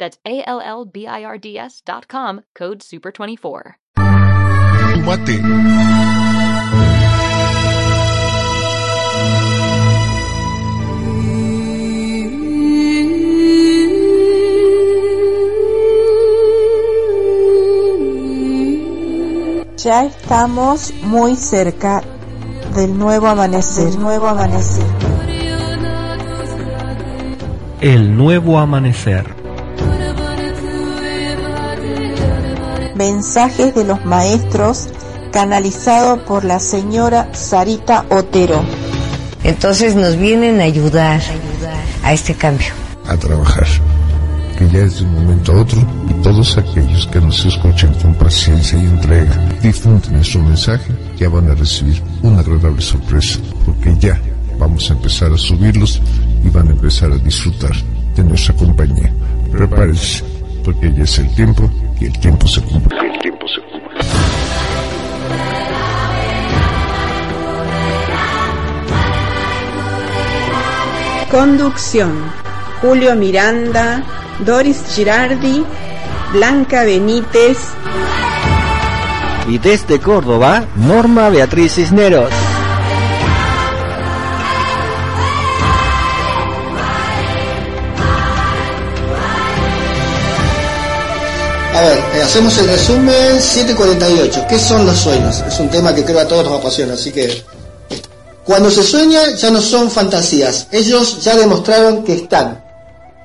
That's 0.00 0.16
A 0.24 0.42
L 0.48 0.60
L 0.60 0.86
B 0.86 1.06
I 1.06 1.22
R 1.24 1.38
D 1.38 1.58
S 1.58 1.82
dot 1.84 2.08
com, 2.08 2.40
code 2.54 2.80
SUPER24. 2.80 3.74
Ya 19.82 20.04
estamos 20.04 20.92
muy 21.02 21.36
cerca 21.36 22.02
del 22.74 22.98
nuevo 22.98 23.28
amanecer, 23.28 23.98
nuevo 23.98 24.28
amanecer. 24.28 24.86
El 27.80 28.16
nuevo 28.16 28.58
amanecer. 28.58 29.39
Mensajes 33.00 33.74
de 33.74 33.84
los 33.84 34.04
maestros 34.04 34.88
canalizado 35.32 36.22
por 36.26 36.44
la 36.44 36.60
señora 36.60 37.30
Sarita 37.32 38.04
Otero. 38.10 38.62
Entonces 39.42 39.96
nos 39.96 40.18
vienen 40.18 40.60
a 40.60 40.64
ayudar 40.64 41.22
a 42.04 42.12
este 42.12 42.34
cambio. 42.34 42.66
A 43.08 43.16
trabajar, 43.16 43.66
que 44.58 44.68
ya 44.68 44.80
es 44.80 44.98
de 44.98 45.06
un 45.06 45.14
momento 45.14 45.52
a 45.52 45.62
otro 45.62 45.78
y 46.10 46.12
todos 46.22 46.58
aquellos 46.58 47.06
que 47.06 47.22
nos 47.22 47.42
escuchan 47.46 47.94
con 47.94 48.12
paciencia 48.16 48.78
y 48.78 48.84
entrega 48.84 49.34
difunden 49.62 50.12
nuestro 50.12 50.42
mensaje 50.42 50.92
ya 51.16 51.30
van 51.30 51.50
a 51.50 51.54
recibir 51.54 52.02
una 52.20 52.40
agradable 52.40 52.82
sorpresa 52.82 53.38
porque 53.64 53.96
ya 53.98 54.20
vamos 54.58 54.90
a 54.90 54.92
empezar 54.92 55.32
a 55.32 55.38
subirlos 55.38 56.02
y 56.44 56.50
van 56.50 56.68
a 56.68 56.72
empezar 56.72 57.10
a 57.10 57.16
disfrutar 57.16 57.72
de 58.14 58.24
nuestra 58.24 58.54
compañía. 58.54 59.10
Prepárense 59.50 60.39
porque 60.64 60.92
ya 60.92 61.04
es 61.04 61.18
el 61.18 61.34
tiempo 61.34 61.70
y 62.00 62.06
el 62.06 62.18
tiempo 62.18 62.46
se 62.46 62.60
cumple. 62.62 62.98
El 62.98 63.18
tiempo 63.20 63.46
se 63.48 63.60
cumple. 63.70 64.00
Conducción. 71.30 72.12
Julio 72.80 73.14
Miranda, 73.14 74.02
Doris 74.44 74.82
Girardi, 74.94 75.64
Blanca 76.32 76.84
Benítez. 76.84 77.58
Y 79.48 79.58
desde 79.58 80.00
Córdoba, 80.00 80.64
Norma 80.76 81.28
Beatriz 81.28 81.74
Cisneros. 81.74 82.49
A 91.80 91.82
ver, 91.82 91.98
eh, 92.14 92.22
hacemos 92.22 92.58
el 92.58 92.66
resumen 92.66 93.40
748. 93.40 94.44
¿Qué 94.46 94.58
son 94.58 94.84
los 94.84 94.98
sueños? 94.98 95.42
Es 95.48 95.58
un 95.60 95.70
tema 95.70 95.94
que 95.94 96.04
creo 96.04 96.20
a 96.20 96.28
todos 96.28 96.44
nos 96.44 96.60
apasiona, 96.60 96.92
así 96.92 97.10
que 97.10 97.42
cuando 98.44 98.70
se 98.70 98.82
sueña 98.82 99.30
ya 99.34 99.50
no 99.50 99.62
son 99.62 99.90
fantasías. 99.90 100.68
Ellos 100.72 101.24
ya 101.24 101.34
demostraron 101.38 102.04
que 102.04 102.12
están, 102.16 102.62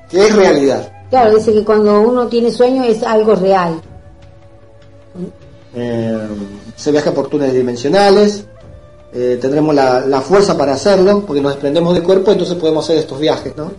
que 0.08 0.28
es 0.28 0.34
realidad. 0.34 0.90
Claro, 1.10 1.36
dice 1.36 1.52
que 1.52 1.66
cuando 1.66 2.00
uno 2.00 2.28
tiene 2.28 2.50
sueño 2.50 2.82
es 2.84 3.02
algo 3.02 3.34
real. 3.34 3.78
Eh, 5.74 6.18
se 6.76 6.90
viaja 6.90 7.12
por 7.12 7.28
túneles 7.28 7.54
dimensionales, 7.54 8.46
eh, 9.12 9.36
tendremos 9.38 9.74
la, 9.74 10.00
la 10.00 10.22
fuerza 10.22 10.56
para 10.56 10.72
hacerlo, 10.72 11.26
porque 11.26 11.42
nos 11.42 11.52
desprendemos 11.52 11.92
del 11.92 12.02
cuerpo, 12.02 12.32
entonces 12.32 12.56
podemos 12.56 12.86
hacer 12.86 12.96
estos 12.96 13.20
viajes, 13.20 13.54
¿no? 13.54 13.70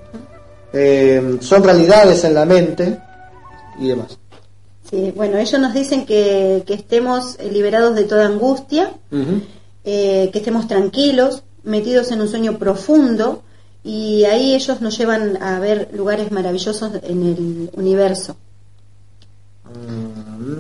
Eh, 0.72 1.40
son 1.42 1.64
realidades 1.64 2.24
en 2.26 2.36
la 2.36 2.46
mente 2.46 3.00
y 3.80 3.88
demás. 3.88 4.20
Sí, 4.90 5.12
bueno, 5.16 5.38
ellos 5.38 5.60
nos 5.60 5.74
dicen 5.74 6.06
que, 6.06 6.64
que 6.66 6.74
estemos 6.74 7.36
eh, 7.40 7.50
liberados 7.52 7.96
de 7.96 8.06
toda 8.06 8.26
angustia, 8.26 8.94
eh, 9.84 10.30
que 10.32 10.40
estemos 10.40 10.68
tranquilos, 10.68 11.44
metidos 11.64 12.12
en 12.12 12.22
un 12.22 12.30
sueño 12.30 12.58
profundo, 12.58 13.44
y 13.84 14.24
ahí 14.26 14.56
ellos 14.56 14.80
nos 14.82 14.98
llevan 14.98 15.42
a 15.42 15.60
ver 15.60 15.90
lugares 15.94 16.32
maravillosos 16.32 16.92
en 17.04 17.24
el 17.24 17.70
universo. 17.74 18.38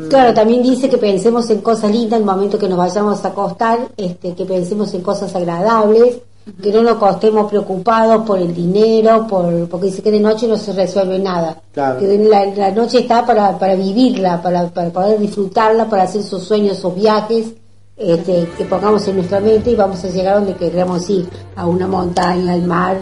Claro, 0.10 0.34
también 0.34 0.62
dice 0.62 0.90
que 0.90 0.98
pensemos 0.98 1.50
en 1.50 1.62
cosas 1.62 1.92
lindas 1.92 2.20
en 2.20 2.28
el 2.28 2.36
momento 2.36 2.60
que 2.60 2.68
nos 2.68 2.78
vayamos 2.78 3.24
a 3.24 3.30
acostar, 3.30 3.90
este, 3.96 4.34
que 4.36 4.46
pensemos 4.46 4.94
en 4.94 5.02
cosas 5.02 5.34
agradables, 5.36 6.18
que 6.62 6.72
no 6.72 6.82
nos 6.84 6.94
acostemos 6.98 7.50
preocupados 7.50 8.26
por 8.26 8.40
el 8.40 8.54
dinero, 8.54 9.28
por, 9.28 9.68
porque 9.70 9.88
dice 9.88 10.02
que 10.02 10.12
de 10.12 10.20
noche 10.20 10.48
no 10.48 10.58
se 10.58 10.74
resuelve 10.74 11.20
nada. 11.20 11.62
Claro. 11.74 12.00
Que 12.00 12.18
la, 12.18 12.46
la 12.46 12.72
noche 12.72 13.00
está 13.00 13.26
para, 13.26 13.58
para 13.60 13.76
vivirla, 13.76 14.42
para, 14.42 14.68
para 14.70 14.90
poder 14.90 15.20
disfrutarla, 15.20 15.90
para 15.90 16.04
hacer 16.04 16.22
esos 16.22 16.44
sueños, 16.44 16.78
esos 16.78 16.96
viajes 16.96 17.48
este, 17.98 18.48
que 18.58 18.66
pongamos 18.66 19.08
en 19.08 19.16
nuestra 19.18 19.40
mente 19.40 19.72
y 19.72 19.76
vamos 19.76 20.04
a 20.04 20.08
llegar 20.10 20.36
donde 20.36 20.54
queramos 20.56 21.10
ir, 21.10 21.28
a 21.56 21.66
una 21.66 21.88
montaña, 21.88 22.54
al 22.54 22.64
mar, 22.64 22.98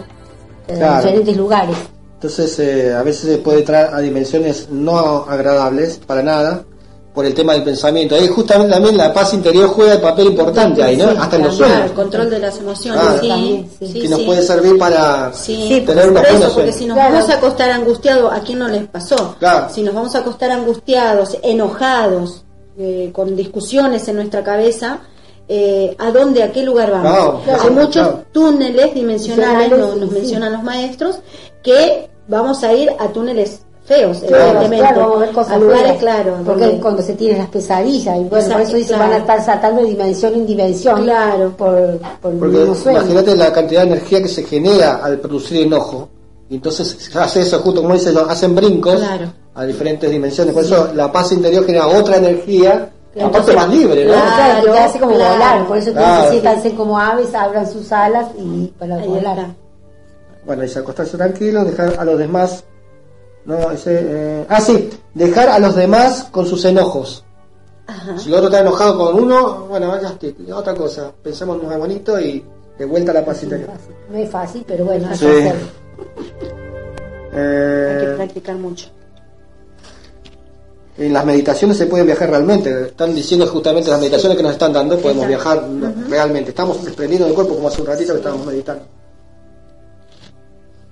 a 0.68 0.72
Claro. 0.72 0.96
diferentes 1.02 1.36
lugares. 1.36 1.76
Entonces 2.14 2.58
eh, 2.58 2.94
a 2.94 3.02
veces 3.02 3.30
se 3.30 3.38
puede 3.38 3.58
entrar 3.60 3.94
a 3.94 4.00
dimensiones 4.00 4.68
no 4.70 4.96
agradables 5.28 5.98
para 5.98 6.22
nada 6.22 6.64
por 7.16 7.24
el 7.24 7.32
tema 7.34 7.54
del 7.54 7.62
pensamiento. 7.64 8.14
Ahí 8.14 8.28
justamente 8.28 8.74
también 8.74 8.94
la 8.96 9.10
paz 9.12 9.32
interior 9.32 9.68
juega 9.70 9.94
el 9.94 10.00
papel 10.02 10.26
importante 10.26 10.82
ahí, 10.84 10.98
¿no? 10.98 11.10
Sí, 11.12 11.16
Hasta 11.18 11.36
en 11.36 11.42
los 11.44 11.56
claro, 11.56 11.72
sueños. 11.72 11.90
el 11.90 11.96
control 11.96 12.28
de 12.30 12.38
las 12.38 12.58
emociones, 12.58 13.02
Ah, 13.02 13.16
sí, 13.18 13.28
también, 13.28 13.70
sí. 13.78 13.86
sí, 13.90 14.00
que 14.02 14.08
nos 14.10 14.18
sí. 14.20 14.26
puede 14.26 14.42
servir 14.42 14.78
para 14.78 15.32
Sí, 15.32 15.82
tener 15.86 16.04
eso, 16.04 16.12
buenos 16.12 16.52
porque 16.52 16.72
si 16.72 16.84
nos 16.84 16.94
Claro. 16.98 17.14
vamos 17.14 17.30
a 17.30 17.34
acostar 17.34 17.70
angustiados, 17.70 18.32
¿a 18.32 18.40
quién 18.40 18.58
no 18.58 18.68
les 18.68 18.86
pasó? 18.86 19.34
Claro. 19.38 19.68
Si 19.74 19.82
nos 19.82 19.94
vamos 19.94 20.14
a 20.14 20.18
acostar 20.18 20.50
angustiados, 20.50 21.38
enojados, 21.42 22.44
eh, 22.78 23.10
con 23.14 23.34
discusiones 23.34 24.06
en 24.08 24.16
nuestra 24.16 24.44
cabeza, 24.44 24.98
eh, 25.48 25.96
¿a 25.98 26.10
dónde, 26.10 26.42
a 26.42 26.52
qué 26.52 26.62
lugar 26.62 26.90
vamos? 26.90 27.42
Claro, 27.44 27.62
Hay 27.62 27.70
muchos 27.70 27.92
claro. 27.92 28.24
túneles 28.32 28.94
dimensionales, 28.94 29.70
Dimensionales, 29.70 29.78
no- 29.78 29.96
nos 30.04 30.08
sí. 30.10 30.14
mencionan 30.20 30.52
los 30.52 30.62
maestros, 30.62 31.16
que 31.62 32.10
vamos 32.28 32.62
a 32.62 32.74
ir 32.74 32.90
a 32.98 33.08
túneles 33.08 33.60
feos, 33.86 34.18
Claro, 34.18 34.36
evidentemente. 34.44 34.76
claro, 34.86 35.00
vamos 35.00 35.16
a 35.16 35.20
ver 35.20 35.30
cosas 35.34 35.52
a 35.52 35.58
lugares, 35.58 35.82
feas, 35.84 35.98
claro. 35.98 36.36
Porque 36.44 36.64
donde- 36.64 36.80
cuando 36.80 37.02
se 37.02 37.14
tienen 37.14 37.38
las 37.38 37.48
pesadillas, 37.48 38.16
y 38.18 38.24
bueno, 38.24 38.48
por 38.52 38.60
eso 38.60 38.76
dice, 38.76 38.88
claro. 38.88 39.02
van 39.04 39.12
a 39.12 39.16
estar 39.18 39.44
saltando 39.44 39.82
de 39.82 39.88
dimensión 39.88 40.34
en 40.34 40.46
dimensión. 40.46 41.02
Claro. 41.04 41.50
Por, 41.56 41.98
por 42.20 42.32
el 42.32 42.38
Porque 42.38 42.56
mismo 42.58 42.74
sueño. 42.74 42.98
imagínate 43.00 43.36
la 43.36 43.52
cantidad 43.52 43.82
de 43.82 43.86
energía 43.92 44.22
que 44.22 44.28
se 44.28 44.42
genera 44.42 44.96
al 45.04 45.18
producir 45.20 45.62
enojo. 45.62 46.08
Y 46.50 46.56
entonces 46.56 46.88
se 46.98 47.18
hace 47.18 47.40
eso, 47.40 47.58
justo 47.60 47.80
como 47.82 47.94
dice, 47.94 48.12
hacen 48.28 48.54
brincos 48.54 48.96
Claro. 48.96 49.32
a 49.54 49.64
diferentes 49.64 50.10
dimensiones. 50.10 50.52
Por 50.54 50.64
eso 50.64 50.90
la 50.94 51.10
paz 51.10 51.32
interior 51.32 51.64
genera 51.64 51.86
otra 51.88 52.16
energía, 52.18 52.90
Claro. 53.12 53.28
aparte 53.28 53.52
más 53.54 53.68
libre, 53.68 54.04
¿no? 54.04 54.12
Claro. 54.12 54.72
Te 54.72 54.78
hace 54.78 54.98
como 55.00 55.14
claro. 55.14 55.32
volar, 55.34 55.66
por 55.66 55.76
eso 55.78 55.92
Claro. 55.92 56.22
necesitan 56.24 56.62
ser 56.62 56.74
como 56.74 56.98
aves, 56.98 57.34
abran 57.34 57.70
sus 57.70 57.90
alas 57.92 58.26
y 58.38 58.66
para 58.78 58.96
Ahí 58.96 59.08
volar. 59.08 59.38
está. 59.38 59.54
Bueno, 60.44 60.62
dice 60.62 60.78
acostarse 60.78 61.16
tranquilo, 61.16 61.64
dejar 61.64 61.94
a 61.98 62.04
los 62.04 62.18
demás. 62.18 62.62
No, 63.46 63.70
ese, 63.70 64.00
eh, 64.02 64.46
ah, 64.48 64.60
sí, 64.60 64.90
dejar 65.14 65.48
a 65.48 65.58
los 65.60 65.74
demás 65.76 66.24
con 66.32 66.46
sus 66.46 66.64
enojos. 66.64 67.24
Ajá. 67.86 68.18
Si 68.18 68.28
el 68.28 68.34
otro 68.34 68.46
está 68.48 68.60
enojado 68.60 68.98
con 68.98 69.22
uno, 69.22 69.66
bueno, 69.68 70.00
ya 70.02 70.08
está, 70.08 70.56
otra 70.56 70.74
cosa. 70.74 71.12
Pensemos 71.22 71.62
más 71.62 71.78
bonito 71.78 72.18
y 72.20 72.44
de 72.76 72.84
vuelta 72.84 73.12
a 73.12 73.14
la 73.14 73.24
paz 73.24 73.44
interior. 73.44 73.70
No 74.10 74.18
es 74.18 74.28
fácil, 74.28 74.64
pero 74.66 74.84
bueno, 74.86 75.08
hay 75.08 75.16
Sí. 75.16 75.26
que 75.26 75.48
hacerlo. 75.48 75.66
Hay 77.32 77.38
que 77.38 78.12
Eh, 78.12 78.14
practicar 78.16 78.56
mucho. 78.56 78.88
En 80.98 81.12
las 81.12 81.24
meditaciones 81.26 81.76
se 81.76 81.86
puede 81.86 82.04
viajar 82.04 82.30
realmente. 82.30 82.86
Están 82.86 83.14
diciendo 83.14 83.46
justamente 83.46 83.90
las 83.90 84.00
meditaciones 84.00 84.36
que 84.36 84.42
nos 84.42 84.52
están 84.52 84.72
dando, 84.72 84.98
podemos 84.98 85.26
Exacto. 85.26 85.68
viajar 85.68 86.08
realmente. 86.10 86.50
Estamos 86.50 86.82
desprendiendo 86.84 87.26
del 87.26 87.34
cuerpo 87.34 87.54
como 87.54 87.68
hace 87.68 87.82
un 87.82 87.86
ratito 87.86 88.12
que 88.12 88.18
estábamos 88.18 88.46
meditando. 88.46 88.84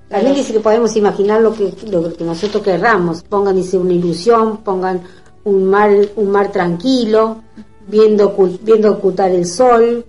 También 0.09 0.35
dice 0.35 0.53
que 0.53 0.61
podemos 0.61 0.95
imaginar 0.97 1.41
lo 1.41 1.55
que, 1.55 1.73
lo 1.91 2.13
que 2.13 2.25
nosotros 2.25 2.63
querramos. 2.63 3.23
Pongan, 3.23 3.57
dice, 3.57 3.79
una 3.79 3.93
ilusión, 3.93 4.59
pongan 4.59 5.03
un 5.45 5.65
mar, 5.65 5.91
un 6.17 6.31
mar 6.31 6.53
tranquilo, 6.53 7.43
viendo, 7.89 8.35
viendo 8.63 8.93
ocultar 8.93 9.31
el 9.31 9.47
sol. 9.47 10.05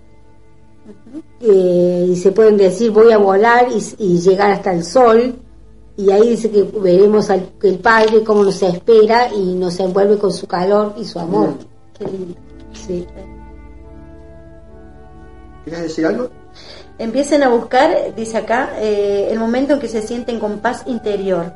Eh, 1.40 2.06
y 2.10 2.16
se 2.16 2.32
pueden 2.32 2.56
decir, 2.56 2.90
voy 2.90 3.12
a 3.12 3.18
volar 3.18 3.68
y, 3.70 4.04
y 4.04 4.18
llegar 4.18 4.52
hasta 4.52 4.72
el 4.72 4.84
sol. 4.84 5.34
Y 5.96 6.10
ahí 6.10 6.30
dice 6.30 6.50
que 6.50 6.62
veremos 6.62 7.30
al 7.30 7.52
que 7.58 7.68
el 7.68 7.78
Padre 7.78 8.22
cómo 8.22 8.44
nos 8.44 8.62
espera 8.62 9.32
y 9.32 9.54
nos 9.54 9.80
envuelve 9.80 10.18
con 10.18 10.32
su 10.32 10.46
calor 10.46 10.94
y 10.98 11.04
su 11.04 11.18
amor. 11.18 11.54
Qué 11.98 12.04
lindo. 12.04 12.34
Sí. 12.74 13.06
¿Quieres 15.64 15.82
decir 15.84 16.06
algo? 16.06 16.28
Empiecen 16.98 17.42
a 17.42 17.48
buscar, 17.48 18.14
dice 18.16 18.38
acá, 18.38 18.70
eh, 18.78 19.28
el 19.30 19.38
momento 19.38 19.74
en 19.74 19.80
que 19.80 19.88
se 19.88 20.02
sienten 20.02 20.40
con 20.40 20.60
paz 20.60 20.82
interior, 20.86 21.52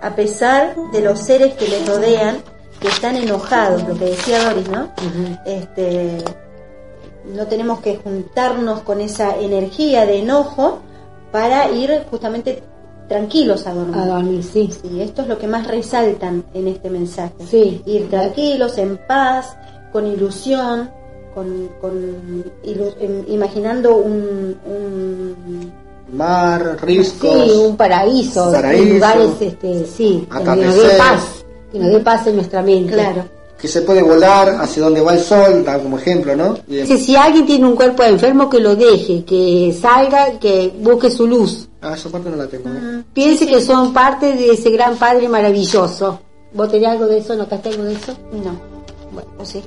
a 0.00 0.14
pesar 0.14 0.76
de 0.92 1.00
los 1.00 1.18
seres 1.18 1.54
que 1.54 1.66
les 1.66 1.86
rodean, 1.88 2.38
que 2.80 2.88
están 2.88 3.16
enojados, 3.16 3.86
lo 3.88 3.96
que 3.96 4.04
decía 4.06 4.44
Doris, 4.44 4.68
¿no? 4.68 4.92
Este, 5.44 6.18
no 7.24 7.46
tenemos 7.46 7.80
que 7.80 7.96
juntarnos 7.96 8.82
con 8.82 9.00
esa 9.00 9.36
energía 9.36 10.06
de 10.06 10.20
enojo 10.20 10.80
para 11.32 11.70
ir 11.70 12.04
justamente 12.10 12.62
tranquilos 13.08 13.66
a 13.66 13.74
dormir. 13.74 13.96
A 13.96 14.06
dormir, 14.06 14.44
sí. 14.44 14.70
Sí, 14.70 15.00
esto 15.00 15.22
es 15.22 15.28
lo 15.28 15.38
que 15.38 15.46
más 15.46 15.66
resaltan 15.66 16.44
en 16.54 16.68
este 16.68 16.90
mensaje. 16.90 17.34
Sí. 17.48 17.82
Ir 17.86 18.08
tranquilos, 18.08 18.78
en 18.78 18.98
paz, 18.98 19.56
con 19.92 20.06
ilusión, 20.06 20.90
con, 21.36 21.68
con 21.82 21.92
em, 22.64 23.24
imaginando 23.28 23.94
un, 23.96 24.56
un- 24.66 25.72
Mar, 26.12 26.78
riscos. 26.82 27.30
Sí, 27.44 27.50
un 27.58 27.76
paraíso, 27.76 28.50
Paraíso. 28.50 28.94
lugares, 28.94 29.30
este, 29.40 29.84
sí, 29.84 30.26
que 30.32 30.44
nos 30.44 30.74
dé 30.76 30.90
paz, 30.96 31.44
que 31.70 31.78
nos 31.78 31.92
dé 31.92 32.00
paz 32.00 32.26
en 32.28 32.36
nuestra 32.36 32.62
mente. 32.62 32.94
claro. 32.94 33.24
Que 33.60 33.68
se 33.68 33.80
puede 33.82 34.02
volar 34.02 34.48
hacia 34.60 34.82
donde 34.82 35.00
va 35.00 35.14
el 35.14 35.20
sol, 35.20 35.64
da 35.64 35.78
como 35.78 35.98
ejemplo, 35.98 36.36
¿no? 36.36 36.58
Dice, 36.66 36.96
si 36.98 37.16
alguien 37.16 37.44
tiene 37.46 37.66
un 37.66 37.74
cuerpo 37.74 38.02
enfermo, 38.02 38.48
que 38.50 38.60
lo 38.60 38.76
deje, 38.76 39.24
que 39.24 39.76
salga, 39.78 40.38
que 40.38 40.72
busque 40.80 41.10
su 41.10 41.26
luz. 41.26 41.66
Ah, 41.80 41.94
esa 41.94 42.08
parte 42.10 42.28
no 42.30 42.36
la 42.36 42.46
tengo. 42.46 42.68
¿eh? 42.68 43.02
Piense 43.14 43.46
que 43.46 43.60
son 43.62 43.92
parte 43.94 44.34
de 44.34 44.50
ese 44.52 44.70
gran 44.70 44.96
Padre 44.96 45.26
maravilloso. 45.28 46.20
¿Vos 46.52 46.70
tenés 46.70 46.88
algo 46.90 47.06
de 47.06 47.18
eso? 47.18 47.34
¿Notaste 47.34 47.70
algo 47.70 47.84
de 47.84 47.94
eso? 47.94 48.12
No. 48.32 48.60
Bueno, 49.12 49.28
sí. 49.44 49.62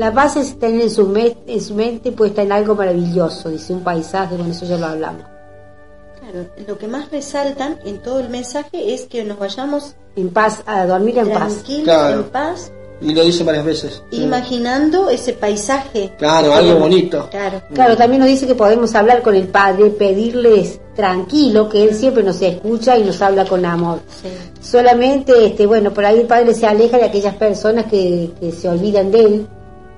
La 0.00 0.12
paz 0.14 0.36
es 0.36 0.58
tener 0.58 0.80
en 0.80 0.90
su, 0.90 1.06
me- 1.06 1.36
en 1.46 1.60
su 1.60 1.74
mente 1.74 2.10
puesta 2.12 2.40
en 2.42 2.52
algo 2.52 2.74
maravilloso, 2.74 3.50
dice 3.50 3.74
un 3.74 3.84
paisaje, 3.84 4.34
bueno, 4.34 4.50
eso 4.50 4.64
ya 4.64 4.78
lo 4.78 4.86
hablamos. 4.86 5.22
Claro, 6.20 6.46
lo 6.66 6.78
que 6.78 6.86
más 6.88 7.10
resaltan 7.10 7.78
en 7.84 7.98
todo 8.02 8.20
el 8.20 8.28
mensaje 8.30 8.94
es 8.94 9.02
que 9.02 9.24
nos 9.24 9.38
vayamos 9.38 9.94
En 10.16 10.30
paz, 10.30 10.62
a 10.66 10.86
dormir 10.86 11.18
en 11.18 11.28
paz. 11.28 11.36
tranquilos, 11.54 11.84
Claro. 11.84 12.16
en 12.20 12.24
paz, 12.24 12.72
Y 13.02 13.14
lo 13.14 13.22
dice 13.24 13.44
varias 13.44 13.64
veces. 13.64 14.02
Sí. 14.10 14.22
imaginando 14.22 15.08
ese 15.10 15.32
paisaje. 15.32 16.12
Claro, 16.18 16.52
algo 16.52 16.78
bonito. 16.80 17.28
Claro. 17.30 17.62
Claro, 17.74 17.96
también 17.96 18.20
nos 18.20 18.28
dice 18.28 18.46
que 18.46 18.54
podemos 18.54 18.94
hablar 18.94 19.22
con 19.22 19.34
el 19.34 19.48
Padre, 19.48 19.88
pedirles 19.90 20.80
tranquilo, 20.94 21.68
que 21.68 21.82
Él 21.84 21.94
siempre 21.94 22.22
nos 22.22 22.40
escucha 22.42 22.98
y 22.98 23.04
nos 23.04 23.20
habla 23.22 23.44
con 23.46 23.64
amor. 23.64 24.00
Sí. 24.22 24.28
Solamente, 24.60 25.46
este, 25.46 25.66
bueno, 25.66 25.92
por 25.94 26.04
ahí 26.04 26.20
el 26.20 26.26
Padre 26.26 26.52
se 26.54 26.66
aleja 26.66 26.98
de 26.98 27.04
aquellas 27.04 27.34
personas 27.36 27.86
que, 27.86 28.30
que 28.38 28.52
se 28.52 28.68
olvidan 28.68 29.10
de 29.10 29.20
Él, 29.24 29.46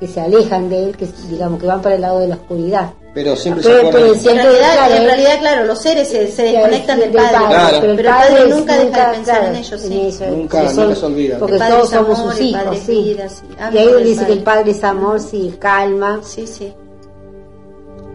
que 0.03 0.09
se 0.13 0.21
alejan 0.21 0.69
de 0.69 0.83
Él, 0.87 0.97
que 0.97 1.07
digamos 1.31 1.61
que 1.61 1.67
van 1.69 1.81
para 1.81 1.95
el 1.95 2.01
lado 2.01 2.19
de 2.19 2.27
la 2.27 2.35
oscuridad. 2.35 2.91
Pero 3.15 3.37
siempre 3.37 3.63
Pero- 3.63 3.79
se 3.87 3.93
pero 3.93 4.07
En 4.15 4.21
siempre, 4.21 4.43
realidad, 4.43 4.75
claro, 4.75 4.95
en 4.97 5.05
realidad, 5.05 5.39
claro, 5.39 5.65
los 5.67 5.79
seres 5.81 6.09
se, 6.09 6.27
se 6.33 6.43
desconectan 6.43 6.99
del 6.99 7.11
Padre, 7.13 7.29
Claro. 7.49 7.79
pero, 7.81 7.93
el 7.93 8.05
Padre 8.05 8.49
nunca 8.49 8.79
deja 8.79 9.07
de 9.11 9.15
pensar 9.17 9.45
en 9.45 9.57
ellos. 9.57 9.81
Sí. 9.81 10.01
eso, 10.09 10.25
Nunca, 10.27 10.61
porque 10.63 10.75
nunca 10.75 10.95
se 10.97 11.07
olvida. 11.07 11.39
Porque 11.39 11.53
El 11.55 11.59
Padre 11.61 11.75
todos 11.75 11.85
es 11.93 11.99
somos 11.99 12.19
amor, 12.19 12.33
sus 12.33 12.41
hijos, 12.43 12.63
Padre 12.65 12.77
es 12.79 12.83
sí. 12.85 12.93
vida, 13.05 13.29
sí. 13.29 13.43
Y 13.73 13.79
ahí 13.79 14.03
dice 14.03 14.15
Padre. 14.17 14.27
que 14.27 14.33
el 14.33 14.43
Padre 14.43 14.71
es 14.73 14.85
amor, 14.85 15.21
sí, 15.21 15.55
calma. 15.61 16.21
Sí, 16.25 16.47
sí. 16.49 16.73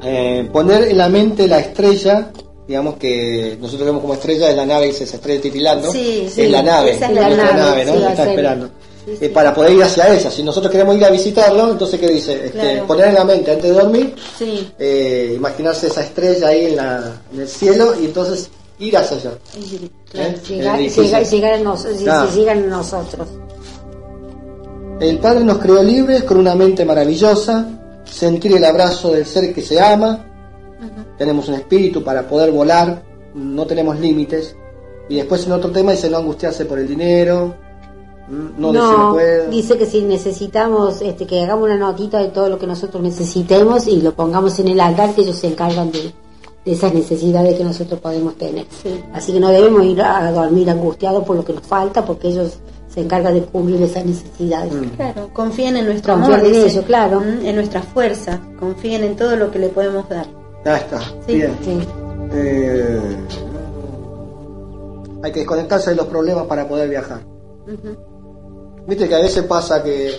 Eh, 0.04 0.50
poner 0.52 0.84
en 0.84 0.98
la 0.98 1.10
mente 1.10 1.48
la 1.48 1.60
estrella, 1.60 2.32
digamos 2.68 2.96
que 2.98 3.58
nosotros 3.62 3.86
vemos 3.88 4.02
como 4.02 4.14
estrella, 4.14 4.50
es 4.50 4.56
la 4.56 4.66
nave, 4.66 4.88
dice 4.88 5.06
esa 5.06 5.16
estrella 5.16 5.42
titilando, 5.42 5.92
Sí, 5.92 6.24
es 6.26 6.34
sí, 6.34 6.48
la 6.48 6.62
nave, 6.62 6.92
esa 6.92 7.06
es 7.06 7.12
es 7.12 7.16
la 7.18 7.28
nuestra 7.30 7.54
nave, 7.58 7.86
nave, 7.86 7.86
¿no? 7.86 7.94
sí, 7.94 8.06
está 8.12 8.30
esperando. 8.30 8.70
Sí, 9.08 9.14
Eh, 9.14 9.18
sí. 9.22 9.28
para 9.30 9.54
poder 9.54 9.72
ir 9.72 9.84
hacia 9.84 10.14
ella, 10.14 10.30
si 10.30 10.44
nosotros 10.44 10.70
queremos 10.70 10.98
ir 10.98 11.06
a 11.06 11.10
visitarlo, 11.10 11.72
entonces 11.72 11.98
¿qué 11.98 12.10
dice? 12.10 12.34
Este, 12.48 12.60
Claro. 12.60 12.88
Poner 12.88 13.08
en 13.08 13.14
la 13.14 13.24
mente 13.24 13.52
antes 13.52 13.64
de 13.74 13.80
dormir, 13.82 14.14
eh, 14.78 15.32
imaginarse 15.34 15.88
esa 15.88 16.02
estrella 16.02 16.50
ahí 16.50 16.66
en, 16.66 16.76
la, 16.76 17.22
en 17.34 17.40
el 17.40 17.48
cielo 17.48 17.94
y 18.02 18.06
entonces 18.06 18.50
ir 18.80 18.98
hacia 18.98 19.16
allá. 19.18 19.32
Y- 19.58 19.90
claro. 20.12 20.30
¿eh? 20.30 20.38
Llegar, 20.46 20.80
llegar, 20.82 21.24
llegar 21.26 21.54
a 21.54 21.58
nosotros, 21.60 22.02
Claro. 22.04 22.30
si 22.32 22.38
llegan 22.40 22.64
a 22.64 22.68
nosotros. 22.68 23.28
El 25.00 25.20
Padre 25.20 25.44
nos 25.46 25.60
creó 25.60 25.82
libres 25.84 26.24
con 26.24 26.38
una 26.38 26.56
mente 26.56 26.84
maravillosa, 26.84 27.66
sentir 28.04 28.56
el 28.56 28.66
abrazo 28.66 29.12
del 29.14 29.26
ser 29.26 29.54
que 29.54 29.62
se 29.62 29.80
ama, 29.80 30.26
tenemos 31.18 31.48
un 31.48 31.56
espíritu 31.56 32.04
para 32.04 32.28
poder 32.28 32.52
volar, 32.52 33.04
no 33.36 33.66
tenemos 33.66 34.00
límites. 34.00 34.56
Y 35.10 35.16
después 35.16 35.46
en 35.46 35.54
otro 35.54 35.72
tema 35.72 35.92
dice 35.94 36.10
no 36.10 36.18
angustiarse 36.18 36.66
por 36.66 36.80
el 36.80 36.88
dinero, 36.88 37.56
no, 38.30 38.72
decir 38.74 38.90
no 38.98 39.14
puedo. 39.14 39.50
dice 39.50 39.78
que 39.78 39.86
si 39.86 40.02
necesitamos, 40.02 41.02
este, 41.02 41.26
que 41.26 41.42
hagamos 41.44 41.66
una 41.66 41.78
notita 41.78 42.20
de 42.20 42.28
todo 42.30 42.50
lo 42.50 42.58
que 42.60 42.68
nosotros 42.68 43.02
necesitemos 43.02 43.88
y 43.88 44.02
lo 44.02 44.14
pongamos 44.14 44.58
en 44.60 44.68
el 44.70 44.80
altar, 44.80 45.14
que 45.16 45.22
ellos 45.22 45.38
se 45.38 45.48
encargan 45.48 45.92
de, 45.92 46.14
de 46.66 46.72
esas 46.72 46.94
necesidades 46.94 47.56
que 47.58 47.64
nosotros 47.64 48.00
podemos 48.00 48.36
tener. 48.36 48.66
Sí. 48.84 49.02
Así 49.14 49.32
que 49.34 49.40
no 49.40 49.50
debemos 49.50 49.84
ir 49.86 50.02
a 50.02 50.32
dormir 50.32 50.70
angustiados 50.70 51.24
por 51.24 51.36
lo 51.38 51.46
que 51.46 51.54
nos 51.54 51.64
falta, 51.66 52.04
porque 52.06 52.28
ellos 52.30 52.58
se 52.94 53.02
encargan 53.02 53.34
de 53.36 53.42
cubrir 53.44 53.82
esas 53.82 54.06
necesidades. 54.06 54.74
Mm. 54.74 54.86
Claro, 54.96 55.30
confíen 55.34 55.78
en 55.78 55.86
nuestro 55.86 56.14
Confíen 56.16 56.34
amor, 56.40 56.48
en 56.48 56.56
ellos, 56.56 56.86
claro. 56.86 57.20
Mm, 57.22 57.46
en 57.46 57.56
nuestra 57.56 57.82
fuerza, 57.82 58.42
confíen 58.60 59.04
en 59.04 59.16
todo 59.16 59.36
lo 59.36 59.52
que 59.52 59.60
le 59.60 59.70
podemos 59.70 60.10
dar. 60.10 60.26
Ya 60.66 60.78
está, 60.78 61.00
Sí. 61.28 61.36
bien. 61.36 61.56
Sí. 61.64 61.78
Eh, 62.34 63.18
hay 65.24 65.32
que 65.32 65.40
desconectarse 65.40 65.92
de 65.92 65.96
los 65.96 66.08
problemas 66.08 66.46
para 66.48 66.68
poder 66.68 66.90
viajar. 66.90 67.22
Viste 68.88 69.08
que 69.08 69.16
a 69.16 69.20
veces 69.20 69.44
pasa 69.44 69.84
que 69.84 70.10
eh, 70.10 70.18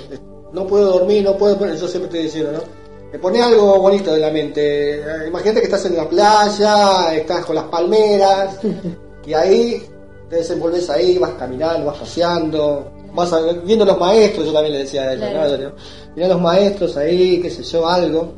no 0.53 0.67
puedo 0.67 0.99
dormir, 0.99 1.25
no 1.25 1.37
puedo 1.37 1.57
poner, 1.59 1.77
yo 1.77 1.89
siempre 1.89 2.09
estoy 2.09 2.23
diciendo, 2.25 2.53
¿no? 2.53 2.79
Me 3.13 3.19
pone 3.19 3.41
algo 3.43 3.79
bonito 3.81 4.13
de 4.13 4.21
la 4.21 4.31
mente. 4.31 4.97
Eh, 5.01 5.29
Imagínate 5.29 5.61
que 5.61 5.67
estás 5.67 5.87
en 5.87 5.97
la 5.97 6.07
playa, 6.09 7.15
estás 7.15 7.45
con 7.47 7.55
las 7.55 7.65
palmeras, 7.65 8.59
y 9.27 9.33
ahí 9.35 9.83
te 10.29 10.37
desenvolves 10.37 10.91
ahí, 10.91 11.17
vas 11.19 11.31
caminando, 11.39 11.87
vas 11.87 11.97
paseando, 11.99 12.91
vas 13.15 13.33
a- 13.33 13.41
viendo 13.65 13.87
los 13.87 13.99
maestros, 13.99 14.47
yo 14.47 14.53
también 14.53 14.75
le 14.75 14.81
decía 14.81 15.03
a 15.03 15.13
ella, 15.15 15.31
Claro. 15.31 15.59
¿no? 15.71 15.73
Mirá 16.15 16.29
los 16.29 16.41
maestros 16.41 16.97
ahí, 16.99 17.41
qué 17.41 17.49
sé 17.51 17.63
yo, 17.63 17.89
algo. 17.89 18.35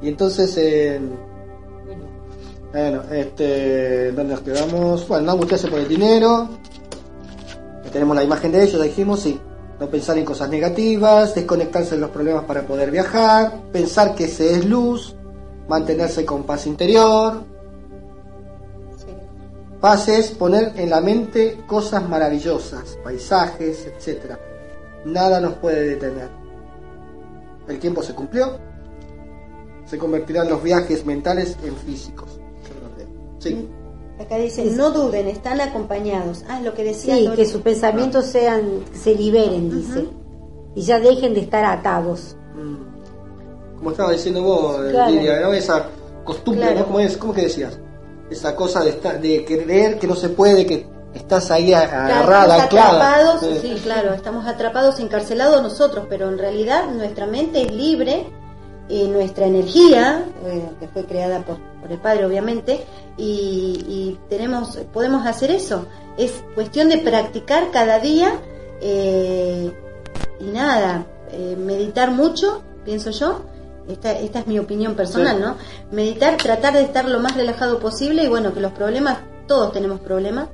Y 0.00 0.08
entonces, 0.08 0.56
eh, 0.56 1.00
bueno, 2.72 3.02
este, 3.12 4.12
¿dónde 4.12 4.34
nos 4.34 4.40
quedamos? 4.42 5.06
Bueno, 5.08 5.26
no 5.26 5.32
angustiarse 5.32 5.66
por 5.68 5.80
el 5.80 5.88
dinero, 5.88 6.48
tenemos 7.92 8.16
la 8.16 8.22
imagen 8.24 8.52
de 8.52 8.62
ellos, 8.62 8.80
dijimos, 8.82 9.20
sí. 9.20 9.38
No 9.82 9.90
pensar 9.90 10.16
en 10.16 10.24
cosas 10.24 10.48
negativas, 10.48 11.34
desconectarse 11.34 11.96
de 11.96 12.00
los 12.00 12.10
problemas 12.10 12.44
para 12.44 12.64
poder 12.64 12.92
viajar, 12.92 13.62
pensar 13.72 14.14
que 14.14 14.28
se 14.28 14.54
es 14.54 14.64
luz, 14.64 15.16
mantenerse 15.68 16.24
con 16.24 16.44
paz 16.44 16.68
interior. 16.68 17.42
Paz 19.80 20.06
es 20.06 20.30
poner 20.30 20.74
en 20.76 20.88
la 20.88 21.00
mente 21.00 21.64
cosas 21.66 22.08
maravillosas, 22.08 22.96
paisajes, 23.02 23.84
etc. 23.88 24.36
Nada 25.04 25.40
nos 25.40 25.54
puede 25.54 25.82
detener. 25.82 26.28
El 27.66 27.80
tiempo 27.80 28.04
se 28.04 28.14
cumplió. 28.14 28.60
Se 29.84 29.98
convertirán 29.98 30.48
los 30.48 30.62
viajes 30.62 31.04
mentales 31.04 31.56
en 31.64 31.74
físicos. 31.74 32.38
Sí. 33.40 33.68
Acá 34.20 34.36
dice, 34.36 34.64
no 34.66 34.90
duden, 34.90 35.26
están 35.28 35.60
acompañados. 35.60 36.44
Ah, 36.48 36.58
es 36.58 36.64
lo 36.64 36.74
que 36.74 36.84
decía 36.84 37.16
Sí, 37.16 37.28
que 37.34 37.44
sus 37.46 37.62
pensamientos 37.62 38.26
sean, 38.26 38.84
se 38.94 39.14
liberen, 39.14 39.70
dice. 39.70 40.06
Y 40.74 40.82
ya 40.82 41.00
dejen 41.00 41.34
de 41.34 41.40
estar 41.40 41.64
atados. 41.64 42.36
Mm. 42.54 43.78
Como 43.78 43.90
estaba 43.90 44.12
diciendo 44.12 44.42
vos, 44.42 44.76
Claro. 44.90 45.10
Lidia, 45.10 45.40
¿no? 45.40 45.52
Esa 45.52 45.86
costumbre, 46.24 46.62
Claro. 46.66 46.80
¿no? 46.80 46.86
¿Cómo, 46.86 47.00
es? 47.00 47.16
¿Cómo 47.16 47.32
que 47.34 47.42
decías? 47.42 47.78
Esa 48.30 48.54
cosa 48.54 48.84
de, 48.84 48.90
estar, 48.90 49.20
de 49.20 49.44
creer 49.44 49.98
que 49.98 50.06
no 50.06 50.14
se 50.14 50.28
puede, 50.28 50.64
que 50.66 50.86
estás 51.14 51.50
ahí 51.50 51.68
Claro, 51.68 51.90
agarrada, 51.92 52.58
estamos 52.58 52.62
anclada. 52.62 53.14
atrapados, 53.16 53.40
Sí. 53.40 53.58
sí, 53.74 53.80
claro, 53.82 54.14
estamos 54.14 54.46
atrapados, 54.46 55.00
encarcelados 55.00 55.62
nosotros, 55.62 56.06
pero 56.08 56.28
en 56.28 56.38
realidad 56.38 56.90
nuestra 56.92 57.26
mente 57.26 57.62
es 57.62 57.72
libre 57.72 58.26
nuestra 58.88 59.46
energía, 59.46 60.24
eh, 60.44 60.68
que 60.80 60.88
fue 60.88 61.04
creada 61.04 61.40
por, 61.44 61.56
por 61.80 61.90
el 61.90 61.98
Padre 61.98 62.26
obviamente, 62.26 62.84
y, 63.16 63.84
y 63.88 64.18
tenemos, 64.28 64.76
podemos 64.92 65.26
hacer 65.26 65.50
eso. 65.50 65.86
Es 66.18 66.44
cuestión 66.54 66.88
de 66.88 66.98
practicar 66.98 67.70
cada 67.70 67.98
día 67.98 68.34
Eh, 68.84 69.70
y 70.40 70.44
nada, 70.46 71.06
eh, 71.30 71.54
meditar 71.56 72.10
mucho, 72.10 72.62
pienso 72.84 73.10
yo. 73.12 73.42
Esta, 73.88 74.10
esta 74.18 74.40
es 74.40 74.46
mi 74.48 74.58
opinión 74.58 74.94
personal, 74.96 75.36
Sí. 75.36 75.42
¿no? 75.42 75.56
Meditar, 75.92 76.36
tratar 76.36 76.72
de 76.74 76.82
estar 76.82 77.04
lo 77.08 77.20
más 77.20 77.36
relajado 77.36 77.78
posible 77.78 78.24
y 78.24 78.28
bueno, 78.28 78.52
que 78.52 78.60
los 78.60 78.72
problemas, 78.72 79.18
todos 79.46 79.72
tenemos 79.72 80.00
problemas, 80.00 80.48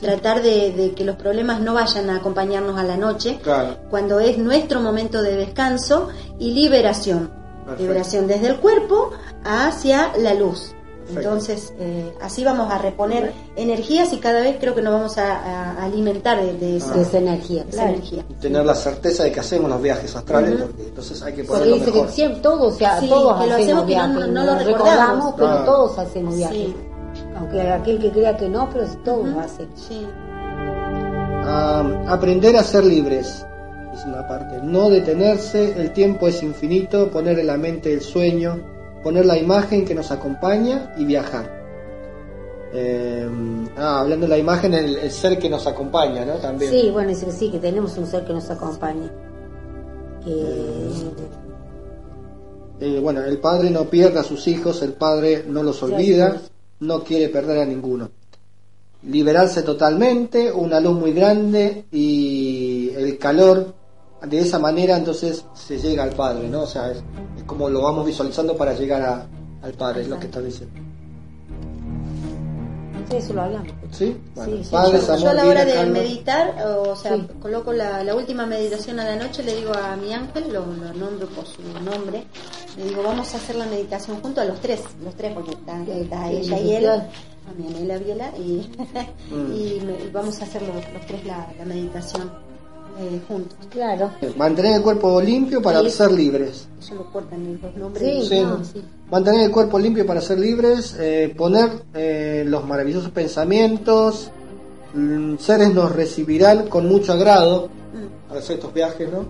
tratar 0.00 0.42
de, 0.42 0.72
de 0.72 0.92
que 0.92 1.04
los 1.04 1.14
problemas 1.14 1.60
no 1.60 1.74
vayan 1.74 2.10
a 2.10 2.16
acompañarnos 2.16 2.76
a 2.78 2.82
la 2.82 2.96
noche, 2.96 3.38
Claro. 3.44 3.76
cuando 3.90 4.18
es 4.18 4.38
nuestro 4.38 4.80
momento 4.80 5.22
de 5.22 5.36
descanso 5.36 6.08
y 6.40 6.50
liberación. 6.52 7.30
Perfecto. 7.68 7.82
Liberación 7.82 8.26
desde 8.26 8.46
el 8.48 8.56
cuerpo 8.60 9.10
hacia 9.44 10.10
la 10.18 10.34
luz. 10.34 10.74
Perfecto. 11.06 11.20
Entonces, 11.28 11.72
eh, 11.78 12.12
así 12.20 12.44
vamos 12.44 12.70
a 12.70 12.76
reponer 12.76 13.32
energías 13.56 14.12
y 14.12 14.18
cada 14.18 14.40
vez 14.40 14.56
creo 14.60 14.74
que 14.74 14.82
nos 14.82 14.92
vamos 14.92 15.16
a, 15.16 15.36
a 15.78 15.84
alimentar 15.84 16.38
de, 16.42 16.52
de 16.54 16.76
esa, 16.76 16.92
de 16.92 17.00
esa 17.02 17.16
energía, 17.18 17.62
de 17.64 17.68
esa 17.70 17.78
claro. 17.78 17.94
energía. 17.94 18.24
Y 18.28 18.34
tener 18.34 18.64
la 18.66 18.74
certeza 18.74 19.24
de 19.24 19.32
que 19.32 19.40
hacemos 19.40 19.70
los 19.70 19.80
viajes 19.80 20.14
astrales, 20.14 20.54
Ujú. 20.56 20.64
porque 20.66 20.82
entonces 20.88 21.22
hay 21.22 21.32
que 21.32 21.44
Porque 21.44 21.60
ponerlo 21.60 21.74
dice 21.76 21.90
mejor. 21.92 22.06
que 22.08 22.12
siempre 22.12 22.40
todos, 22.42 22.74
o 22.74 22.76
sea, 22.78 23.00
Sí, 23.00 23.08
todos 23.08 23.40
que 23.40 23.46
lo 23.48 23.54
hacemos 23.54 23.54
hacemos, 23.54 23.66
que 23.66 23.74
no- 23.74 23.86
viajes, 23.86 24.28
no 24.28 24.44
lo 24.44 24.54
nos 24.54 24.64
recordamos. 24.66 25.34
pero 25.36 25.46
Claro. 25.48 25.64
todos 25.64 25.98
hacemos 25.98 26.36
viajes. 26.36 26.56
Sí. 26.58 26.76
Aunque 27.38 27.60
aquel 27.62 27.98
que 28.00 28.10
crea 28.10 28.36
que 28.36 28.48
no, 28.50 28.68
pero 28.70 28.86
todos 29.04 29.28
Ujú. 29.30 29.40
hacen. 29.40 29.68
Sí. 29.76 30.06
a 31.50 31.82
aprender 32.08 32.54
a 32.56 32.62
ser 32.62 32.84
libres. 32.84 33.46
Es 33.94 34.04
una 34.04 34.26
parte. 34.26 34.60
No 34.62 34.90
detenerse, 34.90 35.80
el 35.80 35.92
tiempo 35.92 36.28
es 36.28 36.42
infinito, 36.42 37.10
poner 37.10 37.38
en 37.38 37.46
la 37.46 37.56
mente 37.56 37.92
el 37.92 38.00
sueño, 38.00 38.60
poner 39.02 39.26
la 39.26 39.38
imagen 39.38 39.84
que 39.84 39.94
nos 39.94 40.10
acompaña 40.10 40.94
y 40.96 41.04
viajar. 41.04 41.58
Eh, 42.72 43.26
ah, 43.78 44.00
hablando 44.00 44.26
de 44.26 44.30
la 44.30 44.38
imagen, 44.38 44.74
el, 44.74 44.96
el 44.98 45.10
ser 45.10 45.38
que 45.38 45.48
nos 45.48 45.66
acompaña, 45.66 46.24
¿no? 46.24 46.34
También. 46.34 46.70
Sí, 46.70 46.90
bueno, 46.90 47.10
es 47.10 47.24
que 47.24 47.32
sí, 47.32 47.50
que 47.50 47.58
tenemos 47.58 47.96
un 47.96 48.06
ser 48.06 48.24
que 48.24 48.32
nos 48.32 48.50
acompaña. 48.50 49.10
Que 50.24 50.44
Eh, 52.80 53.00
bueno, 53.00 53.24
el 53.24 53.38
padre 53.38 53.70
no 53.70 53.84
pierde 53.86 54.20
a 54.20 54.22
sus 54.22 54.46
hijos, 54.46 54.82
el 54.82 54.92
padre 54.92 55.44
no 55.48 55.62
los 55.62 55.82
olvida, 55.82 56.40
no 56.80 57.02
quiere 57.02 57.28
perder 57.28 57.58
a 57.58 57.64
ninguno. 57.64 58.10
Liberarse 59.02 59.62
totalmente, 59.62 60.52
una 60.52 60.78
luz 60.78 60.98
muy 60.98 61.12
grande 61.12 61.86
y 61.90 62.90
el 62.94 63.18
calor, 63.18 63.74
de 64.26 64.38
esa 64.40 64.58
manera 64.58 64.96
entonces 64.96 65.44
se 65.54 65.78
llega 65.78 66.02
al 66.02 66.10
padre, 66.10 66.48
¿no? 66.48 66.62
O 66.62 66.66
sea, 66.66 66.90
es, 66.90 66.98
es 67.36 67.44
como 67.44 67.68
lo 67.70 67.82
vamos 67.82 68.04
visualizando 68.06 68.56
para 68.56 68.72
llegar 68.74 69.02
a- 69.02 69.26
al 69.62 69.72
padre, 69.74 70.02
es 70.02 70.08
lo 70.08 70.18
que 70.18 70.26
está 70.26 70.40
diciendo. 70.40 70.74
sí, 73.10 73.16
eso 73.16 73.32
lo 73.32 73.42
hablamos. 73.42 73.68
¿Sí? 73.90 74.16
Bueno, 74.34 74.52
Sí, 74.58 74.64
sí, 74.64 74.70
padre, 74.70 74.98
yo, 75.00 75.16
yo 75.16 75.30
a 75.30 75.34
la 75.34 75.46
hora 75.46 75.64
de 75.64 75.72
calma. 75.72 75.92
meditar, 75.94 76.54
o 76.66 76.94
sea, 76.94 77.16
Sí. 77.16 77.26
coloco 77.40 77.72
la, 77.72 78.04
la 78.04 78.14
última 78.14 78.44
meditación 78.44 79.00
a 79.00 79.04
la 79.04 79.16
noche, 79.16 79.42
le 79.42 79.56
digo 79.56 79.72
a 79.74 79.96
mi 79.96 80.12
ángel, 80.12 80.52
lo, 80.52 80.66
lo 80.66 80.92
nombro 80.92 81.26
por 81.28 81.46
su 81.46 81.62
nombre, 81.82 82.24
le 82.76 82.84
digo, 82.84 83.02
vamos 83.02 83.32
a 83.32 83.38
hacer 83.38 83.56
la 83.56 83.64
meditación 83.66 84.20
junto 84.20 84.40
a 84.42 84.44
los 84.44 84.60
tres, 84.60 84.82
los 85.02 85.14
tres, 85.14 85.32
porque 85.32 85.52
está, 85.52 85.82
está 85.84 86.30
ella 86.30 86.60
y 86.60 86.74
él, 86.74 86.86
a 86.88 87.08
mi 87.56 87.66
Anela 87.74 87.96
Viela, 87.98 88.30
y, 88.36 88.68
Mm. 89.34 89.52
y 89.54 89.80
me- 89.86 90.04
y 90.04 90.10
vamos 90.12 90.38
a 90.40 90.44
hacer 90.44 90.60
los, 90.62 90.74
los 90.92 91.06
tres 91.06 91.24
la, 91.24 91.46
la 91.58 91.64
meditación 91.64 92.30
eh, 92.98 93.20
juntos. 93.28 93.56
Claro. 93.70 94.10
Mantener 94.36 94.76
el 94.76 94.82
cuerpo 94.82 95.20
limpio 95.20 95.62
para 95.62 95.80
Sí. 95.82 95.90
ser 95.90 96.10
libres. 96.12 96.66
Eso 96.80 96.94
lo 96.96 97.04
cortan 97.12 97.58
los 97.62 97.76
nombres. 97.76 98.02
Sí, 98.22 98.28
Sí. 98.28 98.40
no, 98.42 98.64
sí. 98.64 98.82
Mantener 99.10 99.42
el 99.42 99.50
cuerpo 99.50 99.78
limpio 99.78 100.04
para 100.06 100.20
ser 100.20 100.38
libres, 100.38 100.96
eh, 100.98 101.32
poner 101.36 101.70
eh, 101.94 102.44
los 102.46 102.66
maravillosos 102.66 103.10
pensamientos, 103.10 104.30
mm, 104.94 105.36
seres 105.38 105.72
nos 105.72 105.94
recibirán 105.94 106.68
con 106.68 106.86
mucho 106.88 107.12
agrado 107.12 107.68
Mm, 107.92 108.32
al 108.32 108.38
hacer 108.38 108.56
estos 108.56 108.74
viajes, 108.74 109.08
¿no? 109.12 109.24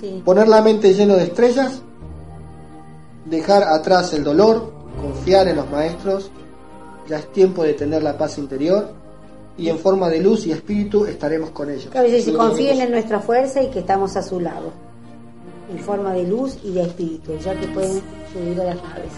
sí. 0.00 0.22
Poner 0.24 0.48
la 0.48 0.62
mente 0.62 0.94
lleno 0.94 1.14
de 1.16 1.24
estrellas, 1.24 1.82
dejar 3.24 3.64
atrás 3.64 4.12
el 4.14 4.24
dolor, 4.24 4.72
confiar 5.00 5.46
en 5.48 5.56
los 5.56 5.70
maestros, 5.70 6.30
ya 7.08 7.18
es 7.18 7.32
tiempo 7.32 7.62
de 7.62 7.74
tener 7.74 8.02
la 8.02 8.16
paz 8.16 8.38
interior 8.38 8.90
y 9.58 9.68
en 9.68 9.78
forma 9.78 10.08
de 10.08 10.20
luz 10.20 10.46
y 10.46 10.52
espíritu 10.52 11.04
estaremos 11.04 11.50
con 11.50 11.68
ellos. 11.68 11.88
Claro, 11.90 12.08
dice, 12.08 12.32
confíen 12.32 12.80
en 12.80 12.92
nuestra 12.92 13.18
fuerza 13.18 13.60
y 13.60 13.68
que 13.70 13.80
estamos 13.80 14.16
a 14.16 14.22
su 14.22 14.40
lado, 14.40 14.72
en 15.70 15.78
forma 15.80 16.14
de 16.14 16.22
luz 16.26 16.58
y 16.62 16.70
de 16.70 16.82
espíritu, 16.82 17.36
ya 17.44 17.58
que 17.58 17.66
pueden 17.66 18.00
subir 18.32 18.60
a 18.60 18.64
las 18.64 18.76
naves. 18.76 19.12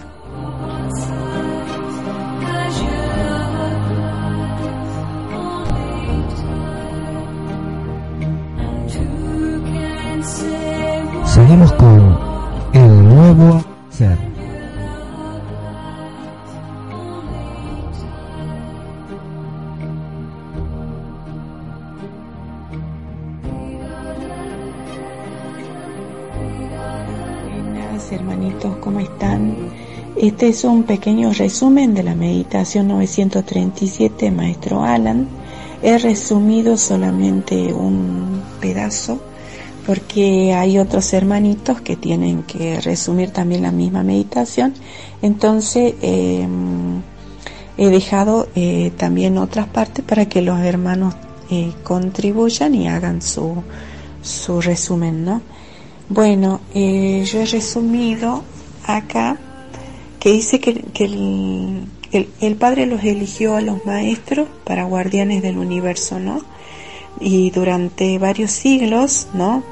Seguimos 11.25 11.71
con 11.73 12.17
el 12.73 13.09
nuevo 13.09 13.63
ser. 13.89 14.30
Este 30.41 30.57
es 30.57 30.63
un 30.63 30.85
pequeño 30.85 31.31
resumen 31.33 31.93
de 31.93 32.01
la 32.01 32.15
meditación 32.15 32.87
937, 32.87 34.31
Maestro 34.31 34.83
Alan. 34.83 35.27
He 35.83 35.99
resumido 35.99 36.77
solamente 36.77 37.71
un 37.71 38.41
pedazo 38.59 39.21
porque 39.85 40.55
hay 40.55 40.79
otros 40.79 41.13
hermanitos 41.13 41.81
que 41.81 41.95
tienen 41.95 42.41
que 42.41 42.81
resumir 42.81 43.29
también 43.29 43.61
la 43.61 43.71
misma 43.71 44.01
meditación. 44.01 44.73
Entonces 45.21 45.93
eh, 46.01 46.47
he 47.77 47.89
dejado 47.89 48.47
eh, 48.55 48.91
también 48.97 49.37
otras 49.37 49.67
partes 49.67 50.03
para 50.03 50.25
que 50.25 50.41
los 50.41 50.59
hermanos 50.61 51.13
eh, 51.51 51.71
contribuyan 51.83 52.73
y 52.73 52.87
hagan 52.87 53.21
su, 53.21 53.61
su 54.23 54.59
resumen, 54.59 55.23
¿no? 55.23 55.43
Bueno, 56.09 56.61
eh, 56.73 57.23
yo 57.31 57.41
he 57.41 57.45
resumido 57.45 58.41
acá 58.87 59.37
que 60.21 60.31
dice 60.31 60.59
que, 60.59 60.75
que 60.75 61.05
el, 61.05 61.87
el, 62.41 62.55
Padre 62.55 62.85
los 62.85 63.03
eligió 63.03 63.55
a 63.55 63.61
los 63.61 63.83
maestros 63.87 64.47
para 64.63 64.83
guardianes 64.83 65.41
del 65.41 65.57
universo, 65.57 66.19
¿no? 66.19 66.43
Y 67.19 67.49
durante 67.49 68.19
varios 68.19 68.51
siglos, 68.51 69.27
¿no? 69.33 69.63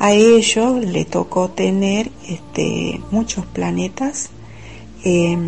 A 0.00 0.12
ellos 0.12 0.84
le 0.84 1.04
tocó 1.04 1.50
tener 1.50 2.10
este, 2.28 3.00
muchos 3.12 3.46
planetas 3.46 4.30
eh, 5.04 5.38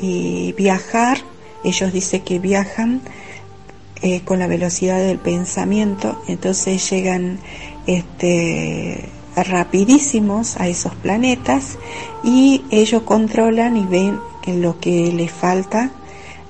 y 0.00 0.52
viajar. 0.54 1.18
Ellos 1.62 1.92
dicen 1.92 2.22
que 2.22 2.40
viajan 2.40 3.02
eh, 4.02 4.22
con 4.22 4.40
la 4.40 4.48
velocidad 4.48 4.98
del 4.98 5.18
pensamiento, 5.18 6.20
entonces 6.26 6.90
llegan 6.90 7.38
este, 7.86 9.10
rapidísimos 9.36 10.56
a 10.58 10.68
esos 10.68 10.94
planetas 10.94 11.78
y 12.24 12.64
ellos 12.70 13.02
controlan 13.02 13.76
y 13.76 13.84
ven 13.84 14.18
lo 14.46 14.78
que 14.80 15.12
les 15.12 15.30
falta 15.30 15.90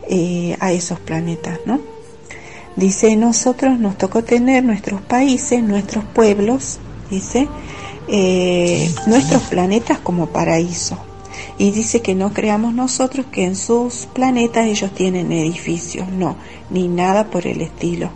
eh, 0.09 0.57
a 0.61 0.73
esos 0.73 0.99
planetas, 1.01 1.61
¿no? 1.67 1.81
Dice, 2.77 3.17
nosotros 3.17 3.79
nos 3.79 3.99
tocó 3.99 4.25
tener 4.25 4.65
nuestros 4.65 5.03
países, 5.03 5.63
nuestros 5.63 6.05
pueblos, 6.05 6.79
dice, 7.11 7.49
eh, 8.09 8.91
nuestros 9.07 9.43
planetas 9.43 9.99
como 9.99 10.27
paraíso. 10.27 10.97
Y 11.59 11.73
dice 11.73 12.01
que 12.01 12.15
no 12.15 12.33
creamos 12.33 12.73
nosotros 12.73 13.27
que 13.31 13.45
en 13.45 13.57
sus 13.57 14.07
planetas 14.13 14.67
ellos 14.67 14.95
tienen 14.95 15.31
edificios, 15.33 16.09
no, 16.09 16.37
ni 16.71 16.89
nada 16.89 17.25
por 17.25 17.47
el 17.47 17.61
estilo. 17.61 18.11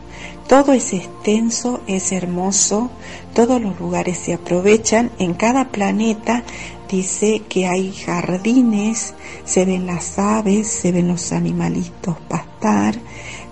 Todo 0.49 0.73
es 0.75 0.93
extenso, 0.93 1.81
es 1.87 2.13
hermoso, 2.13 2.91
todos 3.35 3.63
los 3.63 3.81
lugares 3.81 4.19
se 4.19 4.35
aprovechan. 4.35 5.11
En 5.19 5.33
cada 5.33 5.69
planeta 5.69 6.45
dice 6.91 7.43
que 7.49 7.67
hay 7.67 7.93
jardines, 7.93 9.15
se 9.47 9.65
ven 9.65 9.87
las 9.87 10.19
aves, 10.19 10.69
se 10.69 10.93
ven 10.93 11.09
los 11.09 11.33
animalitos 11.33 12.17
pastar, 12.29 12.95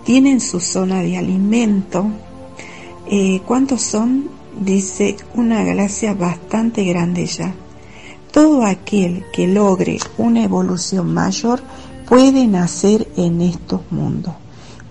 tienen 0.05 0.41
su 0.41 0.61
zona 0.61 1.01
de 1.01 1.17
alimento. 1.17 2.07
Eh, 3.11 3.41
¿Cuántos 3.47 3.81
son? 3.83 4.29
Dice 4.61 5.17
una 5.35 5.65
galaxia 5.65 6.13
bastante 6.13 6.85
grande 6.85 7.25
ya. 7.25 7.55
Todo 8.33 8.67
aquel 8.67 9.25
que 9.33 9.47
logre 9.47 9.99
una 10.19 10.45
evolución 10.45 11.13
mayor 11.13 11.63
puede 12.07 12.47
nacer 12.47 13.09
en 13.17 13.41
estos 13.41 13.81
mundos. 13.91 14.35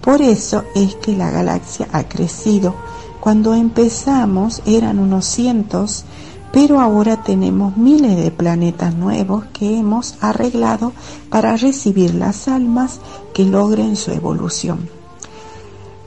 Por 0.02 0.22
eso 0.22 0.64
es 0.76 0.96
que 0.96 1.16
la 1.16 1.30
galaxia 1.30 1.88
ha 1.92 2.04
crecido. 2.04 2.76
Cuando 3.20 3.54
empezamos 3.54 4.62
eran 4.66 4.98
unos 4.98 5.26
cientos, 5.26 6.06
pero 6.52 6.82
ahora 6.82 7.24
tenemos 7.24 7.78
miles 7.78 8.18
de 8.18 8.32
planetas 8.32 8.96
nuevos 8.96 9.46
que 9.54 9.78
hemos 9.78 10.16
arreglado 10.20 10.92
para 11.30 11.56
recibir 11.56 12.16
las 12.16 12.48
almas 12.48 13.00
que 13.34 13.46
logren 13.46 13.96
su 13.96 14.12
evolución. 14.12 14.90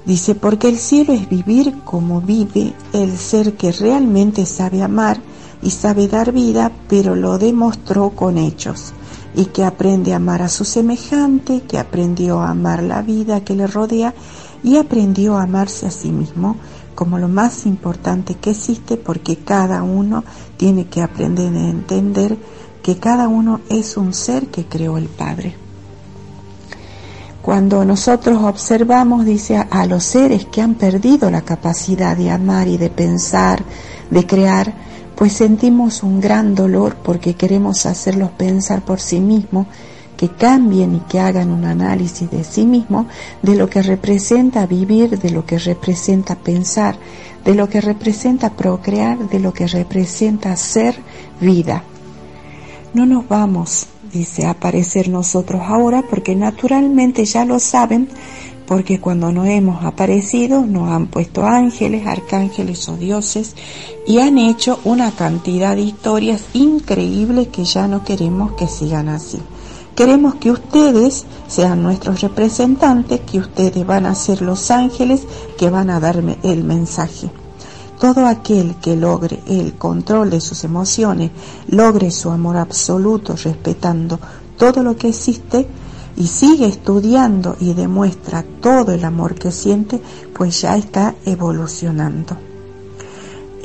Dice, 0.04 0.34
porque 0.34 0.68
el 0.68 0.78
cielo 0.78 1.14
es 1.14 1.28
vivir 1.30 1.80
como 1.84 2.20
vive 2.20 2.74
el 2.92 3.16
ser 3.16 3.54
que 3.56 3.72
realmente 3.72 4.44
sabe 4.44 4.82
amar 4.82 5.18
y 5.62 5.70
sabe 5.70 6.08
dar 6.08 6.32
vida, 6.32 6.70
pero 6.88 7.14
lo 7.16 7.38
demostró 7.38 8.10
con 8.10 8.36
hechos, 8.36 8.92
y 9.34 9.46
que 9.46 9.64
aprende 9.64 10.12
a 10.12 10.16
amar 10.16 10.42
a 10.42 10.48
su 10.48 10.64
semejante, 10.64 11.62
que 11.62 11.78
aprendió 11.78 12.40
a 12.40 12.50
amar 12.50 12.82
la 12.82 13.02
vida 13.02 13.44
que 13.44 13.54
le 13.54 13.66
rodea 13.66 14.14
y 14.62 14.76
aprendió 14.76 15.36
a 15.36 15.42
amarse 15.42 15.86
a 15.86 15.90
sí 15.90 16.10
mismo 16.10 16.56
como 16.94 17.18
lo 17.18 17.28
más 17.28 17.66
importante 17.66 18.36
que 18.36 18.50
existe 18.50 18.96
porque 18.96 19.36
cada 19.36 19.82
uno 19.82 20.24
tiene 20.56 20.86
que 20.86 21.02
aprender 21.02 21.54
a 21.54 21.68
entender 21.68 22.36
que 22.82 22.96
cada 22.98 23.28
uno 23.28 23.60
es 23.68 23.96
un 23.96 24.14
ser 24.14 24.48
que 24.48 24.66
creó 24.66 24.98
el 24.98 25.08
Padre. 25.08 25.56
Cuando 27.42 27.84
nosotros 27.84 28.42
observamos, 28.42 29.24
dice, 29.26 29.56
a 29.56 29.86
los 29.86 30.04
seres 30.04 30.46
que 30.46 30.62
han 30.62 30.76
perdido 30.76 31.30
la 31.30 31.42
capacidad 31.42 32.16
de 32.16 32.30
amar 32.30 32.68
y 32.68 32.78
de 32.78 32.88
pensar, 32.88 33.62
de 34.10 34.26
crear, 34.26 34.72
pues 35.16 35.32
sentimos 35.32 36.02
un 36.02 36.20
gran 36.20 36.54
dolor 36.54 36.96
porque 36.96 37.34
queremos 37.34 37.86
hacerlos 37.86 38.30
pensar 38.30 38.84
por 38.84 39.00
sí 39.00 39.20
mismos, 39.20 39.66
que 40.16 40.28
cambien 40.28 40.94
y 40.94 41.00
que 41.00 41.20
hagan 41.20 41.50
un 41.50 41.64
análisis 41.64 42.30
de 42.30 42.44
sí 42.44 42.66
mismos, 42.66 43.06
de 43.42 43.56
lo 43.56 43.68
que 43.68 43.82
representa 43.82 44.66
vivir, 44.66 45.18
de 45.18 45.30
lo 45.30 45.44
que 45.44 45.58
representa 45.58 46.36
pensar, 46.36 46.96
de 47.44 47.54
lo 47.54 47.68
que 47.68 47.80
representa 47.80 48.50
procrear, 48.50 49.18
de 49.28 49.40
lo 49.40 49.52
que 49.52 49.66
representa 49.66 50.56
ser 50.56 50.96
vida. 51.40 51.82
No 52.92 53.06
nos 53.06 53.26
vamos 53.28 53.88
dice, 54.14 54.46
aparecer 54.46 55.08
nosotros 55.08 55.60
ahora 55.64 56.02
porque 56.08 56.34
naturalmente 56.36 57.24
ya 57.24 57.44
lo 57.44 57.58
saben, 57.58 58.08
porque 58.66 59.00
cuando 59.00 59.30
no 59.32 59.44
hemos 59.44 59.84
aparecido 59.84 60.64
nos 60.64 60.90
han 60.90 61.06
puesto 61.06 61.44
ángeles, 61.44 62.06
arcángeles 62.06 62.88
o 62.88 62.96
dioses 62.96 63.54
y 64.06 64.18
han 64.18 64.38
hecho 64.38 64.80
una 64.84 65.10
cantidad 65.10 65.76
de 65.76 65.82
historias 65.82 66.44
increíbles 66.54 67.48
que 67.48 67.64
ya 67.64 67.88
no 67.88 68.04
queremos 68.04 68.52
que 68.52 68.66
sigan 68.66 69.08
así. 69.08 69.38
Queremos 69.94 70.34
que 70.36 70.50
ustedes 70.50 71.24
sean 71.46 71.82
nuestros 71.82 72.20
representantes, 72.20 73.20
que 73.20 73.38
ustedes 73.38 73.86
van 73.86 74.06
a 74.06 74.14
ser 74.16 74.42
los 74.42 74.72
ángeles 74.72 75.22
que 75.56 75.70
van 75.70 75.88
a 75.88 76.00
darme 76.00 76.36
el 76.42 76.64
mensaje. 76.64 77.30
Todo 78.00 78.26
aquel 78.26 78.74
que 78.76 78.96
logre 78.96 79.38
el 79.46 79.74
control 79.74 80.30
de 80.30 80.40
sus 80.40 80.64
emociones, 80.64 81.30
logre 81.68 82.10
su 82.10 82.30
amor 82.30 82.56
absoluto 82.56 83.36
respetando 83.36 84.18
todo 84.58 84.82
lo 84.82 84.96
que 84.96 85.08
existe 85.10 85.68
y 86.16 86.26
sigue 86.26 86.66
estudiando 86.66 87.56
y 87.60 87.74
demuestra 87.74 88.44
todo 88.60 88.92
el 88.92 89.04
amor 89.04 89.34
que 89.34 89.50
siente, 89.50 90.00
pues 90.34 90.60
ya 90.62 90.76
está 90.76 91.14
evolucionando. 91.26 92.36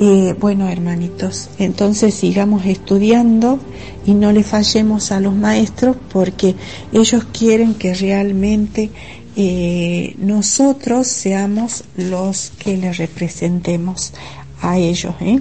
Eh, 0.02 0.34
bueno, 0.40 0.66
hermanitos, 0.66 1.50
entonces 1.58 2.14
sigamos 2.14 2.64
estudiando 2.64 3.58
y 4.06 4.14
no 4.14 4.32
le 4.32 4.42
fallemos 4.42 5.12
a 5.12 5.20
los 5.20 5.34
maestros 5.34 5.94
porque 6.10 6.54
ellos 6.90 7.26
quieren 7.32 7.74
que 7.74 7.92
realmente 7.92 8.90
eh, 9.36 10.14
nosotros 10.18 11.06
seamos 11.06 11.84
los 11.96 12.50
que 12.58 12.78
le 12.78 12.94
representemos 12.94 14.14
a 14.62 14.78
ellos. 14.78 15.14
¿eh? 15.20 15.40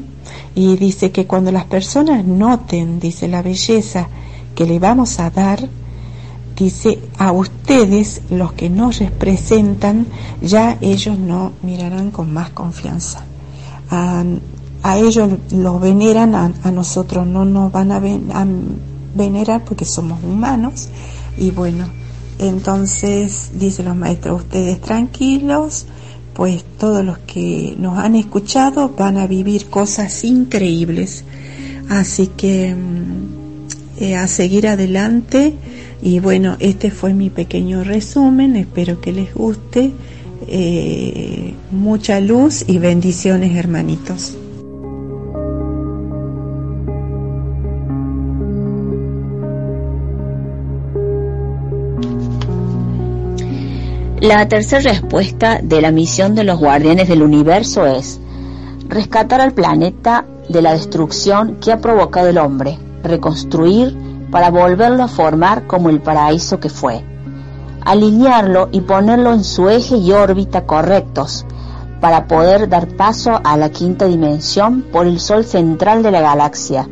Y 0.55 0.75
dice 0.75 1.11
que 1.11 1.25
cuando 1.25 1.53
las 1.53 1.65
personas 1.65 2.25
noten, 2.25 2.99
dice 2.99 3.29
la 3.29 3.41
belleza 3.41 4.09
que 4.55 4.65
le 4.65 4.77
vamos 4.77 5.19
a 5.21 5.29
dar, 5.29 5.69
dice 6.59 6.99
a 7.17 7.31
ustedes, 7.31 8.21
los 8.29 8.53
que 8.53 8.69
nos 8.69 8.99
representan, 8.99 10.07
ya 10.41 10.77
ellos 10.81 11.17
no 11.17 11.53
mirarán 11.63 12.11
con 12.11 12.33
más 12.33 12.49
confianza. 12.51 13.23
A, 13.91 14.23
ellos 14.97 15.29
los 15.51 15.81
veneran, 15.81 16.35
a, 16.35 16.71
nosotros 16.71 17.25
no 17.25 17.45
nos 17.45 17.71
van 17.71 17.91
a, 17.91 17.97
a 17.97 18.45
venerar 19.15 19.63
porque 19.63 19.85
somos 19.85 20.23
humanos. 20.23 20.89
Y 21.37 21.51
bueno, 21.51 21.85
entonces, 22.37 23.51
dice 23.53 23.83
los 23.83 23.95
maestros, 23.95 24.41
ustedes 24.41 24.79
tranquilos, 24.81 25.85
pues 26.33 26.63
todos 26.77 27.03
los 27.03 27.17
que 27.19 27.75
nos 27.77 27.97
han 27.97 28.15
escuchado 28.15 28.89
van 28.97 29.17
a 29.17 29.27
vivir 29.27 29.69
cosas 29.69 30.23
increíbles. 30.23 31.23
Así 31.89 32.27
que 32.27 32.75
mm, 32.75 34.03
eh, 34.03 34.15
a 34.15 34.27
seguir 34.27 34.67
adelante 34.67 35.55
y 36.01 36.19
bueno, 36.19 36.55
este 36.59 36.91
fue 36.91 37.13
mi 37.13 37.29
pequeño 37.29 37.83
resumen, 37.83 38.55
espero 38.55 39.01
que 39.01 39.11
les 39.11 39.33
guste. 39.33 39.91
Eh, 40.47 41.53
mucha 41.71 42.19
luz 42.21 42.63
y 42.67 42.79
bendiciones 42.79 43.55
hermanitos. 43.55 44.35
La 54.21 54.47
tercera 54.47 54.81
respuesta 54.81 55.59
de 55.63 55.81
la 55.81 55.91
misión 55.91 56.35
de 56.35 56.43
los 56.43 56.59
guardianes 56.59 57.07
del 57.07 57.21
universo 57.21 57.85
es 57.85 58.19
rescatar 58.87 59.39
al 59.39 59.53
planeta 59.53 60.25
de 60.49 60.61
la 60.61 60.73
destrucción 60.73 61.57
que 61.61 61.71
ha 61.71 61.79
provocado 61.79 62.27
el 62.27 62.37
hombre, 62.37 62.77
reconstruir 63.03 63.95
para 64.31 64.51
volverlo 64.51 65.03
a 65.03 65.07
formar 65.07 65.67
como 65.67 65.89
el 65.89 66.01
paraíso 66.01 66.59
que 66.59 66.69
fue, 66.69 67.03
alinearlo 67.81 68.69
y 68.71 68.81
ponerlo 68.81 69.33
en 69.33 69.43
su 69.43 69.69
eje 69.69 69.97
y 69.97 70.11
órbita 70.11 70.65
correctos 70.65 71.45
para 72.01 72.27
poder 72.27 72.69
dar 72.69 72.87
paso 72.87 73.39
a 73.43 73.57
la 73.57 73.69
quinta 73.69 74.05
dimensión 74.05 74.83
por 74.91 75.05
el 75.05 75.19
sol 75.19 75.43
central 75.43 76.03
de 76.03 76.11
la 76.11 76.21
galaxia 76.21 76.87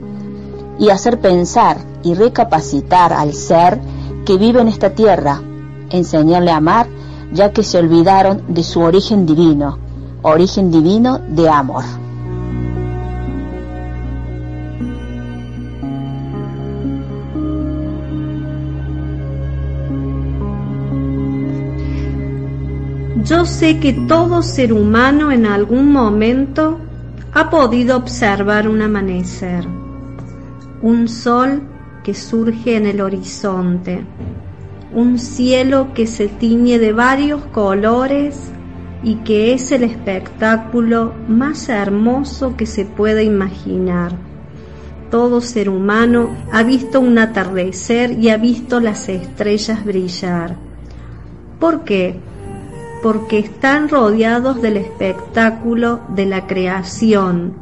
y 0.80 0.90
hacer 0.90 1.20
pensar 1.20 1.78
y 2.04 2.14
recapacitar 2.14 3.14
al 3.14 3.34
ser 3.34 3.80
que 4.26 4.38
vive 4.38 4.62
en 4.62 4.68
esta 4.68 4.92
tierra, 4.92 5.42
enseñarle 5.90 6.52
a 6.52 6.58
amar 6.58 6.88
ya 7.32 7.52
que 7.52 7.64
se 7.64 7.78
olvidaron 7.78 8.44
de 8.48 8.64
su 8.64 8.82
origen 8.82 9.26
divino, 9.26 9.78
origen 10.22 10.72
divino 10.72 11.20
de 11.20 11.50
amor. 11.50 11.84
Yo 23.28 23.44
sé 23.44 23.80
que 23.80 23.92
todo 23.92 24.42
ser 24.42 24.72
humano 24.72 25.34
en 25.34 25.46
algún 25.46 25.92
momento 25.92 26.80
ha 27.34 27.50
podido 27.50 27.98
observar 27.98 28.70
un 28.70 28.82
amanecer, 28.82 29.66
un 30.82 31.10
sol 31.10 31.62
que 32.06 32.14
surge 32.14 32.78
en 32.78 32.86
el 32.86 33.02
horizonte, 33.02 34.06
un 34.94 35.20
cielo 35.20 35.94
que 35.94 36.08
se 36.08 36.30
tiñe 36.30 36.80
de 36.80 36.94
varios 36.94 37.44
colores 37.48 38.50
y 39.04 39.16
que 39.16 39.54
es 39.54 39.74
el 39.74 39.84
espectáculo 39.84 41.14
más 41.28 41.68
hermoso 41.68 42.56
que 42.56 42.66
se 42.66 42.86
pueda 42.86 43.24
imaginar. 43.24 44.14
Todo 45.12 45.42
ser 45.42 45.68
humano 45.68 46.30
ha 46.54 46.64
visto 46.64 47.02
un 47.02 47.18
atardecer 47.18 48.18
y 48.18 48.30
ha 48.30 48.38
visto 48.38 48.80
las 48.80 49.10
estrellas 49.10 49.84
brillar. 49.84 50.56
¿Por 51.60 51.84
qué? 51.84 52.22
Porque 53.02 53.40
están 53.40 53.90
rodeados 53.90 54.62
del 54.62 54.78
espectáculo 54.78 56.02
de 56.10 56.26
la 56.26 56.48
creación, 56.48 57.54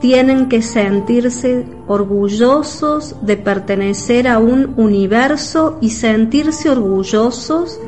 tienen 0.00 0.48
que 0.48 0.62
sentirse 0.62 1.66
orgullosos 1.86 3.16
de 3.22 3.36
pertenecer 3.36 4.28
a 4.28 4.38
un 4.38 4.74
universo 4.76 5.78
y 5.80 5.90
sentirse 5.90 6.70
orgullosos 6.70 7.80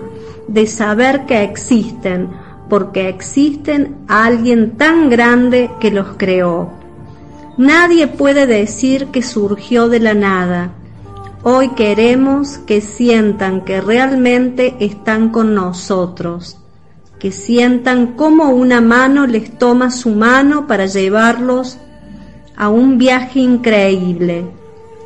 de 0.47 0.67
saber 0.67 1.27
que 1.27 1.43
existen, 1.43 2.31
porque 2.69 3.09
existen 3.09 3.97
alguien 4.09 4.77
tan 4.77 5.11
grande 5.11 5.71
que 5.81 5.91
los 5.91 6.17
creó. 6.17 6.71
Nadie 7.59 8.07
puede 8.07 8.47
decir 8.47 9.07
que 9.07 9.23
surgió 9.23 9.89
de 9.89 10.01
la 10.01 10.15
nada. 10.15 10.73
Hoy 11.43 11.71
queremos 11.71 12.59
que 12.59 12.81
sientan 12.81 13.65
que 13.65 13.81
realmente 13.81 14.77
están 14.81 15.31
con 15.31 15.55
nosotros, 15.55 16.58
que 17.19 17.33
sientan 17.33 18.15
como 18.15 18.51
una 18.51 18.81
mano 18.81 19.27
les 19.27 19.59
toma 19.59 19.91
su 19.91 20.11
mano 20.11 20.67
para 20.67 20.87
llevarlos 20.87 21.79
a 22.57 22.69
un 22.69 22.99
viaje 22.99 23.41
increíble. 23.41 24.47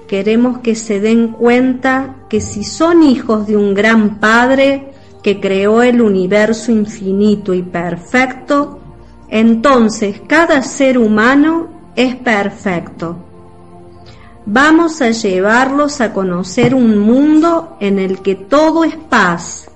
Queremos 0.07 0.59
que 0.59 0.75
se 0.75 1.01
den 1.01 1.29
cuenta 1.29 2.17
que 2.29 2.41
si 2.41 2.65
son 2.65 3.03
hijos 3.03 3.47
de 3.47 3.57
un 3.57 3.75
gran 3.75 4.21
Padre 4.21 4.93
que 5.23 5.41
creó 5.41 5.83
el 5.83 6.03
universo 6.03 6.73
infinito 6.73 7.55
y 7.55 7.63
perfecto, 7.63 8.81
entonces 9.29 10.21
cada 10.27 10.63
ser 10.63 10.99
humano 10.99 11.69
es 11.97 12.17
perfecto. 12.17 13.17
Vamos 14.45 15.01
a 15.01 15.11
llevarlos 15.11 16.01
a 16.01 16.13
conocer 16.13 16.75
un 16.75 16.99
mundo 16.99 17.77
en 17.79 17.99
el 17.99 18.21
que 18.21 18.35
todo 18.35 18.83
es 18.83 18.97
paz. 18.97 19.71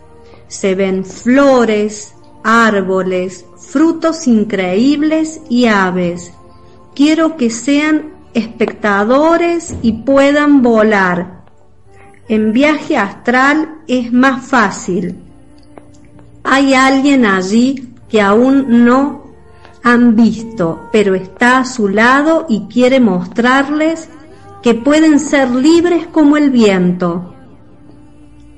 Se 0.48 0.74
ven 0.74 1.04
flores, 1.04 2.15
árboles, 2.46 3.44
frutos 3.56 4.28
increíbles 4.28 5.40
y 5.48 5.66
aves. 5.66 6.32
Quiero 6.94 7.36
que 7.36 7.50
sean 7.50 8.12
espectadores 8.34 9.74
y 9.82 9.92
puedan 9.92 10.62
volar. 10.62 11.44
En 12.28 12.52
viaje 12.52 12.96
astral 12.96 13.80
es 13.88 14.12
más 14.12 14.46
fácil. 14.46 15.16
Hay 16.44 16.74
alguien 16.74 17.26
allí 17.26 17.92
que 18.08 18.20
aún 18.20 18.84
no 18.84 19.26
han 19.82 20.14
visto, 20.14 20.88
pero 20.92 21.16
está 21.16 21.58
a 21.58 21.64
su 21.64 21.88
lado 21.88 22.46
y 22.48 22.66
quiere 22.72 23.00
mostrarles 23.00 24.08
que 24.62 24.74
pueden 24.74 25.18
ser 25.18 25.50
libres 25.50 26.06
como 26.06 26.36
el 26.36 26.50
viento. 26.50 27.34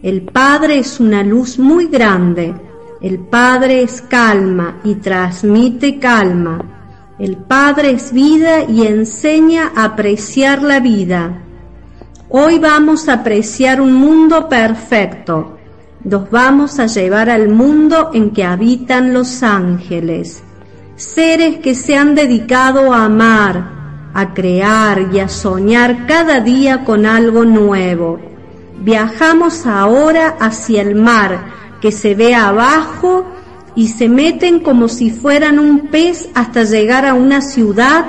El 0.02 0.22
Padre 0.22 0.78
es 0.78 1.00
una 1.00 1.22
luz 1.22 1.58
muy 1.58 1.86
grande. 1.86 2.54
El 3.00 3.20
Padre 3.20 3.82
es 3.82 4.02
calma 4.02 4.80
y 4.82 4.96
transmite 4.96 6.00
calma. 6.00 7.14
El 7.16 7.36
Padre 7.36 7.92
es 7.92 8.12
vida 8.12 8.64
y 8.64 8.88
enseña 8.88 9.70
a 9.76 9.84
apreciar 9.84 10.62
la 10.62 10.80
vida. 10.80 11.42
Hoy 12.28 12.58
vamos 12.58 13.08
a 13.08 13.14
apreciar 13.14 13.80
un 13.80 13.94
mundo 13.94 14.48
perfecto. 14.48 15.58
Nos 16.02 16.28
vamos 16.28 16.80
a 16.80 16.86
llevar 16.86 17.30
al 17.30 17.48
mundo 17.48 18.10
en 18.12 18.32
que 18.32 18.42
habitan 18.42 19.14
los 19.14 19.44
ángeles, 19.44 20.42
seres 20.96 21.58
que 21.58 21.76
se 21.76 21.96
han 21.96 22.16
dedicado 22.16 22.92
a 22.92 23.04
amar, 23.04 24.10
a 24.12 24.34
crear 24.34 25.08
y 25.12 25.20
a 25.20 25.28
soñar 25.28 26.04
cada 26.06 26.40
día 26.40 26.84
con 26.84 27.06
algo 27.06 27.44
nuevo. 27.44 28.18
Viajamos 28.80 29.66
ahora 29.66 30.34
hacia 30.40 30.82
el 30.82 30.96
mar 30.96 31.58
que 31.80 31.92
se 31.92 32.14
ve 32.14 32.34
abajo 32.34 33.24
y 33.74 33.88
se 33.88 34.08
meten 34.08 34.60
como 34.60 34.88
si 34.88 35.10
fueran 35.10 35.58
un 35.58 35.88
pez 35.88 36.28
hasta 36.34 36.64
llegar 36.64 37.06
a 37.06 37.14
una 37.14 37.40
ciudad 37.40 38.06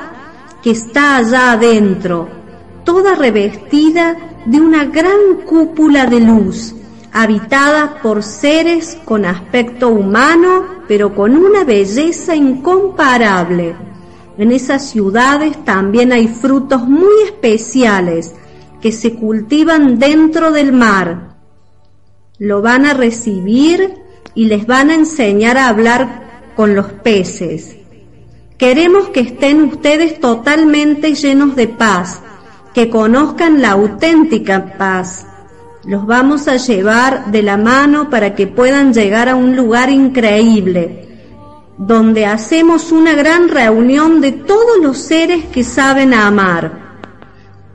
que 0.63 0.71
está 0.71 1.17
allá 1.17 1.51
adentro, 1.51 2.27
toda 2.83 3.15
revestida 3.15 4.17
de 4.45 4.59
una 4.59 4.85
gran 4.85 5.41
cúpula 5.45 6.05
de 6.05 6.19
luz, 6.19 6.75
habitada 7.13 7.99
por 8.01 8.23
seres 8.23 8.97
con 9.05 9.25
aspecto 9.25 9.89
humano, 9.89 10.65
pero 10.87 11.13
con 11.13 11.35
una 11.35 11.63
belleza 11.63 12.35
incomparable. 12.35 13.75
En 14.37 14.51
esas 14.51 14.89
ciudades 14.89 15.63
también 15.65 16.11
hay 16.11 16.27
frutos 16.27 16.87
muy 16.87 17.23
especiales 17.25 18.33
que 18.81 18.91
se 18.91 19.15
cultivan 19.15 19.99
dentro 19.99 20.51
del 20.51 20.71
mar. 20.71 21.28
Lo 22.39 22.61
van 22.61 22.85
a 22.85 22.93
recibir 22.93 23.95
y 24.33 24.45
les 24.45 24.65
van 24.65 24.91
a 24.91 24.95
enseñar 24.95 25.57
a 25.57 25.67
hablar 25.67 26.53
con 26.55 26.73
los 26.73 26.85
peces. 26.87 27.75
Queremos 28.57 29.09
que 29.09 29.19
estén 29.19 29.63
ustedes 29.63 30.21
totalmente 30.21 31.15
llenos 31.15 31.57
de 31.57 31.67
paz, 31.67 32.21
que 32.73 32.89
conozcan 32.89 33.61
la 33.61 33.71
auténtica 33.71 34.77
paz. 34.77 35.25
Los 35.83 36.05
vamos 36.05 36.47
a 36.47 36.55
llevar 36.55 37.29
de 37.29 37.41
la 37.41 37.57
mano 37.57 38.09
para 38.09 38.35
que 38.35 38.47
puedan 38.47 38.93
llegar 38.93 39.27
a 39.27 39.35
un 39.35 39.57
lugar 39.57 39.89
increíble, 39.89 41.09
donde 41.77 42.25
hacemos 42.25 42.93
una 42.93 43.15
gran 43.15 43.49
reunión 43.49 44.21
de 44.21 44.31
todos 44.31 44.77
los 44.81 44.97
seres 44.97 45.43
que 45.45 45.65
saben 45.65 46.13
amar. 46.13 46.99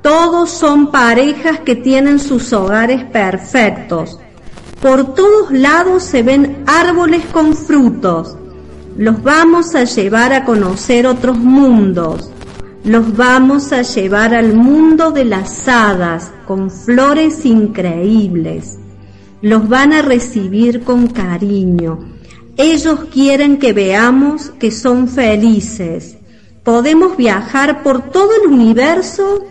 Todos 0.01 0.51
son 0.51 0.91
parejas 0.91 1.61
que 1.61 1.77
tienen 1.77 2.19
sus 2.19 2.51
hogares 2.55 3.05
perfectos. 3.05 4.21
Por 4.85 5.15
todos 5.15 5.51
lados 5.51 6.03
se 6.03 6.23
ven 6.23 6.63
árboles 6.67 7.25
con 7.33 7.57
frutos. 7.57 8.37
Los 8.97 9.23
vamos 9.23 9.75
a 9.75 9.85
llevar 9.85 10.35
a 10.35 10.45
conocer 10.45 11.07
otros 11.07 11.39
mundos. 11.39 12.31
Los 12.85 13.17
vamos 13.17 13.73
a 13.73 13.81
llevar 13.81 14.35
al 14.35 14.53
mundo 14.53 15.11
de 15.11 15.25
las 15.25 15.67
hadas 15.67 16.31
con 16.47 16.71
flores 16.71 17.47
increíbles. 17.47 18.79
Los 19.41 19.69
van 19.69 19.95
a 19.95 20.03
recibir 20.03 20.85
con 20.85 21.07
cariño 21.07 22.15
ellos 22.57 23.07
quieren 23.13 23.59
que 23.59 23.73
veamos 23.73 24.51
que 24.59 24.71
son 24.71 25.09
felices. 25.09 26.17
Podemos 26.63 27.17
viajar 27.17 27.83
por 27.83 28.11
todo 28.11 28.31
el 28.41 28.53
universo 28.53 29.45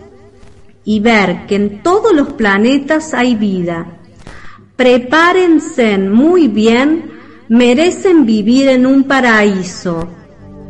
y 0.84 1.00
ver 1.00 1.46
que 1.46 1.56
en 1.56 1.82
todos 1.82 2.14
los 2.14 2.32
planetas 2.32 3.12
hay 3.12 3.34
vida. 3.34 3.98
Prepárense 4.76 5.98
muy 5.98 6.48
bien, 6.48 7.12
merecen 7.48 8.26
vivir 8.26 8.66
en 8.68 8.86
un 8.86 9.04
paraíso. 9.04 10.08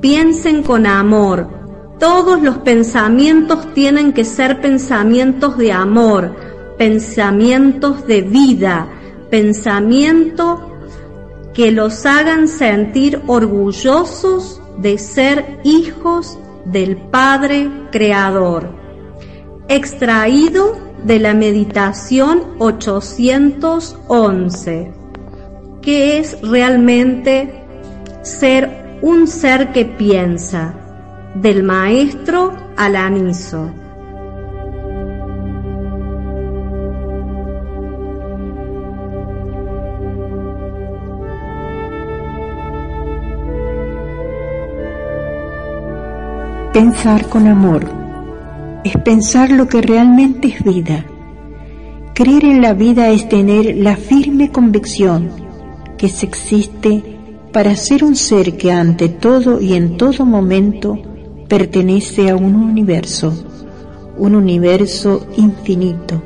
Piensen 0.03 0.63
con 0.63 0.85
amor. 0.87 1.49
Todos 1.99 2.43
los 2.43 2.59
pensamientos 2.59 3.73
tienen 3.73 4.13
que 4.13 4.27
ser 4.27 4.61
pensamientos 4.61 5.57
de 5.57 5.73
amor, 5.73 6.37
pensamientos 6.77 8.07
de 8.07 8.21
vida, 8.21 8.89
pensamiento 9.31 10.71
que 11.55 11.71
los 11.71 12.05
hagan 12.05 12.47
sentir 12.47 13.23
orgullosos 13.27 14.61
de 14.77 14.99
ser 14.99 15.61
hijos 15.65 16.39
del 16.67 16.99
Padre 16.99 17.71
Creador. 17.91 18.69
Extraído 19.69 20.84
de 21.05 21.21
la 21.21 21.35
meditación 21.35 22.43
811, 22.59 24.93
que 25.83 26.19
es 26.19 26.37
realmente 26.43 27.63
ser 28.23 28.99
un 29.03 29.29
ser 29.29 29.71
que 29.73 29.85
piensa, 29.85 30.75
del 31.35 31.63
maestro 31.63 32.57
al 32.77 32.97
aniso. 32.97 33.71
Pensar 46.73 47.29
con 47.29 47.47
amor 47.47 48.04
es 48.85 48.97
pensar 48.99 49.51
lo 49.51 49.67
que 49.67 49.81
realmente 49.81 50.49
es 50.49 50.63
vida. 50.63 51.07
Creer 52.15 52.45
en 52.45 52.63
la 52.63 52.75
vida 52.75 53.09
es 53.11 53.29
tener 53.29 53.75
la 53.77 53.97
firme 53.97 54.53
convicción 54.53 55.31
que 55.97 56.09
se 56.09 56.27
existe 56.27 57.03
para 57.53 57.75
ser 57.77 58.05
un 58.05 58.15
ser 58.15 58.57
que 58.57 58.71
ante 58.71 59.09
todo 59.09 59.61
y 59.61 59.75
en 59.75 59.97
todo 59.97 60.25
momento 60.27 60.99
pertenece 61.49 62.31
a 62.31 62.37
un 62.37 62.55
universo, 62.55 63.33
un 64.19 64.35
universo 64.35 65.27
infinito, 65.37 66.23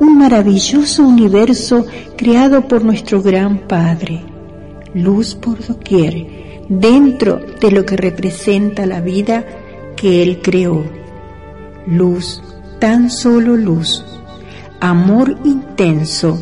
un 0.00 0.18
maravilloso 0.18 1.06
universo 1.06 1.84
creado 2.16 2.68
por 2.68 2.84
nuestro 2.84 3.22
gran 3.22 3.66
Padre, 3.66 4.22
luz 4.94 5.34
por 5.34 5.66
doquier, 5.66 6.26
dentro 6.68 7.40
de 7.60 7.70
lo 7.70 7.84
que 7.84 7.96
representa 7.96 8.86
la 8.86 9.00
vida 9.00 9.44
que 9.96 10.22
Él 10.22 10.40
creó. 10.42 10.84
Luz, 11.90 12.42
tan 12.80 13.10
solo 13.10 13.56
luz, 13.56 14.04
amor 14.78 15.38
intenso, 15.42 16.38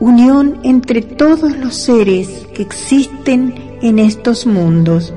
unión 0.00 0.58
entre 0.64 1.02
todos 1.02 1.56
los 1.56 1.76
seres 1.76 2.48
que 2.52 2.62
existen 2.62 3.78
en 3.80 4.00
estos 4.00 4.44
mundos, 4.44 5.14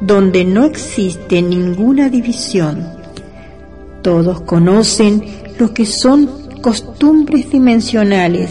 donde 0.00 0.44
no 0.44 0.64
existe 0.64 1.42
ninguna 1.42 2.08
división. 2.08 2.86
Todos 4.02 4.42
conocen 4.42 5.24
lo 5.58 5.74
que 5.74 5.84
son 5.84 6.30
costumbres 6.62 7.50
dimensionales 7.50 8.50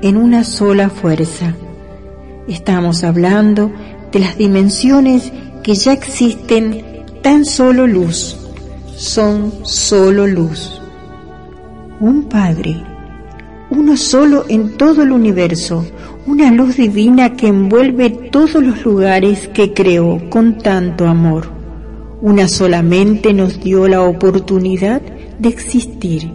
en 0.00 0.16
una 0.16 0.44
sola 0.44 0.88
fuerza. 0.88 1.54
Estamos 2.48 3.04
hablando 3.04 3.70
de 4.12 4.20
las 4.20 4.38
dimensiones 4.38 5.30
que 5.62 5.74
ya 5.74 5.92
existen 5.92 7.04
tan 7.22 7.44
solo 7.44 7.86
luz, 7.86 8.45
son 8.96 9.52
solo 9.62 10.26
luz. 10.26 10.80
Un 12.00 12.24
Padre, 12.24 12.82
uno 13.70 13.94
solo 13.94 14.46
en 14.48 14.78
todo 14.78 15.02
el 15.02 15.12
universo, 15.12 15.84
una 16.26 16.50
luz 16.50 16.76
divina 16.76 17.34
que 17.36 17.48
envuelve 17.48 18.08
todos 18.08 18.54
los 18.54 18.84
lugares 18.86 19.48
que 19.48 19.74
creó 19.74 20.18
con 20.30 20.56
tanto 20.58 21.06
amor. 21.06 21.46
Una 22.22 22.48
solamente 22.48 23.34
nos 23.34 23.60
dio 23.60 23.86
la 23.86 24.00
oportunidad 24.00 25.02
de 25.38 25.50
existir. 25.50 26.30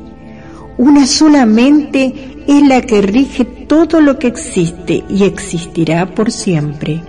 Una 0.78 1.08
solamente 1.08 2.44
es 2.48 2.68
la 2.68 2.82
que 2.82 3.02
rige 3.02 3.44
todo 3.44 4.02
lo 4.02 4.20
que 4.20 4.28
existe 4.28 5.04
y 5.10 5.24
existirá 5.24 6.14
por 6.14 6.32
siempre. 6.32 7.02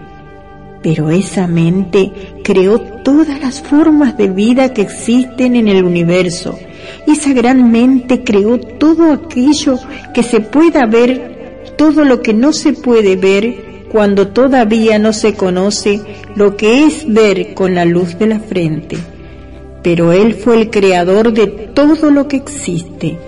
Pero 0.83 1.11
esa 1.11 1.47
mente 1.47 2.11
creó 2.43 2.92
todas 3.03 3.41
las 3.41 3.61
formas 3.61 4.17
de 4.17 4.29
vida 4.29 4.73
que 4.73 4.83
existen 4.83 5.57
en 5.57 5.69
el 5.69 5.85
universo. 5.85 6.59
Esa 7.07 7.33
gran 7.33 7.71
mente 7.71 8.25
creó 8.25 8.59
todo 8.59 9.13
aquello 9.13 9.79
que 10.15 10.23
se 10.23 10.41
pueda 10.41 10.87
ver, 10.87 11.73
todo 11.77 12.05
lo 12.05 12.23
que 12.23 12.35
no 12.35 12.53
se 12.53 12.73
puede 12.73 13.17
ver 13.17 13.73
cuando 13.91 14.29
todavía 14.29 14.99
no 14.99 15.13
se 15.13 15.35
conoce 15.35 16.01
lo 16.35 16.57
que 16.57 16.85
es 16.85 17.05
ver 17.07 17.55
con 17.55 17.75
la 17.75 17.85
luz 17.85 18.19
de 18.19 18.27
la 18.27 18.41
frente. 18.41 18.97
Pero 19.83 20.13
Él 20.13 20.35
fue 20.35 20.61
el 20.61 20.71
creador 20.71 21.33
de 21.33 21.47
todo 21.47 22.11
lo 22.11 22.29
que 22.29 22.37
existe. 22.37 23.19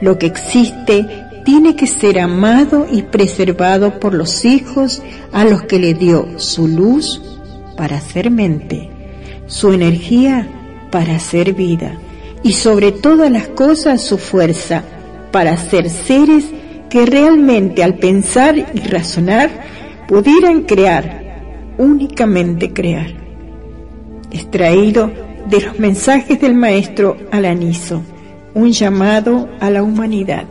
Lo 0.00 0.18
que 0.18 0.26
existe 0.26 1.06
tiene 1.44 1.76
que 1.76 1.86
ser 1.86 2.18
amado 2.18 2.86
y 2.90 3.02
preservado 3.02 4.00
por 4.00 4.14
los 4.14 4.44
hijos 4.44 5.02
a 5.32 5.44
los 5.44 5.62
que 5.62 5.78
le 5.78 5.94
dio 5.94 6.26
su 6.38 6.68
luz 6.68 7.20
para 7.76 7.98
hacer 7.98 8.30
mente, 8.30 8.90
su 9.46 9.72
energía 9.72 10.48
para 10.90 11.16
hacer 11.16 11.54
vida 11.54 11.98
y 12.42 12.52
sobre 12.52 12.92
todas 12.92 13.30
las 13.30 13.48
cosas 13.48 14.02
su 14.02 14.18
fuerza 14.18 14.84
para 15.32 15.56
ser 15.56 15.90
seres 15.90 16.44
que 16.88 17.06
realmente 17.06 17.82
al 17.82 17.94
pensar 17.94 18.56
y 18.56 18.78
razonar 18.88 19.50
pudieran 20.06 20.62
crear, 20.62 21.74
únicamente 21.78 22.72
crear. 22.72 23.12
Extraído 24.30 25.10
de 25.48 25.60
los 25.60 25.78
mensajes 25.78 26.40
del 26.40 26.54
maestro 26.54 27.16
Alanizo, 27.32 28.02
un 28.54 28.70
llamado 28.70 29.48
a 29.60 29.70
la 29.70 29.82
humanidad. 29.82 30.44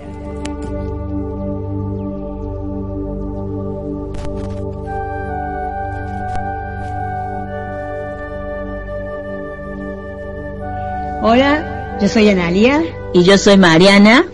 Hola, 11.25 11.97
yo 12.01 12.09
soy 12.09 12.27
Analia. 12.27 12.83
Y 13.13 13.23
yo 13.23 13.37
soy 13.37 13.55
Mariana. 13.55 14.25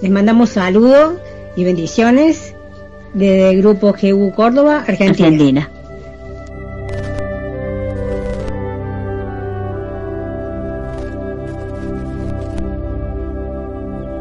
Les 0.00 0.10
mandamos 0.10 0.50
saludos 0.50 1.14
y 1.54 1.62
bendiciones 1.62 2.56
desde 3.14 3.50
el 3.50 3.58
grupo 3.58 3.92
GU 3.92 4.32
Córdoba, 4.34 4.78
Argentina. 4.84 5.28
Argentina. 5.28 5.70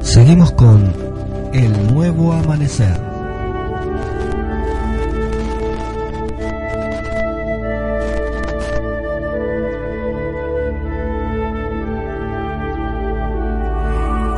Seguimos 0.02 0.52
con 0.52 0.94
El 1.54 1.92
Nuevo 1.92 2.34
Amanecer. 2.34 3.11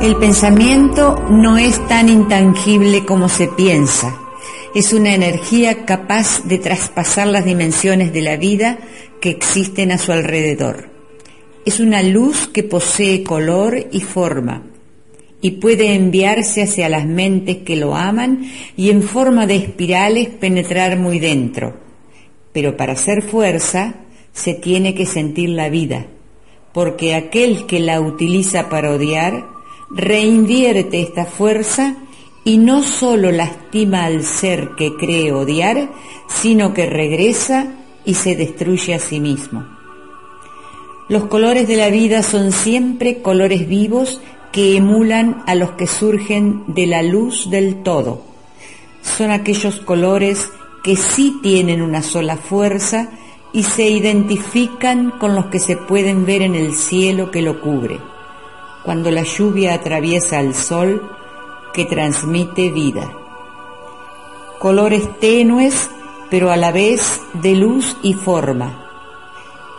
El 0.04 0.16
pensamiento 0.16 1.18
no 1.30 1.56
es 1.56 1.80
tan 1.88 2.10
intangible 2.10 3.06
como 3.06 3.30
se 3.30 3.48
piensa. 3.48 4.20
Es 4.74 4.92
una 4.92 5.14
energía 5.14 5.86
capaz 5.86 6.44
de 6.44 6.58
traspasar 6.58 7.26
las 7.26 7.46
dimensiones 7.46 8.12
de 8.12 8.20
la 8.20 8.36
vida 8.36 8.76
que 9.22 9.30
existen 9.30 9.92
a 9.92 9.96
su 9.96 10.12
alrededor. 10.12 10.90
Es 11.64 11.80
una 11.80 12.02
luz 12.02 12.48
que 12.48 12.62
posee 12.62 13.22
color 13.24 13.86
y 13.92 14.00
forma 14.00 14.64
y 15.40 15.52
puede 15.52 15.94
enviarse 15.94 16.64
hacia 16.64 16.90
las 16.90 17.06
mentes 17.06 17.56
que 17.64 17.76
lo 17.76 17.96
aman 17.96 18.44
y 18.76 18.90
en 18.90 19.02
forma 19.02 19.46
de 19.46 19.56
espirales 19.56 20.28
penetrar 20.28 20.98
muy 20.98 21.18
dentro. 21.18 21.78
Pero 22.52 22.76
para 22.76 22.92
hacer 22.92 23.22
fuerza 23.22 23.94
se 24.34 24.52
tiene 24.52 24.94
que 24.94 25.06
sentir 25.06 25.48
la 25.48 25.70
vida, 25.70 26.04
porque 26.74 27.14
aquel 27.14 27.64
que 27.64 27.80
la 27.80 28.02
utiliza 28.02 28.68
para 28.68 28.90
odiar 28.90 29.53
reinvierte 29.94 31.00
esta 31.00 31.24
fuerza 31.24 31.96
y 32.44 32.58
no 32.58 32.82
solo 32.82 33.30
lastima 33.30 34.04
al 34.04 34.24
ser 34.24 34.70
que 34.76 34.96
cree 34.96 35.32
odiar, 35.32 35.90
sino 36.28 36.74
que 36.74 36.86
regresa 36.86 37.74
y 38.04 38.14
se 38.14 38.36
destruye 38.36 38.94
a 38.94 38.98
sí 38.98 39.20
mismo. 39.20 39.64
Los 41.08 41.26
colores 41.26 41.68
de 41.68 41.76
la 41.76 41.90
vida 41.90 42.22
son 42.22 42.50
siempre 42.52 43.22
colores 43.22 43.68
vivos 43.68 44.20
que 44.52 44.76
emulan 44.76 45.42
a 45.46 45.54
los 45.54 45.72
que 45.72 45.86
surgen 45.86 46.64
de 46.66 46.86
la 46.86 47.02
luz 47.02 47.50
del 47.50 47.82
todo. 47.82 48.22
Son 49.02 49.30
aquellos 49.30 49.80
colores 49.80 50.50
que 50.82 50.96
sí 50.96 51.38
tienen 51.42 51.82
una 51.82 52.02
sola 52.02 52.36
fuerza 52.36 53.10
y 53.52 53.62
se 53.62 53.88
identifican 53.88 55.12
con 55.12 55.34
los 55.34 55.46
que 55.46 55.60
se 55.60 55.76
pueden 55.76 56.26
ver 56.26 56.42
en 56.42 56.54
el 56.54 56.74
cielo 56.74 57.30
que 57.30 57.42
lo 57.42 57.60
cubre 57.60 57.98
cuando 58.84 59.10
la 59.10 59.22
lluvia 59.22 59.74
atraviesa 59.74 60.38
al 60.38 60.54
sol 60.54 61.02
que 61.72 61.84
transmite 61.84 62.70
vida. 62.70 63.10
Colores 64.58 65.18
tenues, 65.18 65.90
pero 66.30 66.50
a 66.50 66.56
la 66.56 66.70
vez 66.70 67.20
de 67.34 67.54
luz 67.54 67.96
y 68.02 68.14
forma. 68.14 68.84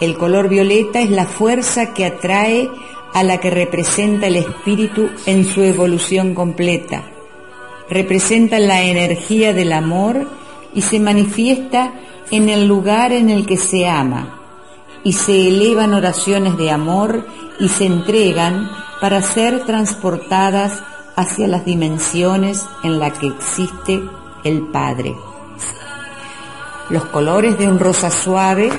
El 0.02 0.18
color 0.18 0.50
violeta 0.50 1.00
es 1.00 1.10
la 1.10 1.26
fuerza 1.26 1.94
que 1.94 2.06
atrae 2.06 2.70
a 3.14 3.24
la 3.24 3.40
que 3.40 3.50
representa 3.50 4.28
el 4.28 4.36
espíritu 4.36 5.10
en 5.26 5.46
su 5.46 5.62
evolución 5.64 6.36
completa. 6.36 7.04
Representa 7.90 8.60
la 8.60 8.82
energía 8.84 9.54
del 9.54 9.72
amor 9.72 10.28
y 10.74 10.82
se 10.82 11.00
manifiesta 11.00 11.94
en 12.32 12.50
el 12.50 12.68
lugar 12.68 13.14
en 13.14 13.30
el 13.30 13.46
que 13.46 13.58
se 13.58 13.88
ama 13.88 14.42
y 15.04 15.14
se 15.14 15.48
elevan 15.48 15.94
oraciones 15.94 16.58
de 16.58 16.72
amor 16.72 17.26
y 17.60 17.70
se 17.70 17.86
entregan 17.86 18.70
para 19.02 19.22
ser 19.22 19.66
transportadas 19.66 20.84
hacia 21.16 21.48
las 21.48 21.66
dimensiones 21.66 22.66
en 22.84 23.00
las 23.00 23.18
que 23.18 23.28
existe 23.28 24.04
el 24.44 24.64
Padre. 24.68 25.16
Los 26.90 27.06
colores 27.06 27.58
de 27.58 27.68
un 27.68 27.80
rosa 27.80 28.12
suave 28.12 28.70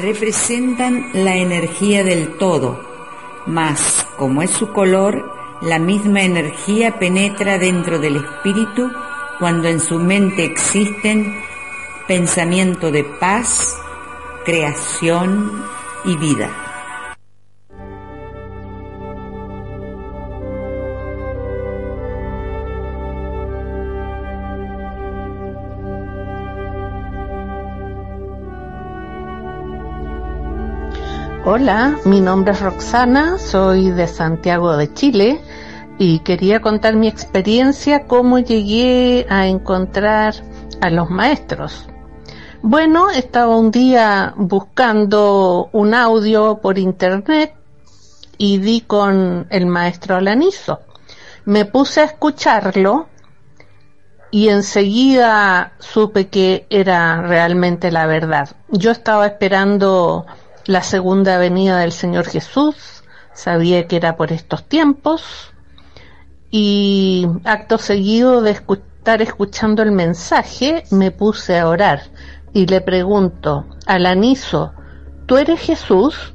representan 0.00 1.10
la 1.12 1.36
energía 1.36 2.02
del 2.04 2.38
todo, 2.38 2.80
mas 3.46 4.06
como 4.16 4.42
es 4.42 4.50
su 4.50 4.72
color, 4.72 5.30
la 5.60 5.78
misma 5.78 6.22
energía 6.22 6.98
penetra 6.98 7.58
dentro 7.58 7.98
del 7.98 8.16
espíritu 8.16 8.90
cuando 9.38 9.68
en 9.68 9.80
su 9.80 9.98
mente 9.98 10.44
existen 10.44 11.42
pensamiento 12.06 12.90
de 12.90 13.04
paz, 13.04 13.76
creación 14.44 15.62
y 16.04 16.16
vida. 16.16 16.69
Hola, 31.52 31.98
mi 32.04 32.20
nombre 32.20 32.52
es 32.52 32.60
Roxana, 32.60 33.36
soy 33.36 33.90
de 33.90 34.06
Santiago 34.06 34.76
de 34.76 34.94
Chile 34.94 35.40
y 35.98 36.20
quería 36.20 36.60
contar 36.60 36.94
mi 36.94 37.08
experiencia, 37.08 38.06
cómo 38.06 38.38
llegué 38.38 39.26
a 39.28 39.48
encontrar 39.48 40.32
a 40.80 40.90
los 40.90 41.10
maestros. 41.10 41.88
Bueno, 42.62 43.10
estaba 43.10 43.56
un 43.56 43.72
día 43.72 44.32
buscando 44.36 45.70
un 45.72 45.92
audio 45.92 46.60
por 46.60 46.78
internet 46.78 47.52
y 48.38 48.58
di 48.58 48.82
con 48.82 49.48
el 49.50 49.66
maestro 49.66 50.14
Alanizo. 50.14 50.78
Me 51.46 51.64
puse 51.64 52.02
a 52.02 52.04
escucharlo 52.04 53.08
y 54.30 54.50
enseguida 54.50 55.72
supe 55.80 56.28
que 56.28 56.68
era 56.70 57.22
realmente 57.22 57.90
la 57.90 58.06
verdad. 58.06 58.50
Yo 58.68 58.92
estaba 58.92 59.26
esperando 59.26 60.26
la 60.70 60.84
segunda 60.84 61.36
venida 61.36 61.78
del 61.78 61.90
Señor 61.90 62.26
Jesús, 62.26 63.02
sabía 63.32 63.88
que 63.88 63.96
era 63.96 64.16
por 64.16 64.30
estos 64.30 64.62
tiempos, 64.62 65.52
y 66.48 67.26
acto 67.42 67.76
seguido 67.76 68.40
de 68.40 68.52
estar 68.52 69.20
escuchando 69.20 69.82
el 69.82 69.90
mensaje, 69.90 70.84
me 70.92 71.10
puse 71.10 71.58
a 71.58 71.68
orar 71.68 72.02
y 72.52 72.66
le 72.66 72.80
pregunto, 72.80 73.66
Alanizo, 73.84 74.72
¿tú 75.26 75.38
eres 75.38 75.58
Jesús? 75.58 76.34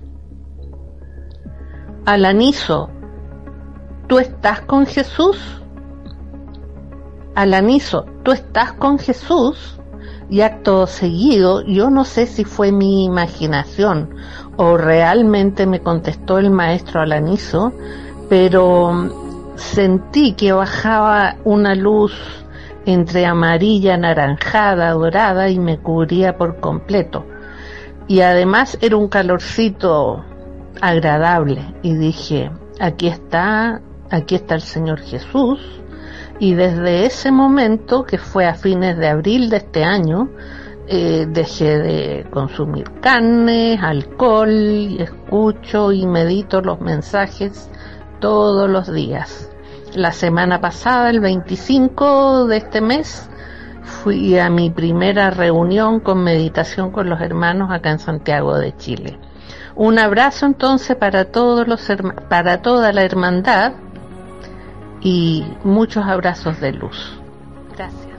Alanizo, 2.05 2.89
¿tú 4.07 4.19
estás 4.19 4.59
con 4.61 4.85
Jesús? 4.85 5.37
Alanizo, 7.35 8.05
¿tú 8.23 8.33
estás 8.33 8.73
con 8.73 8.99
Jesús? 8.99 9.79
Y 10.29 10.41
acto 10.41 10.87
seguido, 10.87 11.61
yo 11.63 11.89
no 11.89 12.03
sé 12.03 12.25
si 12.25 12.43
fue 12.43 12.71
mi 12.71 13.05
imaginación 13.05 14.15
o 14.57 14.77
realmente 14.77 15.65
me 15.65 15.81
contestó 15.81 16.39
el 16.39 16.49
maestro 16.49 17.01
Alanizo, 17.01 17.73
pero 18.29 19.09
sentí 19.55 20.33
que 20.33 20.51
bajaba 20.51 21.35
una 21.43 21.75
luz 21.75 22.13
entre 22.85 23.25
amarilla, 23.25 23.97
naranjada, 23.97 24.91
dorada 24.91 25.49
y 25.49 25.59
me 25.59 25.79
cubría 25.79 26.37
por 26.37 26.59
completo. 26.59 27.25
Y 28.07 28.21
además 28.21 28.77
era 28.81 28.97
un 28.97 29.07
calorcito 29.07 30.23
agradable 30.81 31.61
y 31.81 31.95
dije, 31.95 32.51
aquí 32.79 33.07
está, 33.07 33.81
aquí 34.11 34.35
está 34.35 34.55
el 34.55 34.61
Señor 34.61 34.99
Jesús 34.99 35.59
y 36.39 36.53
desde 36.53 37.05
ese 37.05 37.31
momento, 37.31 38.03
que 38.03 38.17
fue 38.17 38.45
a 38.45 38.55
fines 38.55 38.97
de 38.97 39.07
abril 39.07 39.49
de 39.49 39.57
este 39.57 39.83
año, 39.83 40.29
eh, 40.87 41.25
dejé 41.29 41.79
de 41.79 42.27
consumir 42.29 42.91
carne, 43.01 43.79
alcohol, 43.81 44.97
escucho 44.99 45.91
y 45.91 46.05
medito 46.05 46.61
los 46.61 46.81
mensajes 46.81 47.69
todos 48.19 48.69
los 48.69 48.91
días. 48.93 49.49
La 49.95 50.11
semana 50.11 50.59
pasada, 50.59 51.09
el 51.09 51.21
25 51.21 52.47
de 52.47 52.57
este 52.57 52.81
mes, 52.81 53.29
fui 53.81 54.37
a 54.37 54.49
mi 54.49 54.69
primera 54.69 55.29
reunión 55.29 55.99
con 56.01 56.23
meditación 56.23 56.91
con 56.91 57.09
los 57.09 57.21
hermanos 57.21 57.71
acá 57.71 57.91
en 57.91 57.99
Santiago 57.99 58.57
de 58.57 58.75
Chile. 58.75 59.19
Un 59.75 59.99
abrazo 59.99 60.45
entonces 60.45 60.95
para 60.95 61.25
todos 61.25 61.67
los 61.67 61.87
para 62.29 62.61
toda 62.61 62.93
la 62.93 63.03
hermandad 63.03 63.73
y 65.05 65.45
muchos 65.63 66.03
abrazos 66.03 66.59
de 66.59 66.73
luz. 66.73 66.97
Gracias. 67.77 68.14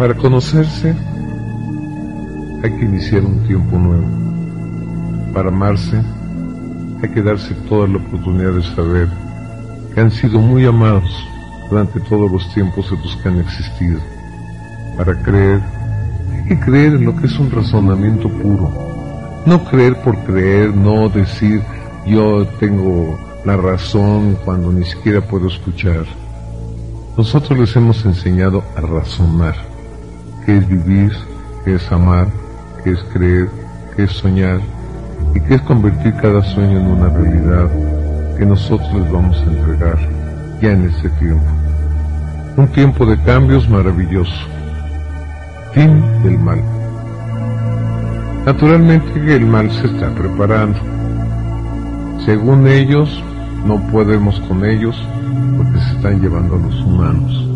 Para 0.00 0.14
conocerse 0.14 0.96
hay 2.62 2.70
que 2.70 2.84
iniciar 2.86 3.22
un 3.22 3.46
tiempo 3.46 3.76
nuevo. 3.76 4.06
Para 5.34 5.50
amarse 5.50 6.00
hay 7.02 7.08
que 7.10 7.20
darse 7.20 7.52
toda 7.68 7.86
la 7.86 7.98
oportunidad 7.98 8.54
de 8.54 8.62
saber 8.62 9.08
que 9.94 10.00
han 10.00 10.10
sido 10.10 10.38
muy 10.38 10.64
amados 10.64 11.04
durante 11.68 12.00
todos 12.00 12.32
los 12.32 12.50
tiempos 12.54 12.90
en 12.90 13.02
los 13.02 13.14
que 13.16 13.28
han 13.28 13.40
existido. 13.40 14.00
Para 14.96 15.20
creer 15.20 15.60
hay 16.32 16.48
que 16.48 16.60
creer 16.60 16.94
en 16.94 17.04
lo 17.04 17.14
que 17.16 17.26
es 17.26 17.38
un 17.38 17.50
razonamiento 17.50 18.30
puro. 18.30 18.72
No 19.44 19.62
creer 19.66 20.00
por 20.00 20.16
creer, 20.24 20.74
no 20.74 21.10
decir 21.10 21.62
yo 22.06 22.46
tengo 22.58 23.18
la 23.44 23.58
razón 23.58 24.38
cuando 24.46 24.72
ni 24.72 24.86
siquiera 24.86 25.20
puedo 25.20 25.48
escuchar. 25.48 26.06
Nosotros 27.18 27.58
les 27.58 27.76
hemos 27.76 28.02
enseñado 28.06 28.64
a 28.74 28.80
razonar 28.80 29.69
qué 30.44 30.58
es 30.58 30.68
vivir, 30.68 31.12
qué 31.64 31.74
es 31.74 31.92
amar, 31.92 32.28
qué 32.82 32.92
es 32.92 33.02
creer, 33.12 33.48
qué 33.94 34.04
es 34.04 34.12
soñar 34.12 34.60
y 35.34 35.40
qué 35.40 35.54
es 35.54 35.62
convertir 35.62 36.14
cada 36.14 36.42
sueño 36.42 36.80
en 36.80 36.86
una 36.86 37.08
realidad 37.08 37.68
que 38.36 38.46
nosotros 38.46 38.92
les 38.94 39.12
vamos 39.12 39.36
a 39.38 39.50
entregar 39.50 39.98
ya 40.60 40.72
en 40.72 40.88
este 40.88 41.08
tiempo. 41.10 41.44
Un 42.56 42.68
tiempo 42.68 43.06
de 43.06 43.18
cambios 43.22 43.68
maravilloso. 43.68 44.32
Fin 45.72 46.02
del 46.22 46.38
mal. 46.38 46.60
Naturalmente 48.44 49.36
el 49.36 49.46
mal 49.46 49.70
se 49.70 49.86
está 49.86 50.10
preparando. 50.14 50.78
Según 52.24 52.66
ellos, 52.66 53.22
no 53.66 53.80
podemos 53.88 54.40
con 54.40 54.64
ellos 54.64 54.96
porque 55.56 55.78
se 55.78 55.96
están 55.96 56.20
llevando 56.20 56.56
a 56.56 56.58
los 56.58 56.80
humanos 56.82 57.49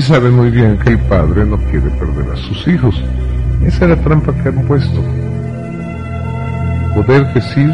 y 0.00 0.02
sabe 0.02 0.30
muy 0.30 0.48
bien 0.48 0.78
que 0.78 0.92
el 0.92 0.98
padre 0.98 1.44
no 1.44 1.58
quiere 1.58 1.90
perder 1.90 2.32
a 2.32 2.36
sus 2.36 2.66
hijos. 2.68 3.04
Esa 3.66 3.84
es 3.84 3.90
la 3.90 3.96
trampa 3.96 4.32
que 4.32 4.48
han 4.48 4.64
puesto. 4.66 5.04
Poder 6.94 7.30
decir 7.34 7.70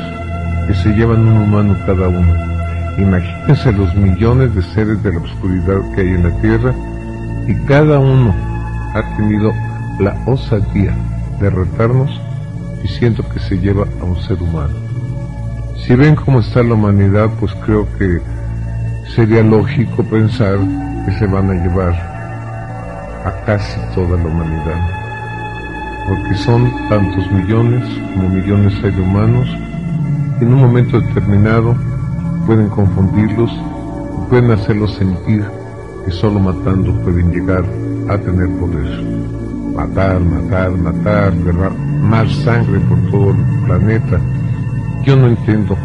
que 0.67 0.75
se 0.75 0.89
llevan 0.89 1.21
un 1.21 1.43
humano 1.43 1.77
cada 1.87 2.09
uno. 2.09 2.35
Imagínense 2.99 3.71
los 3.71 3.95
millones 3.95 4.53
de 4.57 4.63
seres 4.63 5.01
de 5.05 5.13
la 5.13 5.21
oscuridad 5.21 5.79
que 5.95 6.01
hay 6.01 6.09
en 6.09 6.25
la 6.25 6.41
tierra 6.41 6.75
y 7.47 7.55
cada 7.65 8.01
uno 8.01 8.35
ha 8.93 9.17
tenido 9.17 9.53
la 10.01 10.21
osadía 10.27 10.97
de 11.41 11.49
retarnos 11.49 12.11
diciendo 12.83 13.25
que 13.33 13.39
se 13.39 13.57
lleva 13.57 13.87
a 14.01 14.05
un 14.05 14.17
ser 14.23 14.43
humano. 14.43 14.75
Si 15.87 15.95
ven 15.95 16.17
cómo 16.17 16.41
está 16.41 16.65
la 16.65 16.75
humanidad, 16.75 17.31
pues 17.39 17.55
creo 17.65 17.87
que 17.97 18.21
sería 19.15 19.45
lógico 19.45 20.03
pensar 20.03 20.59
que 21.05 21.13
se 21.21 21.27
van 21.29 21.51
a 21.51 21.65
llevar 21.65 22.16
a 23.27 23.33
casi 23.45 23.81
toda 23.93 24.17
la 24.17 24.29
humanidad, 24.29 24.81
porque 26.07 26.35
son 26.37 26.71
tantos 26.89 27.29
millones 27.33 27.83
como 28.15 28.29
millones 28.29 28.81
de 28.81 29.01
humanos 29.03 29.49
que 30.39 30.45
en 30.45 30.55
un 30.55 30.61
momento 30.61 31.01
determinado 31.01 31.75
pueden 32.47 32.69
confundirlos 32.69 33.51
y 33.53 34.31
pueden 34.31 34.53
hacerlos 34.53 34.95
sentir 34.95 35.45
que 36.05 36.13
solo 36.13 36.39
matando 36.39 36.95
pueden 37.03 37.33
llegar 37.33 37.65
a 38.09 38.17
tener 38.17 38.49
poder. 38.61 39.03
Matar, 39.75 40.21
matar, 40.21 40.71
matar, 40.71 41.33
más 42.01 42.33
sangre 42.45 42.79
por 42.81 42.99
todo 43.11 43.31
el 43.31 43.65
planeta. 43.67 44.21
Yo 45.05 45.17
no 45.17 45.27
entiendo, 45.27 45.77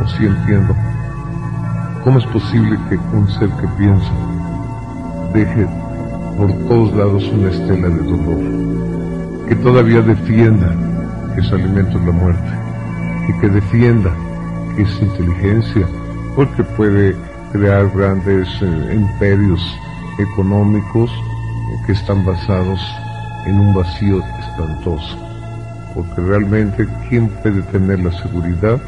o 0.00 0.08
sí 0.08 0.24
entiendo, 0.24 0.74
cómo 2.04 2.20
es 2.20 2.26
posible 2.26 2.78
que 2.88 2.96
un 3.16 3.28
ser 3.28 3.50
que 3.50 3.66
piensa 3.76 4.12
deje 5.34 5.66
por 6.38 6.52
todos 6.68 6.94
lados 6.94 7.28
una 7.32 7.50
estela 7.50 7.88
de 7.88 8.02
dolor, 8.04 9.48
que 9.48 9.56
todavía 9.56 10.00
defienda 10.00 10.72
que 11.34 11.42
su 11.42 11.56
alimento 11.56 11.98
es 11.98 12.04
la 12.04 12.12
muerte, 12.12 12.50
y 13.28 13.40
que 13.40 13.48
defienda 13.48 14.14
que 14.76 14.82
es 14.82 15.02
inteligencia, 15.02 15.88
porque 16.36 16.62
puede 16.62 17.16
crear 17.50 17.90
grandes 17.90 18.48
eh, 18.62 18.94
imperios 18.94 19.60
económicos 20.20 21.10
que 21.84 21.92
están 21.92 22.24
basados 22.24 22.80
en 23.44 23.58
un 23.58 23.74
vacío 23.74 24.22
espantoso, 24.38 25.18
porque 25.92 26.20
realmente 26.20 26.86
¿quién 27.08 27.28
puede 27.42 27.62
tener 27.62 27.98
la 27.98 28.12
seguridad 28.12 28.80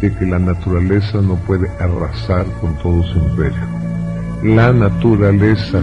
de 0.00 0.14
que 0.14 0.24
la 0.24 0.38
naturaleza 0.38 1.20
no 1.20 1.34
puede 1.34 1.68
arrasar 1.80 2.46
con 2.60 2.76
todo 2.76 3.02
su 3.02 3.18
imperio? 3.18 3.66
La 4.44 4.72
naturaleza 4.72 5.82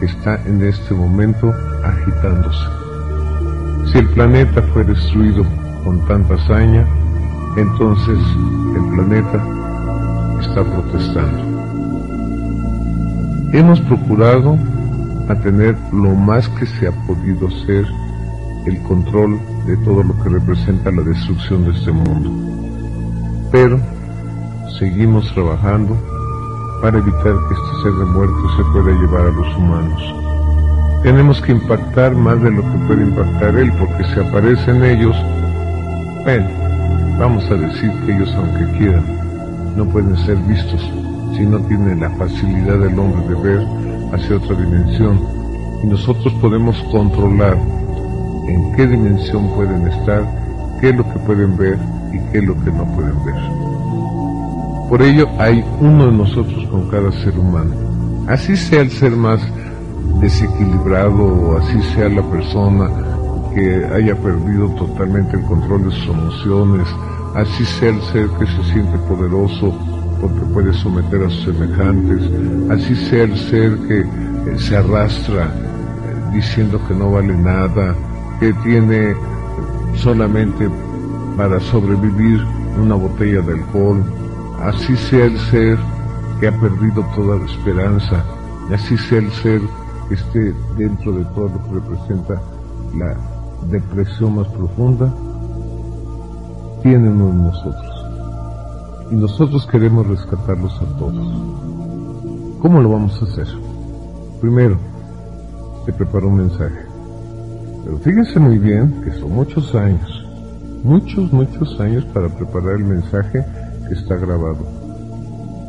está 0.00 0.40
en 0.46 0.62
este 0.62 0.94
momento 0.94 1.52
agitándose. 1.82 2.64
Si 3.90 3.98
el 3.98 4.08
planeta 4.10 4.62
fue 4.72 4.84
destruido 4.84 5.44
con 5.84 6.04
tanta 6.06 6.34
hazaña, 6.34 6.86
entonces 7.56 8.18
el 8.74 8.84
planeta 8.94 9.44
está 10.40 10.64
protestando. 10.64 11.56
Hemos 13.52 13.80
procurado 13.82 14.58
a 15.28 15.34
tener 15.36 15.76
lo 15.92 16.14
más 16.14 16.48
que 16.50 16.66
se 16.66 16.88
ha 16.88 16.92
podido 17.06 17.50
ser 17.64 17.86
el 18.66 18.78
control 18.82 19.38
de 19.66 19.76
todo 19.78 20.02
lo 20.02 20.22
que 20.22 20.28
representa 20.28 20.90
la 20.90 21.02
destrucción 21.02 21.64
de 21.64 21.70
este 21.70 21.92
mundo. 21.92 22.30
Pero 23.52 23.80
seguimos 24.78 25.32
trabajando 25.32 25.96
para 26.80 26.98
evitar 26.98 27.22
que 27.22 27.54
este 27.54 27.82
ser 27.82 27.92
de 27.92 28.04
muerto 28.04 28.56
se 28.56 28.64
pueda 28.72 28.92
llevar 28.98 29.26
a 29.26 29.30
los 29.30 29.56
humanos. 29.56 30.14
Tenemos 31.02 31.40
que 31.40 31.52
impactar 31.52 32.14
más 32.14 32.40
de 32.42 32.50
lo 32.50 32.62
que 32.62 32.78
puede 32.86 33.04
impactar 33.04 33.56
él, 33.56 33.72
porque 33.78 34.04
si 34.04 34.20
aparecen 34.20 34.84
ellos, 34.84 35.16
bueno, 36.24 36.48
vamos 37.18 37.44
a 37.50 37.54
decir 37.54 37.90
que 38.04 38.14
ellos 38.14 38.34
aunque 38.36 38.78
quieran, 38.78 39.04
no 39.76 39.84
pueden 39.86 40.16
ser 40.18 40.36
vistos 40.38 40.80
si 41.36 41.44
no 41.44 41.58
tienen 41.60 42.00
la 42.00 42.10
facilidad 42.10 42.78
del 42.78 42.98
hombre 42.98 43.28
de 43.28 43.34
ver 43.42 43.66
hacia 44.12 44.36
otra 44.36 44.56
dimensión. 44.56 45.20
Y 45.82 45.86
nosotros 45.86 46.32
podemos 46.40 46.76
controlar 46.90 47.56
en 48.48 48.72
qué 48.74 48.86
dimensión 48.86 49.48
pueden 49.54 49.86
estar, 49.86 50.24
qué 50.80 50.90
es 50.90 50.96
lo 50.96 51.04
que 51.04 51.18
pueden 51.20 51.56
ver 51.56 51.78
y 52.12 52.18
qué 52.32 52.38
es 52.38 52.44
lo 52.44 52.54
que 52.64 52.72
no 52.72 52.84
pueden 52.94 53.24
ver. 53.24 53.65
Por 54.88 55.02
ello 55.02 55.28
hay 55.38 55.64
uno 55.80 56.06
de 56.06 56.12
nosotros 56.12 56.66
con 56.70 56.88
cada 56.88 57.10
ser 57.12 57.38
humano. 57.38 57.74
Así 58.28 58.56
sea 58.56 58.82
el 58.82 58.90
ser 58.90 59.12
más 59.12 59.40
desequilibrado 60.20 61.24
o 61.24 61.58
así 61.58 61.80
sea 61.94 62.08
la 62.08 62.22
persona 62.22 62.88
que 63.54 63.84
haya 63.94 64.14
perdido 64.16 64.68
totalmente 64.70 65.36
el 65.36 65.42
control 65.44 65.84
de 65.84 65.90
sus 65.90 66.08
emociones, 66.08 66.88
así 67.34 67.64
sea 67.64 67.90
el 67.90 68.02
ser 68.02 68.28
que 68.38 68.46
se 68.46 68.72
siente 68.72 68.98
poderoso 69.08 69.74
porque 70.20 70.40
puede 70.52 70.72
someter 70.72 71.22
a 71.24 71.30
sus 71.30 71.44
semejantes, 71.44 72.30
así 72.70 72.94
sea 72.94 73.24
el 73.24 73.36
ser 73.36 73.78
que 73.88 74.00
eh, 74.00 74.58
se 74.58 74.76
arrastra 74.76 75.44
eh, 75.44 76.34
diciendo 76.34 76.80
que 76.86 76.94
no 76.94 77.12
vale 77.12 77.36
nada, 77.36 77.94
que 78.40 78.52
tiene 78.64 79.14
solamente 79.94 80.68
para 81.36 81.60
sobrevivir 81.60 82.44
una 82.80 82.94
botella 82.94 83.40
de 83.42 83.54
alcohol, 83.54 84.04
así 84.62 84.96
sea 84.96 85.26
el 85.26 85.38
ser 85.38 85.78
que 86.40 86.48
ha 86.48 86.60
perdido 86.60 87.04
toda 87.14 87.36
la 87.36 87.44
esperanza, 87.44 88.24
y 88.70 88.74
así 88.74 88.96
sea 88.98 89.18
el 89.18 89.30
ser 89.32 89.60
que 90.08 90.14
esté 90.14 90.54
dentro 90.76 91.12
de 91.12 91.24
todo 91.26 91.48
lo 91.48 91.64
que 91.64 91.74
representa 91.74 92.40
la 92.96 93.16
depresión 93.70 94.36
más 94.36 94.48
profunda, 94.48 95.12
tiene 96.82 97.08
uno 97.08 97.28
de 97.28 97.34
nosotros. 97.34 98.06
Y 99.10 99.16
nosotros 99.16 99.66
queremos 99.66 100.06
rescatarlos 100.06 100.74
a 100.80 100.98
todos. 100.98 101.26
¿Cómo 102.60 102.80
lo 102.80 102.90
vamos 102.90 103.20
a 103.22 103.24
hacer? 103.24 103.46
Primero, 104.40 104.76
te 105.84 105.92
preparo 105.92 106.28
un 106.28 106.38
mensaje. 106.38 106.84
Pero 107.84 107.98
fíjense 107.98 108.40
muy 108.40 108.58
bien 108.58 109.00
que 109.04 109.12
son 109.12 109.32
muchos 109.32 109.74
años, 109.74 110.26
muchos, 110.82 111.32
muchos 111.32 111.80
años 111.80 112.04
para 112.06 112.28
preparar 112.28 112.72
el 112.74 112.84
mensaje 112.84 113.44
está 113.94 114.16
grabado. 114.16 114.66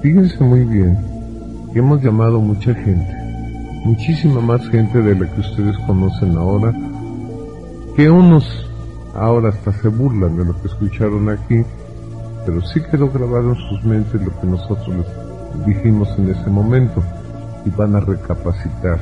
Fíjense 0.01 0.43
muy 0.43 0.63
bien 0.63 0.97
que 1.73 1.79
hemos 1.79 2.01
llamado 2.01 2.39
mucha 2.39 2.73
gente, 2.73 3.15
muchísima 3.83 4.41
más 4.41 4.67
gente 4.69 5.01
de 5.01 5.15
la 5.15 5.29
que 5.31 5.41
ustedes 5.41 5.77
conocen 5.85 6.37
ahora, 6.37 6.73
que 7.95 8.09
unos 8.09 8.67
ahora 9.15 9.49
hasta 9.49 9.73
se 9.73 9.87
burlan 9.87 10.37
de 10.37 10.45
lo 10.45 10.61
que 10.61 10.67
escucharon 10.67 11.29
aquí, 11.29 11.63
pero 12.45 12.61
sí 12.61 12.79
quedó 12.91 13.09
grabado 13.09 13.49
en 13.49 13.69
sus 13.69 13.83
mentes 13.83 14.21
lo 14.21 14.39
que 14.39 14.47
nosotros 14.47 14.89
les 14.89 15.65
dijimos 15.65 16.07
en 16.17 16.29
ese 16.29 16.49
momento 16.49 17.03
y 17.65 17.69
van 17.71 17.95
a 17.95 17.99
recapacitar 17.99 18.99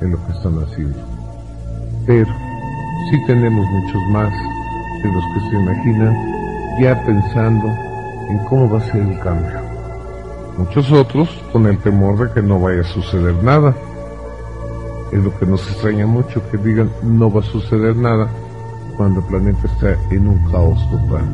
en 0.00 0.10
lo 0.10 0.26
que 0.26 0.32
están 0.32 0.58
haciendo. 0.62 0.98
Pero 2.06 2.30
sí 3.10 3.16
tenemos 3.26 3.66
muchos 3.70 4.02
más 4.10 4.32
de 5.02 5.12
los 5.12 5.24
que 5.34 5.50
se 5.50 5.56
imaginan 5.56 6.16
ya 6.80 7.04
pensando 7.04 7.68
cómo 8.48 8.70
va 8.70 8.78
a 8.78 8.82
ser 8.82 9.02
el 9.02 9.18
cambio. 9.20 9.60
Muchos 10.58 10.92
otros 10.92 11.28
con 11.52 11.66
el 11.66 11.78
temor 11.78 12.18
de 12.18 12.34
que 12.34 12.42
no 12.42 12.60
vaya 12.60 12.82
a 12.82 12.84
suceder 12.84 13.34
nada. 13.42 13.74
Es 15.10 15.22
lo 15.22 15.36
que 15.38 15.46
nos 15.46 15.66
extraña 15.70 16.06
mucho 16.06 16.42
que 16.50 16.56
digan 16.58 16.90
no 17.02 17.30
va 17.30 17.40
a 17.40 17.44
suceder 17.44 17.96
nada 17.96 18.28
cuando 18.96 19.20
el 19.20 19.26
planeta 19.26 19.66
está 19.66 19.96
en 20.10 20.28
un 20.28 20.50
caos 20.50 20.78
total. 20.90 21.24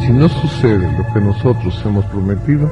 Si 0.00 0.12
no 0.12 0.28
sucede 0.28 0.90
lo 0.96 1.12
que 1.12 1.20
nosotros 1.20 1.82
hemos 1.84 2.04
prometido, 2.06 2.70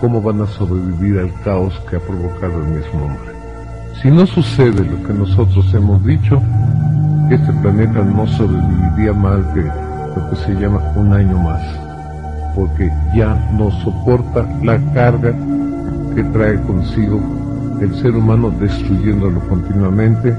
¿cómo 0.00 0.20
van 0.20 0.42
a 0.42 0.46
sobrevivir 0.46 1.18
al 1.18 1.32
caos 1.42 1.78
que 1.88 1.96
ha 1.96 2.00
provocado 2.00 2.62
el 2.62 2.68
mismo 2.68 3.04
hombre? 3.04 3.32
Si 4.02 4.10
no 4.10 4.26
sucede 4.26 4.84
lo 4.84 5.06
que 5.06 5.12
nosotros 5.12 5.72
hemos 5.74 6.04
dicho, 6.04 6.40
este 7.30 7.52
planeta 7.54 8.00
no 8.02 8.26
sobreviviría 8.26 9.12
más 9.12 9.54
de 9.54 9.64
lo 9.64 10.30
que 10.30 10.36
se 10.36 10.54
llama 10.54 10.80
un 10.96 11.12
año 11.12 11.36
más, 11.38 11.62
porque 12.58 12.92
ya 13.14 13.36
no 13.52 13.70
soporta 13.70 14.44
la 14.64 14.80
carga 14.92 15.32
que 16.12 16.24
trae 16.24 16.60
consigo 16.62 17.20
el 17.80 17.94
ser 17.94 18.16
humano 18.16 18.50
destruyéndolo 18.50 19.38
continuamente, 19.48 20.36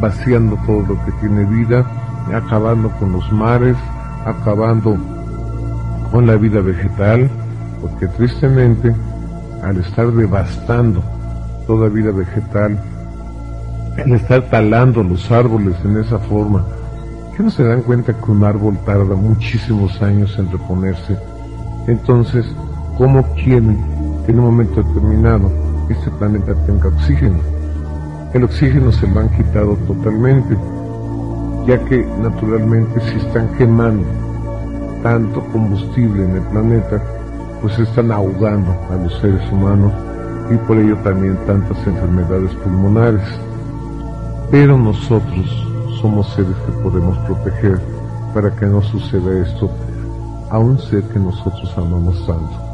vaciando 0.00 0.56
todo 0.64 0.82
lo 0.82 1.04
que 1.04 1.10
tiene 1.20 1.44
vida, 1.46 1.84
acabando 2.32 2.88
con 3.00 3.10
los 3.10 3.32
mares, 3.32 3.76
acabando 4.24 4.96
con 6.12 6.28
la 6.28 6.36
vida 6.36 6.60
vegetal, 6.60 7.28
porque 7.82 8.06
tristemente 8.06 8.94
al 9.64 9.78
estar 9.78 10.12
devastando 10.12 11.02
toda 11.66 11.88
vida 11.88 12.12
vegetal, 12.12 12.78
al 13.98 14.12
estar 14.12 14.42
talando 14.42 15.02
los 15.02 15.32
árboles 15.32 15.74
en 15.84 15.96
esa 15.96 16.20
forma, 16.20 16.64
que 17.36 17.42
no 17.42 17.50
se 17.50 17.64
dan 17.64 17.82
cuenta 17.82 18.12
que 18.12 18.30
un 18.30 18.44
árbol 18.44 18.78
tarda 18.86 19.16
muchísimos 19.16 20.00
años 20.00 20.38
en 20.38 20.52
reponerse. 20.52 21.18
Entonces, 21.86 22.44
¿cómo 22.98 23.22
quieren 23.34 23.78
que 24.24 24.32
en 24.32 24.40
un 24.40 24.46
momento 24.46 24.82
determinado 24.82 25.50
este 25.88 26.10
planeta 26.10 26.54
tenga 26.66 26.88
oxígeno? 26.88 27.38
El 28.34 28.44
oxígeno 28.44 28.90
se 28.90 29.06
lo 29.06 29.20
han 29.20 29.28
quitado 29.30 29.76
totalmente, 29.86 30.56
ya 31.66 31.78
que 31.84 32.04
naturalmente 32.20 33.00
si 33.00 33.18
están 33.18 33.48
quemando 33.56 34.04
tanto 35.02 35.40
combustible 35.52 36.24
en 36.24 36.32
el 36.32 36.42
planeta, 36.42 37.00
pues 37.62 37.78
están 37.78 38.10
ahogando 38.10 38.74
a 38.90 38.96
los 38.96 39.16
seres 39.20 39.40
humanos 39.52 39.92
y 40.50 40.56
por 40.66 40.76
ello 40.78 40.96
también 40.98 41.36
tantas 41.46 41.78
enfermedades 41.86 42.52
pulmonares. 42.56 43.22
Pero 44.50 44.76
nosotros 44.76 45.66
somos 46.00 46.28
seres 46.34 46.56
que 46.66 46.72
podemos 46.82 47.16
proteger 47.18 47.78
para 48.34 48.50
que 48.56 48.66
no 48.66 48.82
suceda 48.82 49.40
esto 49.40 49.70
a 50.50 50.58
un 50.58 50.78
ser 50.78 51.02
que 51.04 51.18
nosotros 51.18 51.72
amamos 51.76 52.24
tanto. 52.26 52.66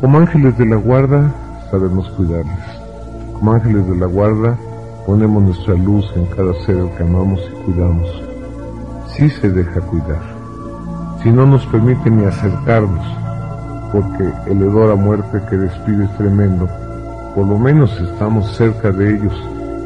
Como 0.00 0.18
ángeles 0.18 0.56
de 0.58 0.66
la 0.66 0.76
guarda 0.76 1.32
sabemos 1.70 2.08
cuidarles. 2.10 2.58
Como 3.34 3.52
ángeles 3.52 3.86
de 3.88 3.96
la 3.96 4.06
guarda 4.06 4.56
ponemos 5.06 5.42
nuestra 5.42 5.74
luz 5.74 6.10
en 6.16 6.26
cada 6.26 6.54
ser 6.64 6.84
que 6.96 7.02
amamos 7.02 7.40
y 7.40 7.64
cuidamos. 7.64 8.22
Si 9.08 9.28
se 9.30 9.50
deja 9.50 9.80
cuidar. 9.80 10.22
Si 11.22 11.30
no 11.30 11.46
nos 11.46 11.64
permite 11.66 12.10
ni 12.10 12.24
acercarnos, 12.24 13.06
porque 13.92 14.32
el 14.46 14.62
hedor 14.62 14.90
a 14.90 14.96
muerte 14.96 15.40
que 15.48 15.56
despide 15.56 16.04
es 16.04 16.16
tremendo, 16.16 16.68
por 17.34 17.46
lo 17.46 17.58
menos 17.58 17.96
estamos 18.00 18.50
cerca 18.56 18.90
de 18.90 19.16
ellos 19.16 19.34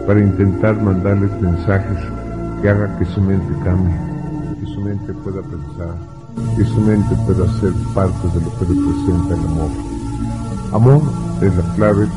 para 0.07 0.21
intentar 0.21 0.81
mandarles 0.81 1.31
mensajes 1.41 1.99
que 2.63 2.71
hagan 2.71 2.99
que 2.99 3.05
su 3.05 3.21
mente 3.21 3.53
cambie, 3.65 3.95
que 4.61 4.67
su 4.67 4.81
mente 4.81 5.13
pueda 5.13 5.43
pensar, 5.43 5.95
que 6.57 6.65
su 6.65 6.81
mente 6.81 7.15
pueda 7.27 7.47
ser 7.61 7.73
parte 7.95 8.29
de 8.29 8.45
lo 8.45 8.51
que 8.59 8.65
representa 8.65 9.35
el 9.35 9.41
amor. 9.41 9.71
Amor 10.73 11.03
es 11.43 11.55
la 11.55 11.75
clave, 11.75 12.09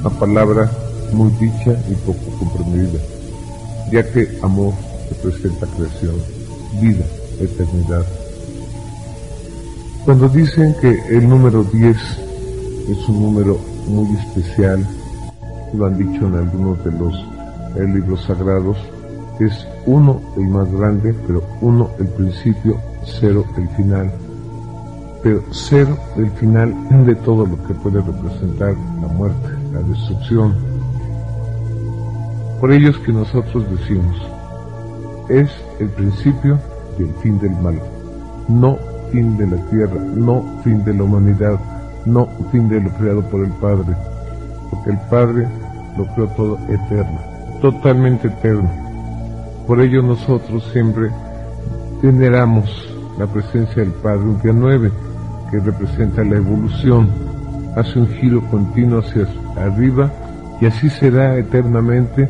una 0.00 0.10
palabra 0.10 0.70
muy 1.12 1.30
dicha 1.32 1.76
y 1.88 1.94
poco 2.06 2.38
comprendida, 2.38 2.98
ya 3.90 4.10
que 4.12 4.38
amor 4.42 4.74
representa 5.10 5.66
creación, 5.66 6.14
vida, 6.80 7.04
eternidad. 7.40 8.04
Cuando 10.04 10.28
dicen 10.28 10.74
que 10.80 11.16
el 11.16 11.28
número 11.28 11.64
10 11.64 11.96
es 11.96 13.08
un 13.08 13.22
número 13.22 13.58
muy 13.88 14.14
especial, 14.16 14.86
lo 15.72 15.86
han 15.86 15.96
dicho 15.98 16.26
en 16.26 16.34
algunos 16.34 16.84
de 16.84 16.92
los 16.92 17.14
eh, 17.76 17.86
libros 17.86 18.22
sagrados, 18.24 18.76
es 19.40 19.66
uno 19.86 20.20
el 20.36 20.48
más 20.48 20.70
grande, 20.70 21.14
pero 21.26 21.42
uno 21.60 21.90
el 21.98 22.06
principio, 22.08 22.78
cero 23.04 23.44
el 23.56 23.68
final. 23.70 24.12
Pero 25.22 25.42
cero 25.50 25.96
el 26.16 26.30
final 26.32 26.74
de 27.06 27.14
todo 27.14 27.46
lo 27.46 27.62
que 27.64 27.74
puede 27.74 28.00
representar 28.00 28.74
la 29.00 29.08
muerte, 29.08 29.48
la 29.72 29.80
destrucción. 29.80 30.54
Por 32.60 32.72
ello 32.72 32.90
es 32.90 32.98
que 32.98 33.12
nosotros 33.12 33.64
decimos, 33.70 34.16
es 35.28 35.50
el 35.80 35.88
principio 35.90 36.58
y 36.98 37.02
el 37.02 37.14
fin 37.22 37.38
del 37.38 37.52
mal, 37.56 37.80
no 38.48 38.78
fin 39.10 39.36
de 39.36 39.46
la 39.46 39.56
tierra, 39.70 40.00
no 40.14 40.44
fin 40.62 40.84
de 40.84 40.94
la 40.94 41.04
humanidad, 41.04 41.58
no 42.04 42.28
fin 42.52 42.68
de 42.68 42.80
lo 42.80 42.90
creado 42.90 43.22
por 43.22 43.44
el 43.44 43.52
Padre, 43.52 43.96
porque 44.70 44.90
el 44.90 44.98
Padre 45.10 45.48
lo 45.96 46.06
creó 46.14 46.28
todo 46.28 46.58
eterno, 46.68 47.18
totalmente 47.60 48.28
eterno. 48.28 48.70
Por 49.66 49.80
ello 49.80 50.02
nosotros 50.02 50.68
siempre 50.72 51.10
veneramos 52.02 52.93
la 53.18 53.26
presencia 53.26 53.82
del 53.82 53.92
Padre, 53.92 54.24
un 54.24 54.40
día 54.40 54.52
9, 54.52 54.90
que 55.50 55.60
representa 55.60 56.24
la 56.24 56.36
evolución, 56.36 57.08
hace 57.76 57.98
un 57.98 58.08
giro 58.08 58.40
continuo 58.50 59.00
hacia 59.00 59.26
arriba 59.56 60.10
y 60.60 60.66
así 60.66 60.88
será 60.88 61.36
eternamente 61.36 62.28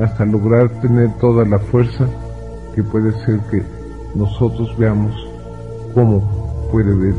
hasta 0.00 0.24
lograr 0.24 0.68
tener 0.80 1.10
toda 1.20 1.44
la 1.44 1.58
fuerza 1.58 2.06
que 2.74 2.82
puede 2.82 3.12
ser 3.24 3.40
que 3.50 3.62
nosotros 4.14 4.76
veamos 4.78 5.12
cómo 5.94 6.68
puede 6.70 6.94
ver, 6.94 7.14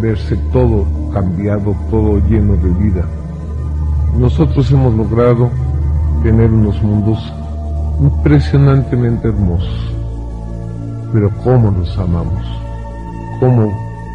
verse 0.00 0.36
todo 0.52 0.86
cambiado, 1.12 1.74
todo 1.90 2.18
lleno 2.28 2.56
de 2.56 2.70
vida. 2.70 3.04
Nosotros 4.18 4.70
hemos 4.72 4.94
logrado 4.94 5.50
tener 6.22 6.50
unos 6.50 6.82
mundos 6.82 7.32
impresionantemente 8.00 9.28
hermosos, 9.28 9.93
pero 11.14 11.30
cómo 11.44 11.70
nos 11.70 11.96
amamos, 11.96 12.44
cómo 13.38 13.72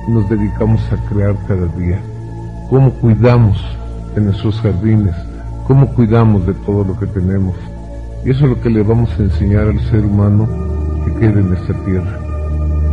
nos 0.10 0.30
dedicamos 0.30 0.82
a 0.92 0.98
crear 1.08 1.34
cada 1.48 1.66
día, 1.78 1.98
cómo 2.70 2.92
cuidamos 2.92 3.58
de 4.14 4.20
nuestros 4.20 4.60
jardines, 4.60 5.16
cómo 5.66 5.88
cuidamos 5.94 6.46
de 6.46 6.54
todo 6.56 6.84
lo 6.84 7.00
que 7.00 7.08
tenemos. 7.08 7.56
Y 8.26 8.32
eso 8.32 8.44
es 8.44 8.50
lo 8.50 8.62
que 8.62 8.70
le 8.70 8.84
vamos 8.84 9.10
a 9.18 9.24
enseñar 9.24 9.70
al 9.70 9.80
ser 9.90 10.04
humano 10.04 10.46
que 11.06 11.14
quede 11.22 11.40
en 11.40 11.54
esta 11.54 11.74
tierra. 11.86 12.20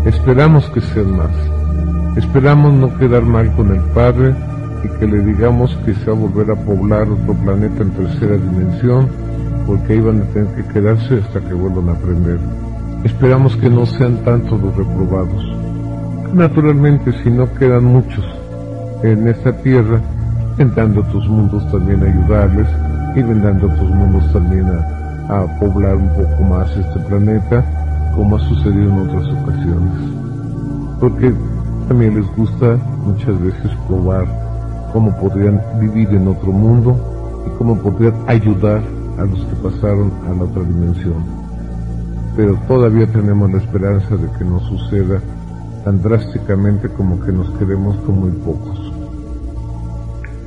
Esperamos 0.04 0.70
que 0.70 0.80
sean 0.80 1.16
más. 1.16 2.16
Esperamos 2.16 2.74
no 2.74 2.96
quedar 2.98 3.22
mal 3.22 3.52
con 3.57 3.74
el 3.74 3.82
Padre 3.92 4.36
y 4.84 4.98
que 5.00 5.07
le 5.09 5.18
digamos 5.18 5.76
que 5.84 5.94
se 5.94 6.12
va 6.12 6.16
a 6.16 6.20
volver 6.20 6.52
a 6.52 6.54
poblar 6.54 7.09
otro 7.11 7.34
planeta 7.34 7.82
en 7.82 7.90
tercera 7.90 8.36
dimensión, 8.36 9.09
porque 9.66 9.94
ahí 9.94 10.00
van 10.00 10.22
a 10.22 10.24
tener 10.26 10.54
que 10.54 10.72
quedarse 10.72 11.18
hasta 11.18 11.40
que 11.40 11.54
vuelvan 11.54 11.88
a 11.88 11.92
aprender. 11.98 12.38
Esperamos 13.05 13.57
que 13.57 13.70
no 13.70 13.86
sean 13.86 14.16
tantos 14.24 14.61
los 14.61 14.76
reprobados. 14.76 15.44
Naturalmente, 16.34 17.12
si 17.22 17.30
no 17.30 17.53
quedan 17.55 17.84
muchos 17.84 18.24
en 19.03 19.28
esta 19.28 19.53
tierra, 19.62 20.01
intentando 20.53 21.03
tus 21.05 21.28
mundos 21.28 21.70
también 21.70 22.03
ayudarles, 22.03 22.68
y 23.14 23.22
vendrán 23.22 23.59
de 23.59 23.66
otros 23.66 23.90
mundos 23.90 24.32
también 24.32 24.66
a, 24.66 25.42
a 25.42 25.59
poblar 25.59 25.97
un 25.97 26.09
poco 26.11 26.42
más 26.42 26.70
este 26.76 26.99
planeta, 27.01 27.64
como 28.14 28.36
ha 28.36 28.40
sucedido 28.40 28.90
en 28.90 29.09
otras 29.09 29.26
ocasiones. 29.42 29.92
Porque 31.01 31.32
también 31.88 32.16
les 32.16 32.26
gusta 32.36 32.76
muchas 33.05 33.40
veces 33.40 33.70
probar 33.86 34.26
cómo 34.92 35.14
podrían 35.18 35.61
vivir 35.80 36.09
en 36.11 36.28
otro 36.28 36.53
mundo 36.53 36.97
y 37.47 37.59
cómo 37.59 37.76
podrían 37.76 38.14
ayudar 38.26 38.82
a 39.18 39.24
los 39.24 39.38
que 39.44 39.57
pasaron 39.57 40.11
a 40.26 40.34
la 40.34 40.44
otra 40.44 40.62
dimensión. 40.62 41.45
Pero 42.37 42.55
todavía 42.68 43.07
tenemos 43.07 43.51
la 43.51 43.59
esperanza 43.59 44.16
de 44.16 44.28
que 44.39 44.45
no 44.45 44.61
suceda 44.61 45.20
tan 45.84 46.03
drásticamente 46.03 46.89
como 46.89 47.18
que 47.20 47.32
nos 47.32 47.49
quedemos 47.59 47.97
con 47.99 48.20
muy 48.20 48.30
pocos. 48.30 48.93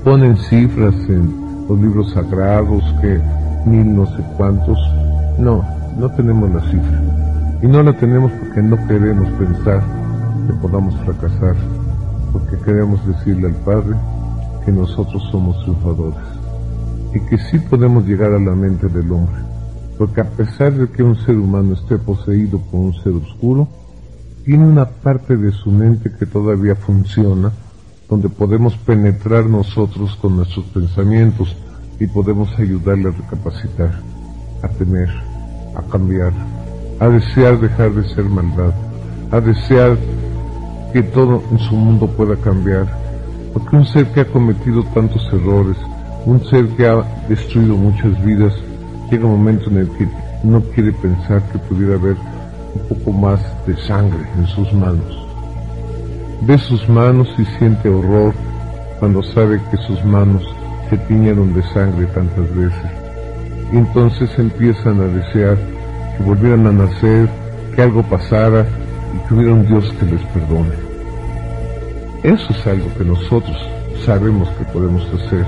Ponen 0.04 0.38
cifras 0.38 0.96
en 1.10 1.66
los 1.68 1.80
libros 1.80 2.12
sagrados 2.12 2.84
que 3.02 3.20
mil 3.66 3.96
no 3.96 4.06
sé 4.06 4.24
cuántos. 4.38 4.78
No, 5.40 5.64
no 5.98 6.10
tenemos 6.12 6.50
la 6.52 6.62
cifra. 6.62 7.02
Y 7.62 7.68
no 7.68 7.84
la 7.84 7.94
tenemos 7.94 8.32
porque 8.34 8.62
no 8.62 8.78
queremos 8.88 9.30
pensar 9.32 9.82
que 10.48 10.54
podamos 10.54 10.96
fracasar, 11.06 11.56
porque 12.32 12.58
queremos 12.64 13.06
decirle 13.06 13.48
al 13.48 13.56
Padre 13.56 13.96
que 14.66 14.72
nosotros 14.72 15.22
somos 15.32 15.60
triunfadores 15.64 16.20
y 17.14 17.20
que 17.22 17.38
sí 17.38 17.60
podemos 17.60 18.06
llegar 18.06 18.32
a 18.32 18.40
la 18.40 18.56
mente 18.56 18.88
del 18.88 19.12
hombre, 19.12 19.42
porque 20.00 20.22
a 20.22 20.30
pesar 20.30 20.72
de 20.74 20.88
que 20.88 21.04
un 21.04 21.18
ser 21.26 21.38
humano 21.38 21.74
esté 21.74 21.97
poseído 21.97 22.58
por 22.58 22.80
un 22.80 22.93
ser 23.04 23.12
oscuro, 23.12 23.68
tiene 24.45 24.66
una 24.66 24.86
parte 24.86 25.36
de 25.36 25.52
su 25.52 25.70
mente 25.70 26.10
que 26.18 26.26
todavía 26.26 26.74
funciona, 26.74 27.52
donde 28.08 28.30
podemos 28.30 28.78
penetrar 28.78 29.47
nosotros 29.47 30.16
con 30.22 30.38
nuestros 30.38 30.66
pensamientos 30.68 31.54
y 32.00 32.08
podemos 32.08 32.47
ayudarle 32.58 33.10
a 33.10 33.12
recapacitar, 33.12 34.00
a 34.64 34.70
temer, 34.70 35.10
a 35.76 35.82
cambiar, 35.91 36.32
a 36.97 37.10
desear 37.10 37.60
dejar 37.60 37.91
de 37.93 38.08
ser 38.16 38.24
maldad, 38.24 38.74
a 39.32 39.41
desear 39.41 39.97
que 40.93 41.04
todo 41.04 41.43
en 41.52 41.60
su 41.60 41.76
mundo 41.76 42.08
pueda 42.08 42.38
cambiar, 42.38 42.88
porque 43.52 43.76
un 43.76 43.86
ser 43.86 44.08
que 44.14 44.22
ha 44.22 44.32
cometido 44.32 44.82
tantos 44.93 45.28
errores, 45.34 45.76
un 46.26 46.41
ser 46.45 46.70
que 46.70 46.88
ha 46.88 47.04
destruido 47.28 47.76
muchas 47.76 48.24
vidas, 48.24 48.54
llega 49.10 49.26
un 49.26 49.32
momento 49.32 49.70
en 49.70 49.78
el 49.78 49.89
que 49.91 50.07
no 50.43 50.62
quiere 50.62 50.91
pensar 50.93 51.41
que 51.51 51.57
pudiera 51.60 51.95
haber 51.95 52.16
un 52.76 52.97
poco 52.97 53.12
más 53.12 53.39
de 53.66 53.76
sangre 53.78 54.20
en 54.38 54.45
sus 54.47 54.72
manos. 54.74 55.28
Ve 56.41 56.57
sus 56.57 56.88
manos 56.88 57.28
y 57.38 57.45
siente 57.57 57.89
horror 57.89 58.34
cuando 58.99 59.22
sabe 59.24 59.60
que 59.72 59.78
sus 59.78 60.03
manos 60.05 60.43
se 60.89 60.97
tiñeron 60.97 61.53
de 61.53 61.64
sangre 61.74 62.05
tantas 62.07 62.55
veces. 62.55 62.91
Y 63.72 63.78
entonces 63.78 64.30
empiezan 64.38 64.99
a 65.01 65.05
desear 65.05 65.57
que 66.18 66.24
volvieran 66.24 66.68
a 66.68 66.72
nacer, 66.72 67.30
que 67.76 67.82
algo 67.82 68.03
pasara 68.03 68.66
y 69.16 69.28
que 69.28 69.34
hubiera 69.34 69.53
un 69.53 69.66
Dios 69.66 69.93
que 69.99 70.05
les 70.05 70.22
perdone. 70.28 70.76
Eso 72.24 72.51
es 72.51 72.68
algo 72.68 72.88
que 72.97 73.05
nosotros 73.05 73.57
sabemos 74.05 74.49
que 74.57 74.66
podemos 74.66 75.05
hacer, 75.14 75.45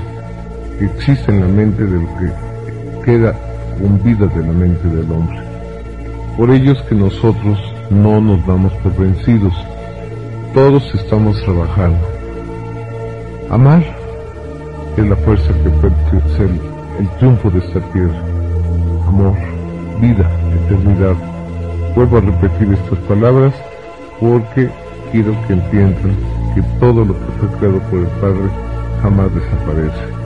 que 0.77 0.85
existe 0.85 1.31
en 1.31 1.41
la 1.41 1.47
mente 1.47 1.85
del 1.85 2.05
que 2.07 3.05
queda 3.05 3.35
con 3.77 4.01
vida 4.03 4.27
de 4.27 4.41
la 4.45 4.53
mente 4.53 4.87
del 4.87 5.11
hombre. 5.11 5.39
Por 6.37 6.49
ello 6.51 6.71
es 6.71 6.81
que 6.83 6.95
nosotros 6.95 7.59
no 7.89 8.21
nos 8.21 8.45
damos 8.47 8.71
por 8.83 8.95
vencidos, 8.95 9.53
todos 10.53 10.83
estamos 10.95 11.41
trabajando. 11.43 11.99
Amar 13.49 13.83
es 14.97 15.05
la 15.05 15.15
fuerza 15.17 15.53
que 15.63 15.69
puede 15.69 15.95
ser 16.37 16.49
el 16.99 17.09
triunfo 17.17 17.49
de 17.49 17.59
esta 17.59 17.79
tierra. 17.91 18.21
Amor, 19.07 19.35
vida, 19.99 20.29
eternidad. 20.65 21.15
Vuelvo 21.95 22.17
a 22.17 22.21
repetir 22.21 22.73
estas 22.73 22.99
palabras 22.99 23.53
porque 24.19 24.69
quiero 25.11 25.35
que 25.47 25.53
entiendan 25.53 26.15
que 26.55 26.61
todo 26.79 27.05
lo 27.05 27.13
que 27.13 27.31
fue 27.39 27.49
creado 27.59 27.79
por 27.89 27.99
el 27.99 28.07
Padre 28.21 28.49
jamás 29.01 29.35
desaparece. 29.35 30.21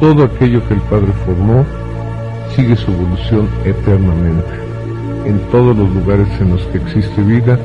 Todo 0.00 0.24
aquello 0.24 0.66
que 0.66 0.74
el 0.74 0.80
Padre 0.82 1.12
formó 1.24 1.64
sigue 2.54 2.76
su 2.76 2.90
evolución 2.92 3.48
eternamente. 3.64 4.50
En 5.26 5.38
todos 5.50 5.76
los 5.76 5.88
lugares 5.94 6.28
en 6.40 6.50
los 6.50 6.62
que 6.66 6.78
existe 6.78 7.22
vida, 7.22 7.58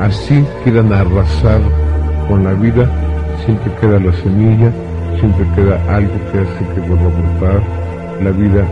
así 0.00 0.44
quieran 0.62 0.92
arrasar 0.92 1.60
con 2.28 2.44
la 2.44 2.52
vida, 2.54 2.88
siempre 3.44 3.70
queda 3.80 4.00
la 4.00 4.12
semilla, 4.22 4.72
siempre 5.18 5.46
queda 5.54 5.78
algo 5.94 6.14
que 6.32 6.40
hace 6.40 6.74
que 6.74 6.80
vuelva 6.88 7.04
a 7.04 7.40
brotar 7.40 7.62
la 8.22 8.30
vida 8.30 8.66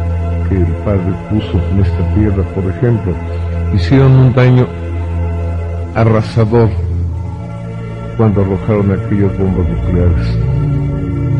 que 0.49 0.57
el 0.57 0.73
Padre 0.85 1.13
puso 1.31 1.61
en 1.71 1.81
esta 1.81 2.15
tierra, 2.15 2.43
por 2.55 2.65
ejemplo. 2.65 3.13
Hicieron 3.75 4.13
un 4.13 4.35
daño 4.35 4.67
arrasador 5.95 6.69
cuando 8.17 8.43
arrojaron 8.43 8.93
aquellas 8.93 9.39
bombas 9.39 9.69
nucleares. 9.69 10.27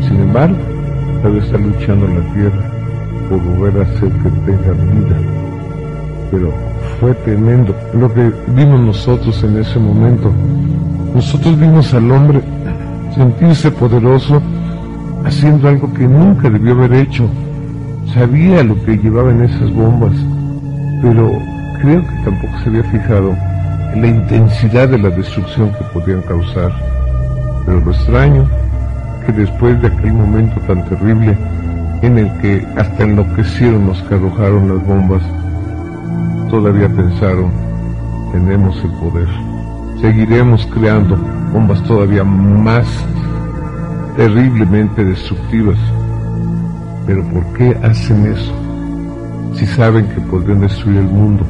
Sin 0.07 0.19
embargo, 0.19 0.57
todavía 1.21 1.43
está 1.43 1.57
luchando 1.57 2.07
la 2.07 2.33
Tierra 2.33 2.72
por 3.29 3.39
volver 3.39 3.81
a 3.81 3.83
hacer 3.83 4.09
que 4.09 4.29
tenga 4.45 4.71
vida. 4.71 5.17
Pero 6.31 6.51
fue 6.99 7.13
tremendo 7.15 7.75
lo 7.93 8.13
que 8.13 8.31
vimos 8.55 8.79
nosotros 8.79 9.43
en 9.43 9.57
ese 9.59 9.79
momento. 9.79 10.31
Nosotros 11.13 11.59
vimos 11.59 11.93
al 11.93 12.11
hombre 12.11 12.41
sentirse 13.15 13.71
poderoso 13.71 14.41
haciendo 15.25 15.67
algo 15.67 15.93
que 15.93 16.07
nunca 16.07 16.49
debió 16.49 16.73
haber 16.73 16.93
hecho. 16.93 17.29
Sabía 18.13 18.63
lo 18.63 18.81
que 18.83 18.97
llevaba 18.97 19.31
en 19.31 19.43
esas 19.43 19.71
bombas, 19.73 20.13
pero 21.01 21.31
creo 21.81 22.01
que 22.01 22.15
tampoco 22.23 22.53
se 22.63 22.69
había 22.69 22.83
fijado 22.83 23.35
la 23.95 24.07
intensidad 24.07 24.89
de 24.89 24.97
la 24.97 25.09
destrucción 25.09 25.71
que 25.71 25.83
podían 25.93 26.21
causar. 26.21 26.71
Pero 27.65 27.79
lo 27.79 27.91
extraño, 27.91 28.47
que 29.25 29.31
después 29.31 29.81
de 29.81 29.87
aquel 29.87 30.13
momento 30.13 30.59
tan 30.67 30.83
terrible 30.89 31.37
en 32.03 32.17
el 32.17 32.31
que 32.41 32.65
hasta 32.75 33.03
enloquecieron 33.03 33.87
los 33.87 34.01
que 34.03 34.15
arrojaron 34.15 34.67
las 34.67 34.85
bombas, 34.85 35.23
todavía 36.49 36.87
pensaron, 36.89 37.49
tenemos 38.31 38.77
el 38.83 38.91
poder. 38.91 39.27
Seguiremos 40.01 40.65
creando 40.67 41.17
bombas 41.51 41.81
todavía 41.83 42.23
más 42.23 42.85
terriblemente 44.17 45.03
destructivas. 45.03 45.77
Pero 47.07 47.23
¿por 47.29 47.43
qué 47.53 47.77
hacen 47.83 48.27
eso? 48.27 48.53
Si 49.55 49.65
saben 49.65 50.05
que 50.07 50.21
podrían 50.21 50.59
destruir 50.59 50.97
el 50.97 51.07
mundo 51.07 51.45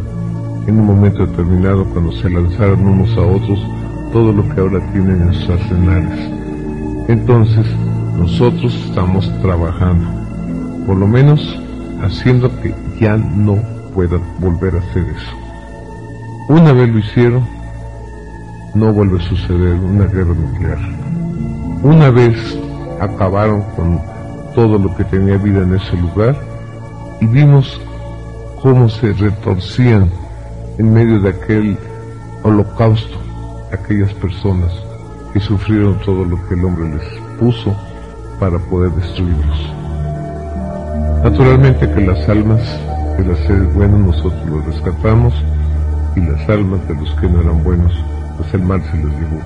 en 0.68 0.80
un 0.80 0.86
momento 0.86 1.26
determinado 1.26 1.84
cuando 1.86 2.12
se 2.12 2.30
lanzaron 2.30 2.86
unos 2.86 3.18
a 3.18 3.22
otros 3.22 3.60
todo 4.12 4.32
lo 4.32 4.48
que 4.50 4.62
ahora 4.62 4.80
tienen 4.92 5.22
en 5.24 5.34
sus 5.34 5.50
arsenales. 5.50 6.30
Entonces, 7.08 7.66
nosotros 8.18 8.74
estamos 8.88 9.30
trabajando, 9.42 10.23
por 10.86 10.98
lo 10.98 11.08
menos 11.08 11.60
haciendo 12.02 12.50
que 12.62 12.74
ya 13.00 13.18
no 13.18 13.58
puedan 13.94 14.22
volver 14.40 14.76
a 14.76 14.80
hacer 14.80 15.04
eso. 15.04 15.32
Una 16.50 16.74
vez 16.74 16.90
lo 16.90 17.00
hicieron, 17.00 17.48
no 18.74 18.92
vuelve 18.92 19.20
a 19.20 19.30
suceder 19.30 19.76
una 19.76 20.06
guerra 20.06 20.34
nuclear. 20.34 20.80
Una 21.84 22.10
vez 22.10 22.38
acabaron 23.00 23.62
con 23.76 24.00
todo 24.56 24.78
lo 24.78 24.96
que 24.96 25.04
tenía 25.06 25.38
vida 25.38 25.62
en 25.62 25.76
ese 25.76 25.96
lugar 25.98 26.36
y 27.22 27.26
vimos 27.26 27.80
cómo 28.62 28.90
se 28.90 29.14
retorcían 29.14 30.10
en 30.78 30.94
medio 30.94 31.20
de 31.20 31.30
aquel 31.30 31.78
holocausto 32.44 33.18
aquellas 33.72 34.14
personas 34.14 34.72
que 35.34 35.40
sufrieron 35.40 35.98
todo 36.00 36.24
lo 36.24 36.38
que 36.48 36.54
el 36.54 36.64
hombre 36.64 36.96
les 36.96 37.40
puso 37.40 37.76
para 38.40 38.60
poder 38.60 38.92
destruirlos. 38.92 39.83
Naturalmente 41.24 41.90
que 41.90 42.02
las 42.02 42.28
almas 42.28 42.62
de 43.18 43.26
los 43.26 43.40
seres 43.40 43.74
buenos 43.74 44.00
nosotros 44.00 44.46
los 44.50 44.66
rescatamos 44.66 45.34
y 46.16 46.22
las 46.22 46.50
almas 46.50 46.86
de 46.88 46.96
los 46.96 47.10
que 47.16 47.28
no 47.28 47.42
eran 47.42 47.64
buenos, 47.64 47.94
pues 48.38 48.54
el 48.54 48.62
mal 48.64 48.82
se 48.84 48.98
les 48.98 49.06
llevó. 49.06 49.42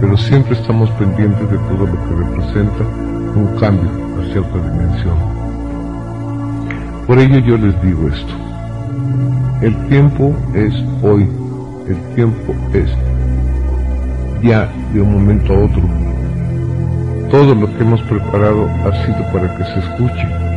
Pero 0.00 0.16
siempre 0.16 0.54
estamos 0.54 0.90
pendientes 0.92 1.50
de 1.50 1.58
todo 1.58 1.86
lo 1.86 1.92
que 1.92 2.24
representa 2.24 2.84
un 3.36 3.56
cambio 3.60 3.90
hacia 4.20 4.40
otra 4.40 4.70
dimensión. 4.70 5.16
Por 7.06 7.18
ello 7.18 7.38
yo 7.38 7.56
les 7.56 7.82
digo 7.82 8.08
esto. 8.08 8.32
El 9.60 9.76
tiempo 9.88 10.34
es 10.54 10.72
hoy, 11.02 11.28
el 11.88 12.14
tiempo 12.14 12.54
es 12.72 12.90
ya 14.42 14.70
de 14.92 15.00
un 15.00 15.14
momento 15.14 15.52
a 15.52 15.64
otro. 15.64 15.82
Todo 17.30 17.54
lo 17.54 17.66
que 17.66 17.82
hemos 17.82 18.00
preparado 18.02 18.68
ha 18.84 19.04
sido 19.04 19.32
para 19.32 19.54
que 19.56 19.64
se 19.64 19.78
escuche, 19.80 20.47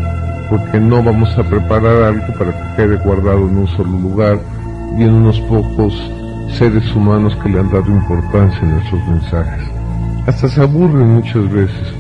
porque 0.52 0.82
no 0.82 1.02
vamos 1.02 1.30
a 1.38 1.44
preparar 1.44 2.04
algo 2.04 2.34
para 2.38 2.52
que 2.52 2.76
quede 2.76 2.98
guardado 2.98 3.48
en 3.48 3.58
un 3.60 3.68
solo 3.70 3.90
lugar 3.90 4.38
y 4.98 5.04
en 5.04 5.14
unos 5.14 5.40
pocos 5.42 5.94
seres 6.58 6.94
humanos 6.94 7.34
que 7.42 7.48
le 7.48 7.62
han 7.62 7.72
dado 7.72 7.88
importancia 7.88 8.60
en 8.62 8.72
nuestros 8.72 9.08
mensajes. 9.08 9.70
Hasta 10.28 10.50
se 10.50 10.62
aburren 10.62 11.16
muchas 11.16 11.50
veces. 11.50 11.94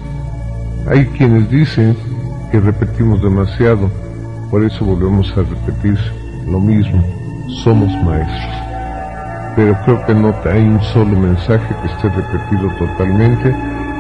Hay 0.90 1.06
quienes 1.18 1.50
dicen 1.50 1.96
que 2.52 2.60
repetimos 2.60 3.24
demasiado, 3.24 3.90
por 4.50 4.66
eso 4.66 4.84
volvemos 4.84 5.32
a 5.38 5.44
repetir 5.44 5.98
lo 6.46 6.60
mismo, 6.60 7.02
somos 7.64 7.90
maestros. 8.04 8.56
Pero 9.56 9.78
creo 9.86 10.06
que 10.06 10.14
no 10.14 10.36
hay 10.44 10.62
un 10.62 10.82
solo 10.82 11.18
mensaje 11.18 11.74
que 11.82 11.88
esté 11.88 12.10
repetido 12.10 12.70
totalmente 12.78 13.56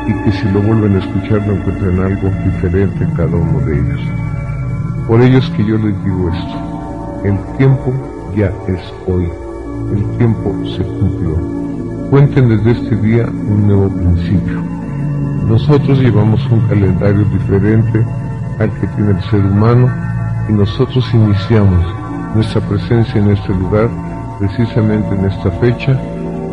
y 0.07 0.13
que 0.25 0.31
si 0.33 0.43
lo 0.51 0.61
vuelven 0.61 0.97
a 0.97 0.99
escuchar 0.99 1.47
no 1.47 1.53
encuentren 1.53 1.99
algo 1.99 2.29
diferente 2.43 3.05
en 3.05 3.11
cada 3.11 3.37
uno 3.37 3.59
de 3.61 3.75
ellos. 3.75 4.30
Por 5.11 5.21
ello 5.21 5.39
es 5.39 5.49
que 5.49 5.65
yo 5.65 5.77
les 5.77 6.03
digo 6.05 6.29
esto, 6.29 7.21
el 7.25 7.37
tiempo 7.57 7.91
ya 8.33 8.49
es 8.69 8.79
hoy, 9.05 9.27
el 9.93 10.17
tiempo 10.17 10.55
se 10.65 10.83
cumplió. 10.83 11.35
Cuenten 12.09 12.47
desde 12.47 12.71
este 12.71 12.95
día 12.95 13.25
un 13.25 13.67
nuevo 13.67 13.89
principio. 13.89 14.61
Nosotros 15.49 15.99
llevamos 15.99 16.39
un 16.49 16.61
calendario 16.61 17.25
diferente 17.25 18.05
al 18.57 18.71
que 18.79 18.87
tiene 18.87 19.11
el 19.11 19.21
ser 19.23 19.45
humano 19.45 19.91
y 20.47 20.53
nosotros 20.53 21.05
iniciamos 21.13 21.85
nuestra 22.33 22.61
presencia 22.61 23.19
en 23.19 23.31
este 23.31 23.49
lugar 23.49 23.89
precisamente 24.39 25.13
en 25.13 25.25
esta 25.25 25.51
fecha 25.59 25.99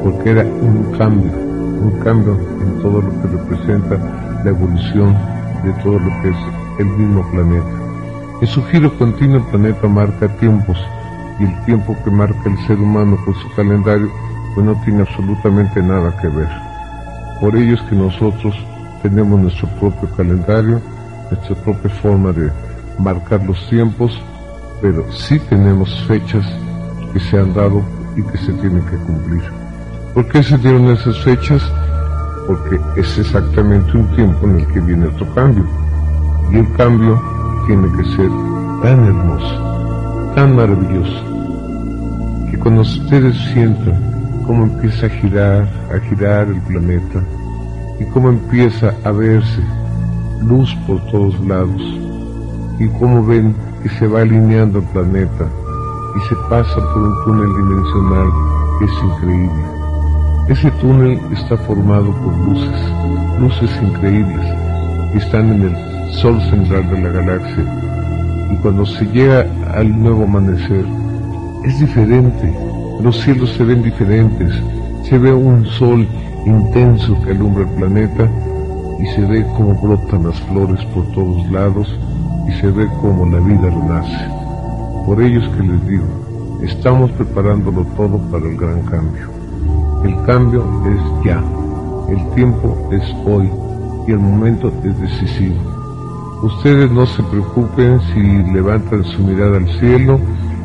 porque 0.03 0.31
era 0.31 0.43
un 0.43 0.97
cambio, 0.99 1.31
un 1.31 2.01
cambio 2.03 2.37
en 2.61 2.83
todo 2.83 3.03
lo 3.03 3.23
que 3.23 3.29
representa 3.29 4.41
la 4.43 4.51
evolución 4.51 5.17
de 5.63 5.71
todo 5.81 6.01
lo 6.01 6.23
que 6.23 6.31
es 6.31 6.37
el 6.81 6.87
mismo 6.87 7.23
planeta. 7.31 7.88
En 8.41 8.47
su 8.47 8.63
giro 8.67 8.97
continuo 8.97 9.39
el 9.39 9.43
planeta 9.45 9.89
marca 9.89 10.29
tiempos 10.37 10.79
y 11.41 11.45
el 11.45 11.65
tiempo 11.65 11.97
que 12.05 12.11
marca 12.11 12.49
el 12.49 12.57
ser 12.69 12.79
humano 12.79 13.19
con 13.25 13.35
su 13.35 13.53
calendario 13.57 14.09
pues 14.55 14.65
no 14.65 14.81
tiene 14.85 15.03
absolutamente 15.03 15.83
nada 15.83 16.17
que 16.21 16.29
ver. 16.29 16.49
Por 17.41 17.57
ello 17.57 17.75
es 17.75 17.83
que 17.83 17.97
nosotros 17.97 18.55
tenemos 19.03 19.41
nuestro 19.41 19.69
propio 19.81 20.09
calendario, 20.17 20.81
nuestra 21.31 21.57
propia 21.65 21.91
forma 21.91 22.33
de 22.33 22.51
marcar 23.01 23.45
los 23.45 23.69
tiempos, 23.69 24.23
pero 24.81 25.11
sí 25.11 25.41
tenemos 25.41 26.01
fechas 26.05 26.47
que 27.13 27.19
se 27.19 27.39
han 27.39 27.53
dado 27.53 27.83
y 28.17 28.23
que 28.23 28.39
se 28.39 28.53
tienen 28.53 28.85
que 28.87 28.97
cumplir. 28.99 29.43
¿Por 30.15 30.29
qué 30.29 30.45
se 30.45 30.57
dieron 30.59 30.87
esas 30.91 31.19
fechas? 31.25 31.63
Porque 32.47 32.79
es 32.97 33.19
exactamente 33.19 33.97
un 33.97 34.07
tiempo 34.15 34.47
en 34.47 34.61
el 34.61 34.67
que 34.69 34.81
viene 34.81 35.07
otro 35.07 35.27
cambio. 35.35 35.65
Y 36.53 36.59
el 36.59 36.73
cambio 36.73 37.21
tiene 37.69 37.87
que 37.93 38.05
ser 38.17 38.31
tan 38.81 39.05
hermoso, 39.05 40.33
tan 40.35 40.57
maravilloso, 40.57 41.23
que 42.51 42.59
cuando 42.59 42.81
ustedes 42.81 43.37
sientan 43.53 44.43
cómo 44.47 44.65
empieza 44.65 45.05
a 45.05 45.11
girar, 45.11 45.69
a 45.95 46.01
girar 46.09 46.49
el 46.49 46.63
planeta, 46.63 47.21
y 48.01 48.05
cómo 48.07 48.31
empieza 48.31 48.95
a 49.05 49.11
verse 49.11 49.63
luz 50.41 50.75
por 50.87 50.99
todos 51.11 51.39
lados, 51.47 51.83
y 52.79 52.89
cómo 52.99 53.23
ven 53.27 53.55
que 53.83 53.91
se 53.91 54.07
va 54.07 54.23
alineando 54.23 54.79
el 54.79 54.87
planeta, 54.87 55.47
y 56.17 56.27
se 56.27 56.37
pasa 56.49 56.75
por 56.95 57.03
un 57.03 57.25
túnel 57.25 57.55
dimensional 57.55 58.33
que 58.79 58.85
es 58.87 58.93
increíble. 59.05 59.65
Ese 60.49 60.71
túnel 60.81 61.21
está 61.33 61.59
formado 61.59 62.13
por 62.13 62.35
luces, 62.49 62.93
luces 63.39 63.71
increíbles, 63.83 64.47
que 65.13 65.19
están 65.19 65.53
en 65.53 65.63
el 65.65 65.98
sol 66.11 66.41
central 66.51 66.89
de 66.91 67.01
la 67.01 67.09
galaxia. 67.11 67.65
Y 68.53 68.57
cuando 68.57 68.87
se 68.87 69.05
llega 69.07 69.47
al 69.75 69.99
nuevo 69.99 70.25
amanecer, 70.25 70.85
es 71.65 71.81
diferente, 71.81 72.53
los 73.03 73.21
cielos 73.21 73.51
se 73.51 73.65
ven 73.65 73.83
diferentes, 73.83 74.53
se 75.03 75.19
ve 75.19 75.33
un 75.33 75.67
sol 75.67 76.07
intenso 76.47 77.21
que 77.23 77.33
alumbra 77.33 77.65
el 77.65 77.71
planeta 77.77 78.29
y 79.01 79.07
se 79.07 79.21
ve 79.23 79.47
cómo 79.57 79.75
brotan 79.75 80.25
las 80.25 80.41
flores 80.43 80.85
por 80.87 81.07
todos 81.13 81.51
lados 81.51 81.99
y 82.49 82.53
se 82.61 82.71
ve 82.71 82.89
cómo 83.01 83.27
la 83.27 83.39
vida 83.39 83.69
renace. 83.71 84.39
Por 85.07 85.23
ello 85.23 85.41
es 85.41 85.49
que 85.57 85.63
les 85.63 85.87
digo, 85.87 86.05
estamos 86.63 87.11
preparándolo 87.13 87.85
todo 87.97 88.19
para 88.31 88.47
el 88.47 88.57
gran 88.57 88.83
cambio. 88.83 89.29
El 90.05 90.17
cambio 90.27 90.65
es 90.87 91.25
ya, 91.25 91.43
el 92.09 92.35
tiempo 92.35 92.89
es 92.93 93.03
hoy 93.27 93.51
y 94.07 94.13
el 94.13 94.19
momento 94.19 94.73
es 94.85 94.99
decisivo. 95.01 95.78
Ustedes 96.43 96.91
no 96.91 97.07
se 97.07 97.23
preocupen 97.25 98.01
si 98.13 98.21
levantan 98.53 99.05
su 99.05 99.23
mirada 99.23 99.57
al 99.57 99.69
cielo 99.79 100.21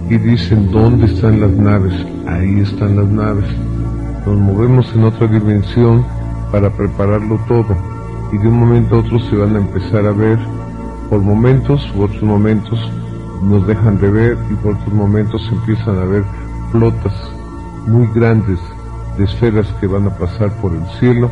y 0.09 0.17
dicen 0.17 0.71
dónde 0.71 1.05
están 1.05 1.41
las 1.41 1.51
naves. 1.51 1.93
Ahí 2.27 2.59
están 2.59 2.95
las 2.95 3.07
naves. 3.07 3.45
Nos 4.25 4.37
movemos 4.37 4.93
en 4.95 5.03
otra 5.03 5.27
dimensión 5.27 6.05
para 6.51 6.69
prepararlo 6.69 7.39
todo 7.47 7.75
y 8.31 8.37
de 8.37 8.47
un 8.47 8.59
momento 8.59 8.95
a 8.95 8.99
otro 8.99 9.19
se 9.19 9.35
van 9.35 9.55
a 9.55 9.59
empezar 9.59 10.05
a 10.05 10.11
ver 10.11 10.39
por 11.09 11.21
momentos 11.21 11.91
u 11.95 12.03
otros 12.03 12.23
momentos 12.23 12.79
nos 13.43 13.67
dejan 13.67 13.99
de 13.99 14.09
ver 14.09 14.37
y 14.49 14.55
por 14.55 14.75
otros 14.75 14.93
momentos 14.93 15.41
empiezan 15.51 15.97
a 15.97 16.05
ver 16.05 16.23
flotas 16.71 17.13
muy 17.85 18.07
grandes 18.13 18.59
de 19.17 19.25
esferas 19.25 19.67
que 19.79 19.87
van 19.87 20.07
a 20.07 20.17
pasar 20.17 20.51
por 20.61 20.73
el 20.73 20.85
cielo 20.99 21.29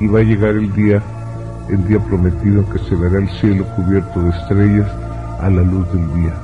y 0.00 0.06
va 0.06 0.20
a 0.20 0.22
llegar 0.22 0.50
el 0.50 0.72
día, 0.74 1.02
el 1.70 1.86
día 1.86 1.98
prometido 2.00 2.68
que 2.70 2.78
se 2.78 2.94
verá 2.94 3.18
el 3.18 3.28
cielo 3.40 3.64
cubierto 3.76 4.22
de 4.22 4.30
estrellas 4.30 4.88
a 5.40 5.50
la 5.50 5.62
luz 5.62 5.86
del 5.92 6.14
día. 6.14 6.34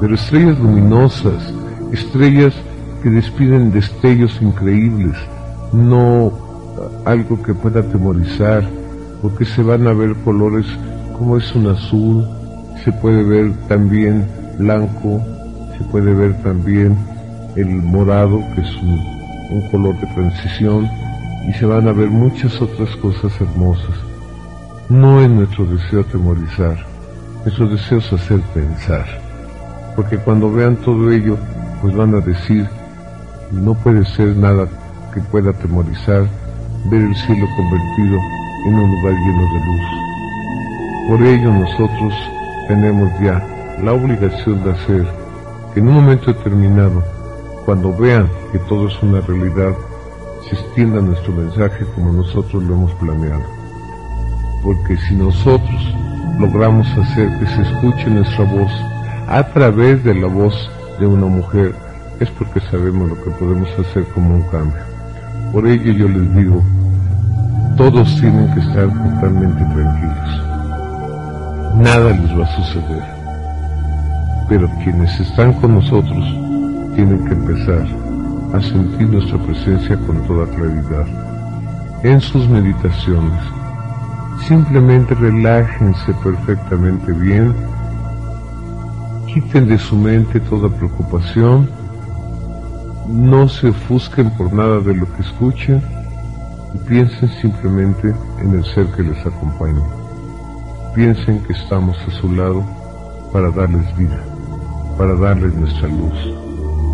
Pero 0.00 0.14
estrellas 0.14 0.58
luminosas, 0.58 1.52
estrellas 1.92 2.54
que 3.02 3.10
despiden 3.10 3.70
destellos 3.70 4.40
increíbles, 4.40 5.16
no 5.72 6.32
algo 7.04 7.42
que 7.42 7.54
pueda 7.54 7.80
atemorizar, 7.80 8.64
porque 9.22 9.44
se 9.44 9.62
van 9.62 9.86
a 9.86 9.92
ver 9.92 10.14
colores 10.24 10.66
como 11.18 11.36
es 11.36 11.54
un 11.54 11.66
azul, 11.68 12.26
se 12.84 12.92
puede 12.92 13.22
ver 13.22 13.52
también 13.68 14.26
blanco, 14.58 15.20
se 15.76 15.84
puede 15.84 16.14
ver 16.14 16.34
también 16.42 16.96
el 17.56 17.68
morado, 17.68 18.38
que 18.54 18.62
es 18.62 18.76
un, 18.76 19.20
color 19.70 19.98
de 20.00 20.06
transición, 20.14 20.88
y 21.48 21.52
se 21.54 21.66
van 21.66 21.88
a 21.88 21.92
ver 21.92 22.08
muchas 22.08 22.60
otras 22.62 22.88
cosas 22.96 23.32
hermosas. 23.40 24.09
No 24.90 25.20
es 25.20 25.30
nuestro 25.30 25.66
deseo 25.66 26.00
atemorizar, 26.00 26.84
nuestro 27.44 27.68
deseo 27.68 27.98
es 27.98 28.12
hacer 28.12 28.40
pensar, 28.52 29.06
porque 29.94 30.18
cuando 30.18 30.50
vean 30.50 30.74
todo 30.78 31.12
ello, 31.12 31.36
pues 31.80 31.94
van 31.94 32.12
a 32.16 32.18
decir, 32.18 32.68
no 33.52 33.74
puede 33.74 34.04
ser 34.04 34.36
nada 34.36 34.66
que 35.14 35.20
pueda 35.20 35.50
atemorizar 35.50 36.26
ver 36.86 37.02
el 37.02 37.14
cielo 37.14 37.46
convertido 37.56 38.18
en 38.66 38.74
un 38.74 38.90
lugar 38.90 39.14
lleno 39.14 39.42
de 39.52 39.60
luz. 39.64 41.08
Por 41.08 41.22
ello 41.22 41.52
nosotros 41.52 42.12
tenemos 42.66 43.12
ya 43.20 43.46
la 43.84 43.92
obligación 43.92 44.64
de 44.64 44.72
hacer 44.72 45.06
que 45.72 45.78
en 45.78 45.86
un 45.86 45.94
momento 45.94 46.32
determinado, 46.32 47.00
cuando 47.64 47.96
vean 47.96 48.28
que 48.50 48.58
todo 48.58 48.88
es 48.88 49.02
una 49.04 49.20
realidad, 49.20 49.72
se 50.48 50.56
extienda 50.56 51.00
nuestro 51.00 51.32
mensaje 51.32 51.86
como 51.94 52.12
nosotros 52.12 52.64
lo 52.64 52.74
hemos 52.74 52.92
planeado. 52.94 53.59
Porque 54.62 54.96
si 54.96 55.14
nosotros 55.14 55.94
logramos 56.38 56.86
hacer 56.98 57.28
que 57.38 57.46
se 57.46 57.62
escuche 57.62 58.10
nuestra 58.10 58.44
voz 58.44 58.72
a 59.28 59.42
través 59.42 60.02
de 60.04 60.14
la 60.14 60.26
voz 60.26 60.54
de 60.98 61.06
una 61.06 61.26
mujer, 61.26 61.74
es 62.18 62.28
porque 62.30 62.60
sabemos 62.70 63.08
lo 63.08 63.24
que 63.24 63.30
podemos 63.30 63.68
hacer 63.78 64.04
como 64.14 64.36
un 64.36 64.42
cambio. 64.48 64.82
Por 65.52 65.66
ello 65.66 65.92
yo 65.92 66.08
les 66.08 66.36
digo, 66.36 66.62
todos 67.76 68.20
tienen 68.20 68.52
que 68.54 68.60
estar 68.60 68.88
totalmente 68.88 69.64
tranquilos 69.64 70.50
nada 71.76 72.10
les 72.10 72.38
va 72.38 72.44
a 72.44 72.56
suceder. 72.56 73.02
Pero 74.48 74.68
quienes 74.82 75.18
están 75.20 75.52
con 75.54 75.74
nosotros 75.74 76.24
tienen 76.94 77.24
que 77.24 77.32
empezar 77.32 77.86
a 78.52 78.60
sentir 78.60 79.08
nuestra 79.08 79.38
presencia 79.38 79.96
con 80.06 80.16
toda 80.26 80.46
claridad. 80.46 81.06
En 82.02 82.20
sus 82.20 82.48
meditaciones, 82.48 83.40
simplemente 84.46 85.14
relájense 85.14 86.12
perfectamente 86.22 87.12
bien, 87.12 87.54
quiten 89.26 89.68
de 89.68 89.78
su 89.78 89.96
mente 89.96 90.40
toda 90.40 90.68
preocupación, 90.68 91.68
no 93.08 93.48
se 93.48 93.68
ofusquen 93.68 94.30
por 94.30 94.52
nada 94.52 94.80
de 94.80 94.94
lo 94.94 95.12
que 95.14 95.22
escuchen. 95.22 95.82
Y 96.72 96.78
piensen 96.88 97.28
simplemente 97.40 98.14
en 98.40 98.54
el 98.54 98.64
ser 98.64 98.86
que 98.92 99.02
les 99.02 99.18
acompaña. 99.26 99.82
Piensen 100.94 101.42
que 101.42 101.52
estamos 101.52 101.96
a 102.06 102.10
su 102.12 102.32
lado 102.32 102.64
para 103.32 103.50
darles 103.50 103.96
vida, 103.96 104.18
para 104.96 105.16
darles 105.16 105.52
nuestra 105.54 105.88
luz, 105.88 106.34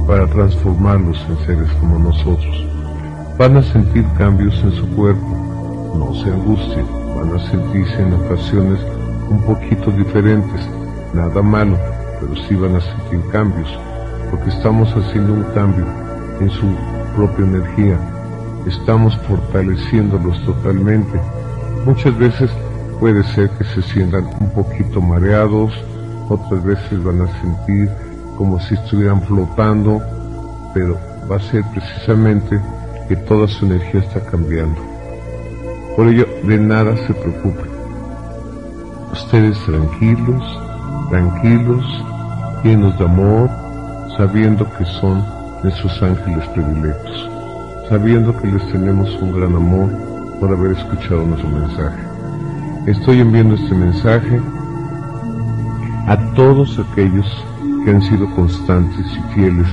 para 0.07 0.27
transformarlos 0.29 1.19
en 1.29 1.47
seres 1.47 1.71
como 1.81 1.99
nosotros. 1.99 2.67
Van 3.39 3.59
a 3.59 3.63
sentir 3.63 4.07
cambios 4.17 4.55
en 4.65 4.73
su 4.73 4.89
cuerpo, 4.97 5.95
no 5.99 6.15
se 6.15 6.31
angustien, 6.31 6.87
a 7.35 7.51
sentirse 7.51 8.03
en 8.03 8.13
ocasiones 8.15 8.81
un 9.29 9.41
poquito 9.43 9.91
diferentes, 9.91 10.69
nada 11.13 11.43
malo, 11.43 11.77
pero 12.21 12.37
sí 12.47 12.55
van 12.55 12.77
a 12.77 12.81
sentir 12.81 13.21
cambios, 13.33 13.69
porque 14.31 14.51
estamos 14.51 14.95
haciendo 14.95 15.33
un 15.33 15.43
cambio 15.55 15.85
en 16.41 16.51
su 16.51 16.67
propia 17.17 17.45
energía, 17.45 17.99
estamos 18.67 19.17
fortaleciéndolos 19.29 20.45
totalmente. 20.45 21.21
Muchas 21.85 22.17
veces 22.19 22.51
puede 23.01 23.23
ser 23.25 23.51
que 23.51 23.65
se 23.65 23.83
sientan 23.83 24.27
un 24.41 24.51
poquito 24.51 25.01
mareados, 25.01 25.73
otras 26.29 26.63
veces 26.65 27.03
van 27.03 27.23
a 27.23 27.41
sentir 27.41 27.91
como 28.37 28.61
si 28.61 28.75
estuvieran 28.75 29.23
flotando, 29.23 30.03
pero 30.75 30.99
va 31.31 31.37
a 31.37 31.41
ser 31.41 31.65
precisamente 31.73 32.61
que 33.09 33.17
toda 33.17 33.49
su 33.49 33.67
energía 33.67 34.01
está 34.01 34.21
cambiando. 34.21 34.96
Por 35.97 36.09
ello, 36.09 36.27
de 36.45 36.59
nada 36.59 36.95
se 37.07 37.15
preocupen. 37.15 37.71
Ustedes 39.13 39.59
tranquilos, 39.65 40.61
tranquilos, 41.09 42.05
llenos 42.63 42.99
de 42.99 43.05
amor, 43.07 43.49
sabiendo 44.19 44.71
que 44.77 44.85
son 44.85 45.25
nuestros 45.63 46.03
ángeles 46.03 46.47
predilectos, 46.49 47.31
sabiendo 47.89 48.37
que 48.37 48.47
les 48.47 48.71
tenemos 48.73 49.11
un 49.23 49.41
gran 49.41 49.57
amor 49.57 49.91
por 50.39 50.53
haber 50.53 50.73
escuchado 50.73 51.25
nuestro 51.25 51.49
mensaje. 51.49 52.03
Estoy 52.87 53.21
enviando 53.21 53.55
este 53.55 53.75
mensaje 53.75 54.39
a 56.09 56.19
todos 56.35 56.79
aquellos 56.79 57.27
que 57.85 57.91
han 57.91 58.03
sido 58.03 58.31
constantes 58.35 59.07
y 59.17 59.35
fieles 59.35 59.67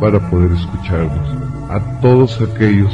para 0.00 0.20
poder 0.30 0.52
escucharnos, 0.52 1.28
a 1.68 1.80
todos 2.00 2.40
aquellos 2.40 2.92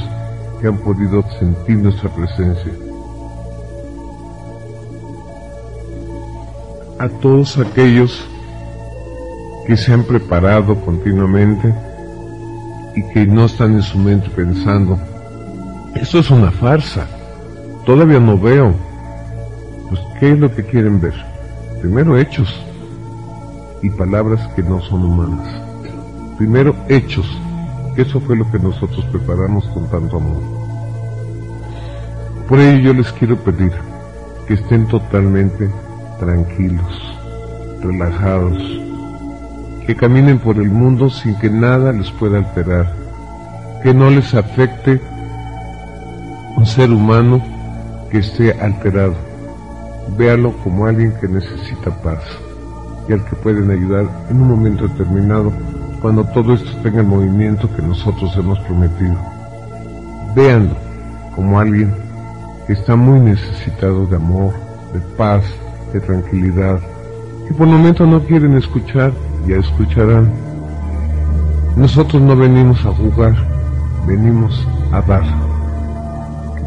que 0.65 0.69
han 0.69 0.79
podido 0.79 1.23
sentir 1.39 1.77
nuestra 1.77 2.09
presencia, 2.09 2.73
a 6.99 7.07
todos 7.21 7.59
aquellos 7.59 8.27
que 9.67 9.77
se 9.77 9.93
han 9.93 10.05
preparado 10.05 10.75
continuamente 10.81 11.75
y 12.97 13.03
que 13.13 13.27
no 13.27 13.45
están 13.45 13.75
en 13.75 13.83
su 13.83 13.99
mente 13.99 14.31
pensando, 14.31 14.99
esto 15.97 16.21
es 16.21 16.31
una 16.31 16.51
farsa, 16.51 17.09
todavía 17.85 18.19
no 18.19 18.39
veo. 18.39 18.73
Pues, 19.91 20.01
¿qué 20.19 20.33
es 20.33 20.39
lo 20.39 20.51
que 20.51 20.65
quieren 20.65 20.99
ver? 20.99 21.15
Primero 21.83 22.19
hechos 22.19 22.59
y 23.83 23.91
palabras 23.91 24.41
que 24.57 24.63
no 24.63 24.81
son 24.81 25.05
humanas. 25.05 25.47
Primero 26.39 26.75
hechos, 26.89 27.27
eso 28.03 28.21
fue 28.21 28.37
lo 28.37 28.51
que 28.51 28.59
nosotros 28.59 29.05
preparamos 29.07 29.67
con 29.69 29.89
tanto 29.89 30.17
amor. 30.17 30.43
Por 32.49 32.59
ello 32.59 32.79
yo 32.79 32.95
les 32.95 33.13
quiero 33.13 33.37
pedir 33.37 33.73
que 34.47 34.55
estén 34.55 34.87
totalmente 34.89 35.71
tranquilos, 36.19 37.17
relajados, 37.83 38.59
que 39.87 39.95
caminen 39.95 40.39
por 40.39 40.57
el 40.57 40.71
mundo 40.71 41.09
sin 41.09 41.39
que 41.39 41.49
nada 41.51 41.93
les 41.93 42.11
pueda 42.13 42.39
alterar, 42.39 42.93
que 43.83 43.95
no 43.95 44.11
les 44.11 44.35
afecte 44.35 45.01
un 46.57 46.67
ser 46.67 46.91
humano 46.91 47.43
que 48.11 48.19
esté 48.19 48.53
alterado. 48.61 49.15
Véalo 50.19 50.53
como 50.63 50.87
alguien 50.87 51.15
que 51.21 51.29
necesita 51.29 51.91
paz 52.03 52.23
y 53.09 53.13
al 53.13 53.25
que 53.25 53.37
pueden 53.37 53.71
ayudar 53.71 54.07
en 54.31 54.41
un 54.41 54.49
momento 54.49 54.87
determinado 54.89 55.53
cuando 56.05 56.23
todo 56.23 56.53
esto 56.53 56.71
tenga 56.83 57.01
el 57.01 57.07
movimiento 57.07 57.67
que 57.75 57.81
nosotros 57.81 58.37
hemos 58.37 58.59
prometido. 58.59 59.17
Véanlo 60.37 60.77
como 61.35 61.59
alguien 61.59 61.95
que 62.67 62.75
está 62.75 62.95
muy 62.95 63.21
necesitado 63.21 64.05
de 64.05 64.17
amor, 64.17 64.53
de 64.93 65.01
paz, 65.17 65.45
de 65.95 66.01
tranquilidad, 66.01 66.79
que 67.49 67.55
por 67.55 67.67
el 67.67 67.73
momento 67.73 68.05
no 68.05 68.21
quieren 68.21 68.55
escuchar, 68.55 69.15
ya 69.49 69.57
escucharán. 69.57 70.31
Nosotros 71.75 72.21
no 72.21 72.37
venimos 72.37 72.85
a 72.85 72.91
jugar, 72.91 73.35
venimos 74.07 74.63
a 74.93 75.01
dar. 75.01 75.25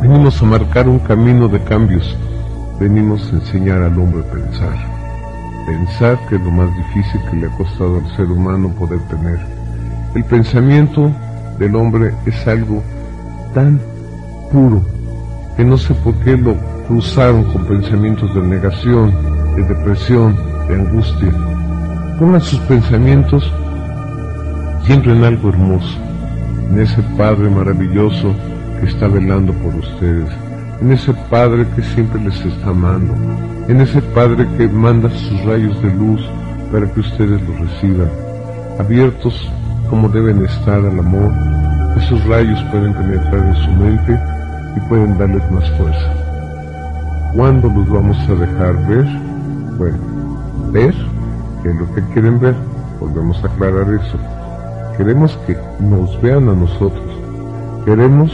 Venimos 0.02 0.42
a 0.42 0.46
marcar 0.48 0.90
un 0.90 0.98
camino 0.98 1.48
de 1.48 1.64
cambios, 1.64 2.18
venimos 2.80 3.32
a 3.32 3.36
enseñar 3.36 3.84
al 3.84 4.00
hombre 4.00 4.22
a 4.28 4.32
pensar. 4.32 4.97
Pensar 5.68 6.18
que 6.30 6.38
es 6.38 6.42
lo 6.42 6.52
más 6.52 6.74
difícil 6.78 7.22
que 7.30 7.36
le 7.36 7.48
ha 7.48 7.50
costado 7.50 7.98
al 7.98 8.16
ser 8.16 8.32
humano 8.32 8.70
poder 8.70 9.02
tener. 9.10 9.38
El 10.16 10.24
pensamiento 10.24 11.12
del 11.60 11.76
hombre 11.76 12.14
es 12.26 12.48
algo 12.48 12.82
tan 13.54 13.78
puro 14.50 14.82
que 15.58 15.66
no 15.66 15.78
sé 15.78 15.94
por 15.96 16.16
qué 16.20 16.38
lo 16.38 16.56
cruzaron 16.88 17.44
con 17.52 17.66
pensamientos 17.66 18.34
de 18.34 18.42
negación, 18.44 19.14
de 19.58 19.64
depresión, 19.64 20.38
de 20.70 20.76
angustia. 20.76 21.34
Pongan 22.18 22.42
sus 22.42 22.60
pensamientos 22.62 23.52
siempre 24.86 25.12
en 25.12 25.26
algo 25.26 25.50
hermoso, 25.50 25.98
en 26.72 26.80
ese 26.80 27.02
Padre 27.18 27.50
maravilloso 27.50 28.34
que 28.80 28.88
está 28.88 29.10
velando 29.10 29.52
por 29.52 29.76
ustedes, 29.76 30.30
en 30.82 30.92
ese 30.92 31.14
Padre 31.30 31.66
que 31.76 31.82
siempre 31.82 32.22
les 32.22 32.40
está 32.46 32.70
amando, 32.70 33.14
en 33.68 33.82
ese 33.82 34.02
Padre 34.02 34.48
que 34.58 34.68
manda 34.68 35.10
sus 35.10 35.44
rayos 35.46 35.82
de 35.82 35.94
luz 35.94 36.22
para 36.72 36.86
que 36.92 37.00
ustedes 37.00 37.42
los 37.42 37.60
reciban, 37.60 38.10
abiertos 38.80 39.50
como 39.90 40.10
deben 40.10 40.46
estar 40.46 40.80
al 40.80 41.00
amor, 41.00 41.32
esos 41.98 42.24
rayos 42.26 42.62
pueden 42.72 42.94
penetrar 42.94 43.48
en 43.48 43.56
su 43.56 43.72
mente 43.72 44.20
y 44.76 44.80
pueden 44.88 45.18
darles 45.18 45.52
más 45.52 45.70
fuerza. 45.72 46.14
¿Cuándo 47.36 47.70
los 47.70 47.90
vamos 47.90 48.18
a 48.30 48.36
dejar 48.36 48.88
ver? 48.88 49.06
Bueno, 49.78 49.98
ver 50.72 50.94
que 51.64 51.70
es 51.70 51.76
lo 51.76 51.94
que 51.96 52.02
quieren 52.14 52.40
ver, 52.40 52.56
volvemos 53.00 53.44
a 53.44 53.48
aclarar 53.48 53.94
eso. 53.94 54.18
Queremos 54.98 55.38
que 55.48 55.58
nos 55.80 56.22
vean 56.22 56.50
a 56.50 56.54
nosotros, 56.54 57.06
queremos 57.86 58.32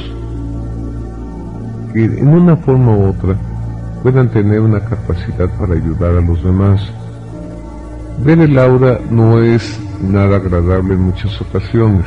que 1.94 2.06
en 2.06 2.28
una 2.28 2.58
forma 2.58 2.92
u 2.98 3.10
otra 3.10 3.36
puedan 4.02 4.30
tener 4.30 4.60
una 4.60 4.80
capacidad 4.82 5.50
para 5.60 5.76
ayudar 5.76 6.18
a 6.18 6.22
los 6.22 6.44
demás. 6.44 6.82
Ver 8.26 8.40
el 8.40 8.58
aura 8.58 9.00
no 9.10 9.42
es 9.42 9.80
nada 10.02 10.38
agradable 10.38 10.96
en 10.96 11.04
muchas 11.04 11.40
ocasiones, 11.42 12.06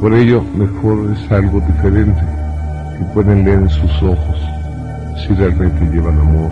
por 0.00 0.12
ello 0.14 0.42
mejor 0.56 1.12
es 1.12 1.30
algo 1.30 1.60
diferente, 1.60 2.20
que 2.98 3.04
pueden 3.14 3.44
leer 3.44 3.60
en 3.60 3.70
sus 3.70 4.02
ojos 4.02 4.36
si 5.24 5.34
realmente 5.34 5.84
llevan 5.94 6.18
amor, 6.18 6.50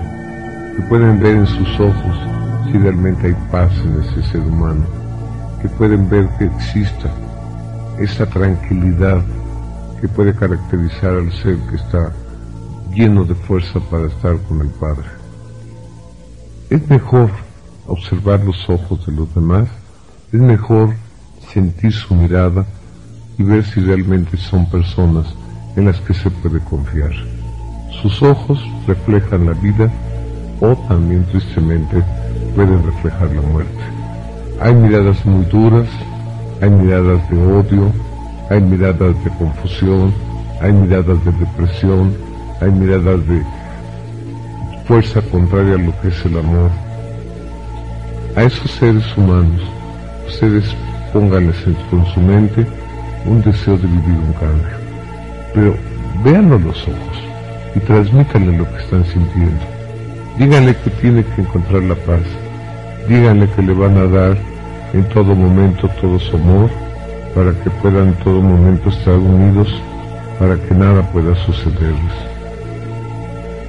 que 0.76 0.82
pueden 0.82 1.18
ver 1.20 1.36
en 1.36 1.46
sus 1.46 1.80
ojos 1.80 2.16
si 2.70 2.78
realmente 2.78 3.26
hay 3.26 3.36
paz 3.50 3.72
en 3.84 4.00
ese 4.02 4.30
ser 4.30 4.40
humano, 4.42 4.84
que 5.61 5.68
pueden 5.70 6.08
ver 6.08 6.28
que 6.38 6.44
exista 6.44 7.11
esa 7.98 8.26
tranquilidad 8.26 9.20
que 10.00 10.08
puede 10.08 10.34
caracterizar 10.34 11.11
al 11.11 11.32
ser 11.32 11.56
que 11.68 11.76
está 11.76 12.11
lleno 12.93 13.24
de 13.24 13.34
fuerza 13.34 13.80
para 13.91 14.07
estar 14.07 14.38
con 14.43 14.61
el 14.61 14.68
Padre. 14.68 15.07
Es 16.68 16.88
mejor 16.88 17.30
observar 17.86 18.45
los 18.45 18.68
ojos 18.68 19.05
de 19.07 19.12
los 19.12 19.34
demás, 19.34 19.68
es 20.32 20.41
mejor 20.41 20.95
sentir 21.53 21.93
su 21.93 22.14
mirada 22.14 22.64
y 23.38 23.43
ver 23.43 23.64
si 23.64 23.80
realmente 23.80 24.36
son 24.36 24.68
personas 24.70 25.26
en 25.76 25.86
las 25.86 26.01
que 26.01 26.14
se 26.14 26.30
puede 26.30 26.61
confiar. 26.61 27.12
Sus 28.03 28.22
ojos 28.22 28.61
reflejan 28.86 29.47
la 29.47 29.53
vida 29.53 29.91
o 30.61 30.76
también 30.88 31.24
tristemente 31.26 32.03
pueden 32.55 32.82
reflejar 32.84 33.30
la 33.34 33.43
muerte. 33.43 33.82
Hay 34.61 34.74
miradas 34.74 35.24
muy 35.24 35.45
duras, 35.47 35.88
hay 36.61 36.70
miradas 36.70 37.28
de 37.30 37.43
odio, 37.43 37.91
hay 38.51 38.61
miradas 38.61 39.24
de 39.24 39.30
confusión, 39.38 40.12
hay 40.61 40.72
miradas 40.72 41.24
de 41.24 41.32
depresión, 41.32 42.14
hay 42.61 42.70
miradas 42.70 43.26
de 43.26 43.42
fuerza 44.84 45.22
contraria 45.22 45.74
a 45.74 45.78
lo 45.78 45.98
que 46.00 46.08
es 46.08 46.26
el 46.26 46.38
amor. 46.38 46.70
A 48.36 48.42
esos 48.42 48.70
seres 48.72 49.04
humanos, 49.16 49.62
ustedes 50.28 50.64
pónganles 51.12 51.56
con 51.90 52.04
su 52.06 52.20
mente 52.20 52.66
un 53.24 53.42
deseo 53.42 53.76
de 53.76 53.86
vivir 53.86 54.18
un 54.18 54.32
cambio. 54.34 54.76
Pero 55.54 55.74
véanlo 56.22 56.58
los 56.58 56.76
ojos 56.82 57.18
y 57.74 57.80
transmítanle 57.80 58.58
lo 58.58 58.70
que 58.70 58.78
están 58.78 59.04
sintiendo. 59.06 59.64
Díganle 60.38 60.76
que 60.76 60.90
tiene 60.90 61.24
que 61.24 61.42
encontrar 61.42 61.82
la 61.82 61.94
paz. 61.94 62.22
Díganle 63.08 63.48
que 63.50 63.62
le 63.62 63.72
van 63.72 63.96
a 63.96 64.06
dar 64.06 64.36
en 64.92 65.04
todo 65.08 65.34
momento 65.34 65.88
todo 66.00 66.18
su 66.18 66.36
amor 66.36 66.70
para 67.34 67.52
que 67.62 67.70
puedan 67.70 68.08
en 68.08 68.14
todo 68.14 68.40
momento 68.40 68.90
estar 68.90 69.14
unidos, 69.14 69.68
para 70.38 70.56
que 70.56 70.74
nada 70.74 71.02
pueda 71.11 71.34
sucederles 71.46 72.30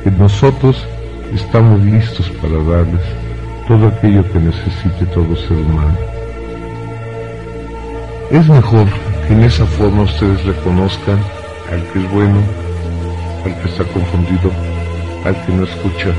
nosotros 0.09 0.83
estamos 1.33 1.79
listos 1.81 2.29
para 2.41 2.55
darles 2.63 3.01
todo 3.67 3.87
aquello 3.87 4.23
que 4.31 4.39
necesite 4.39 5.05
todo 5.13 5.35
ser 5.35 5.57
humano. 5.57 5.97
Es 8.31 8.47
mejor 8.47 8.87
que 9.27 9.33
en 9.33 9.43
esa 9.43 9.65
forma 9.65 10.03
ustedes 10.03 10.43
reconozcan 10.43 11.19
al 11.71 11.83
que 11.91 11.99
es 11.99 12.11
bueno, 12.11 12.39
al 13.45 13.61
que 13.61 13.69
está 13.69 13.83
confundido, 13.83 14.51
al 15.23 15.35
que 15.45 15.51
no 15.51 15.63
escucha, 15.63 16.09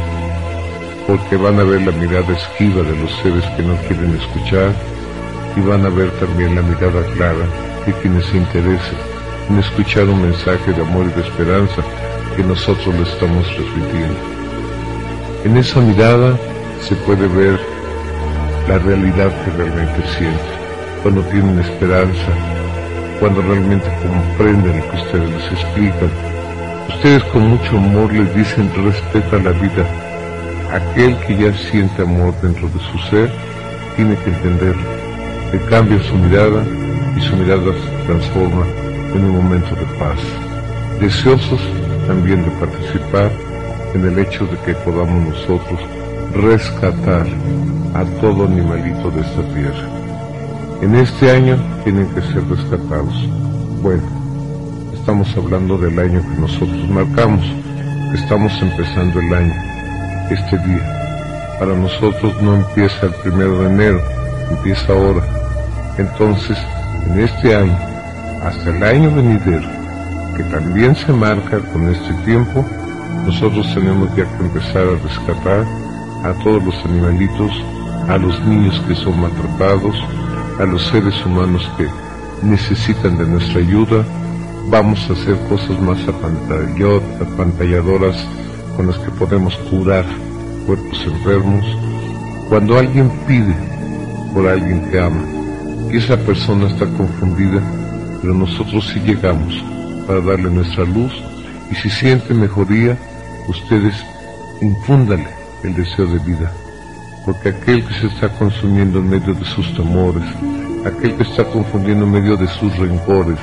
porque 1.06 1.36
van 1.36 1.58
a 1.58 1.64
ver 1.64 1.82
la 1.82 1.92
mirada 1.92 2.32
esquiva 2.32 2.82
de 2.82 2.96
los 2.96 3.10
seres 3.22 3.44
que 3.56 3.62
no 3.62 3.74
quieren 3.88 4.14
escuchar 4.14 4.72
y 5.56 5.60
van 5.60 5.84
a 5.84 5.88
ver 5.88 6.10
también 6.12 6.54
la 6.54 6.62
mirada 6.62 7.04
clara 7.14 7.46
de 7.84 7.92
quienes 8.00 8.24
se 8.26 8.36
interesan 8.36 8.96
en 9.50 9.58
escuchar 9.58 10.04
un 10.04 10.22
mensaje 10.22 10.72
de 10.72 10.82
amor 10.82 11.06
y 11.06 11.20
de 11.20 11.26
esperanza 11.26 11.82
que 12.36 12.42
nosotros 12.42 12.94
le 12.94 13.02
estamos 13.02 13.46
transmitiendo. 13.54 14.18
En 15.44 15.56
esa 15.56 15.80
mirada 15.80 16.38
se 16.80 16.94
puede 16.96 17.26
ver 17.28 17.58
la 18.68 18.78
realidad 18.78 19.30
que 19.44 19.50
realmente 19.56 20.02
sienten, 20.16 20.38
cuando 21.02 21.22
tienen 21.22 21.58
esperanza, 21.58 22.32
cuando 23.20 23.42
realmente 23.42 23.88
comprenden 24.02 24.78
lo 24.78 24.90
que 24.90 24.96
ustedes 24.96 25.30
les 25.30 25.52
explican. 25.52 26.10
Ustedes 26.88 27.24
con 27.24 27.48
mucho 27.48 27.76
amor 27.76 28.12
les 28.12 28.34
dicen 28.34 28.70
respeta 28.84 29.38
la 29.38 29.50
vida. 29.50 29.84
Aquel 30.72 31.16
que 31.26 31.36
ya 31.36 31.52
siente 31.70 32.02
amor 32.02 32.34
dentro 32.40 32.68
de 32.68 32.80
su 32.90 32.98
ser 33.10 33.30
tiene 33.96 34.16
que 34.16 34.30
entenderlo, 34.30 34.82
que 35.50 35.58
cambia 35.68 36.02
su 36.04 36.14
mirada 36.14 36.64
y 37.16 37.20
su 37.20 37.36
mirada 37.36 37.72
se 37.72 38.06
transforma 38.06 38.64
en 39.14 39.24
un 39.24 39.36
momento 39.36 39.74
de 39.74 39.84
paz. 39.98 40.18
Deseosos 41.00 41.60
también 42.12 42.44
de 42.44 42.50
participar 42.60 43.30
en 43.94 44.04
el 44.04 44.18
hecho 44.18 44.44
de 44.44 44.58
que 44.66 44.74
podamos 44.84 45.30
nosotros 45.30 45.80
rescatar 46.34 47.26
a 47.94 48.04
todo 48.20 48.44
animalito 48.44 49.10
de 49.12 49.22
esta 49.22 49.42
tierra. 49.54 49.88
En 50.82 50.94
este 50.94 51.30
año 51.30 51.56
tienen 51.84 52.06
que 52.08 52.20
ser 52.20 52.46
rescatados. 52.50 53.14
Bueno, 53.80 54.02
estamos 54.92 55.26
hablando 55.38 55.78
del 55.78 55.98
año 55.98 56.20
que 56.20 56.38
nosotros 56.38 56.86
marcamos. 56.90 57.46
Estamos 58.12 58.52
empezando 58.60 59.18
el 59.18 59.32
año, 59.32 59.54
este 60.30 60.58
día. 60.68 61.56
Para 61.58 61.74
nosotros 61.74 62.42
no 62.42 62.56
empieza 62.56 63.06
el 63.06 63.14
primero 63.22 63.60
de 63.60 63.70
enero, 63.70 64.02
empieza 64.50 64.92
ahora. 64.92 65.22
Entonces, 65.96 66.58
en 67.06 67.20
este 67.20 67.56
año, 67.56 67.78
hasta 68.44 68.68
el 68.68 68.82
año 68.82 69.14
venidero, 69.14 69.81
que 70.36 70.44
también 70.44 70.94
se 70.94 71.12
marca 71.12 71.58
con 71.72 71.88
este 71.88 72.14
tiempo, 72.24 72.64
nosotros 73.26 73.66
tenemos 73.74 74.08
ya 74.16 74.24
que 74.24 74.44
empezar 74.44 74.86
a 74.88 74.96
rescatar 75.02 75.66
a 76.24 76.32
todos 76.42 76.64
los 76.64 76.74
animalitos, 76.84 77.52
a 78.08 78.16
los 78.18 78.40
niños 78.46 78.80
que 78.86 78.94
son 78.94 79.20
maltratados, 79.20 79.96
a 80.58 80.64
los 80.64 80.82
seres 80.86 81.14
humanos 81.24 81.70
que 81.76 81.86
necesitan 82.42 83.16
de 83.18 83.26
nuestra 83.26 83.60
ayuda. 83.60 84.04
Vamos 84.70 84.98
a 85.08 85.12
hacer 85.12 85.36
cosas 85.48 85.80
más 85.80 85.98
apantalladoras 86.08 88.16
con 88.76 88.86
las 88.86 88.98
que 88.98 89.10
podemos 89.10 89.56
curar 89.70 90.04
cuerpos 90.66 91.04
enfermos. 91.04 91.64
Cuando 92.48 92.78
alguien 92.78 93.10
pide 93.26 93.54
por 94.32 94.48
alguien 94.48 94.88
que 94.90 95.00
ama 95.00 95.24
y 95.90 95.98
esa 95.98 96.16
persona 96.16 96.68
está 96.68 96.86
confundida, 96.86 97.60
pero 98.20 98.34
nosotros 98.34 98.88
sí 98.92 99.00
llegamos 99.00 99.64
para 100.06 100.20
darle 100.20 100.50
nuestra 100.50 100.84
luz 100.84 101.12
y 101.70 101.74
si 101.74 101.88
siente 101.88 102.34
mejoría, 102.34 102.98
ustedes 103.48 103.94
infúndale 104.60 105.26
el 105.62 105.74
deseo 105.74 106.06
de 106.06 106.18
vida. 106.18 106.52
Porque 107.24 107.50
aquel 107.50 107.86
que 107.86 107.94
se 107.94 108.06
está 108.08 108.28
consumiendo 108.30 108.98
en 108.98 109.08
medio 109.08 109.34
de 109.34 109.44
sus 109.44 109.74
temores, 109.74 110.24
aquel 110.84 111.16
que 111.16 111.22
está 111.22 111.44
confundiendo 111.44 112.04
en 112.04 112.12
medio 112.12 112.36
de 112.36 112.48
sus 112.48 112.76
rencores, 112.76 113.38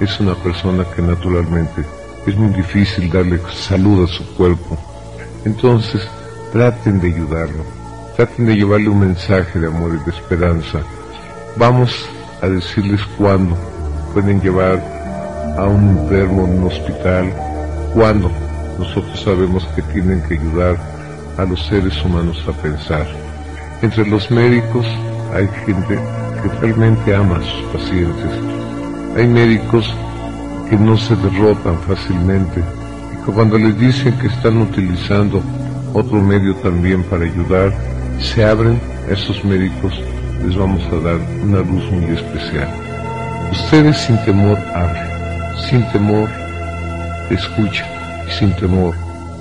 es 0.00 0.18
una 0.20 0.34
persona 0.34 0.84
que 0.94 1.02
naturalmente 1.02 1.84
es 2.26 2.36
muy 2.36 2.52
difícil 2.52 3.10
darle 3.10 3.40
salud 3.52 4.04
a 4.04 4.08
su 4.08 4.26
cuerpo. 4.34 4.76
Entonces, 5.44 6.06
traten 6.52 7.00
de 7.00 7.08
ayudarlo, 7.08 7.64
traten 8.16 8.46
de 8.46 8.56
llevarle 8.56 8.88
un 8.88 9.00
mensaje 9.00 9.58
de 9.58 9.68
amor 9.68 9.98
y 10.00 10.04
de 10.04 10.16
esperanza. 10.16 10.80
Vamos 11.56 12.08
a 12.40 12.48
decirles 12.48 13.00
cuándo 13.16 13.56
pueden 14.12 14.40
llevar 14.40 15.01
a 15.56 15.64
un 15.64 15.98
enfermo 15.98 16.46
en 16.46 16.58
un 16.60 16.66
hospital, 16.66 17.32
cuándo 17.94 18.30
nosotros 18.78 19.20
sabemos 19.20 19.66
que 19.74 19.82
tienen 19.82 20.22
que 20.22 20.34
ayudar 20.34 20.76
a 21.38 21.44
los 21.44 21.64
seres 21.66 22.02
humanos 22.04 22.42
a 22.48 22.52
pensar. 22.52 23.06
Entre 23.82 24.06
los 24.06 24.30
médicos 24.30 24.86
hay 25.34 25.48
gente 25.66 25.98
que 26.42 26.48
realmente 26.60 27.14
ama 27.14 27.36
a 27.36 27.42
sus 27.42 27.62
pacientes. 27.72 28.32
Hay 29.16 29.26
médicos 29.26 29.92
que 30.68 30.76
no 30.76 30.96
se 30.96 31.14
derrotan 31.16 31.78
fácilmente 31.80 32.62
y 33.12 33.24
que 33.24 33.32
cuando 33.32 33.58
les 33.58 33.78
dicen 33.78 34.18
que 34.18 34.28
están 34.28 34.58
utilizando 34.62 35.42
otro 35.92 36.20
medio 36.20 36.54
también 36.56 37.02
para 37.04 37.24
ayudar, 37.24 37.72
se 38.20 38.44
abren 38.44 38.80
a 39.08 39.12
esos 39.12 39.44
médicos, 39.44 39.92
les 40.44 40.56
vamos 40.56 40.82
a 40.92 40.96
dar 40.96 41.18
una 41.44 41.58
luz 41.58 41.90
muy 41.90 42.16
especial. 42.16 42.68
Ustedes 43.50 43.96
sin 43.98 44.16
temor 44.24 44.58
hablen, 44.74 45.11
sin 45.68 45.84
temor 45.92 46.28
escuchen 47.30 47.86
y 48.28 48.30
sin 48.32 48.52
temor 48.56 48.94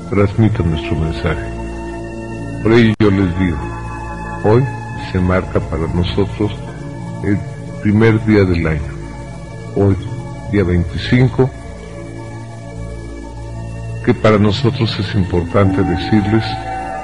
transmitan 0.09 0.71
nuestro 0.71 0.95
mensaje. 0.95 1.45
Por 2.63 2.73
ello 2.73 2.93
yo 2.99 3.11
les 3.11 3.39
digo, 3.39 3.57
hoy 4.43 4.63
se 5.11 5.19
marca 5.19 5.59
para 5.59 5.87
nosotros 5.87 6.51
el 7.23 7.37
primer 7.81 8.23
día 8.25 8.43
del 8.43 8.65
año. 8.67 8.91
Hoy, 9.75 9.95
día 10.51 10.63
25, 10.63 11.49
que 14.05 14.13
para 14.13 14.37
nosotros 14.37 14.97
es 14.99 15.15
importante 15.15 15.81
decirles 15.83 16.43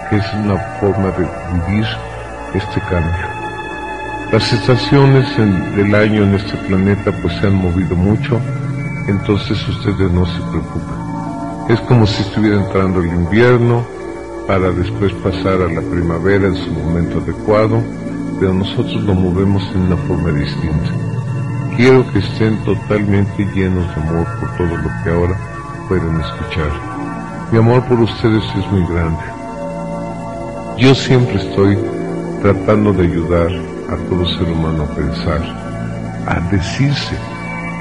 que 0.09 0.18
es 0.18 0.34
una 0.34 0.57
forma 0.80 1.11
de 1.11 1.28
vivir 1.53 1.86
este 2.53 2.80
cambio. 2.82 3.38
Las 4.32 4.51
estaciones 4.51 5.26
del 5.76 5.95
año 5.95 6.24
en 6.24 6.36
este 6.36 6.57
planeta 6.68 7.11
pues 7.22 7.34
se 7.39 7.47
han 7.47 7.55
movido 7.55 7.95
mucho, 7.95 8.41
entonces 9.08 9.58
ustedes 9.68 10.12
no 10.12 10.26
se 10.26 10.39
preocupen. 10.51 11.08
Es 11.70 11.80
como 11.82 12.05
si 12.05 12.22
estuviera 12.22 12.58
entrando 12.58 13.01
el 13.01 13.08
invierno 13.08 13.86
para 14.47 14.72
después 14.72 15.14
pasar 15.16 15.62
a 15.62 15.72
la 15.72 15.82
primavera 15.82 16.47
en 16.47 16.55
su 16.55 16.72
momento 16.72 17.20
adecuado, 17.20 17.82
pero 18.39 18.53
nosotros 18.53 19.03
lo 19.03 19.14
movemos 19.14 19.64
en 19.74 19.82
una 19.82 19.97
forma 19.97 20.32
distinta. 20.32 20.91
Quiero 21.76 22.10
que 22.12 22.20
estén 22.20 22.58
totalmente 22.64 23.45
llenos 23.53 23.86
de 23.95 24.01
amor 24.01 24.28
por 24.39 24.58
todo 24.58 24.78
lo 24.78 24.89
que 25.03 25.10
ahora 25.10 25.38
pueden 25.88 26.20
escuchar. 26.22 26.72
Mi 27.51 27.60
amor 27.60 27.84
por 27.86 27.99
ustedes 27.99 28.43
es 28.55 28.72
muy 28.72 28.86
grande. 28.88 29.24
Yo 30.78 30.93
siempre 30.95 31.36
estoy 31.36 31.78
tratando 32.41 32.93
de 32.93 33.03
ayudar 33.03 33.49
a 33.89 33.95
todo 34.10 34.26
ser 34.38 34.51
humano 34.51 34.84
a 34.84 34.95
pensar, 34.95 35.41
a 36.28 36.39
decirse 36.51 37.18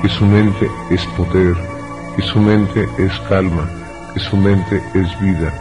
que 0.03 0.09
su 0.09 0.25
mente 0.27 0.71
es 0.91 1.05
poder, 1.17 1.55
que 2.17 2.23
su 2.23 2.39
mente 2.39 2.89
es 2.99 3.13
calma, 3.29 3.69
que 4.15 4.21
su 4.21 4.37
mente 4.37 4.83
es 4.95 5.21
vida, 5.21 5.53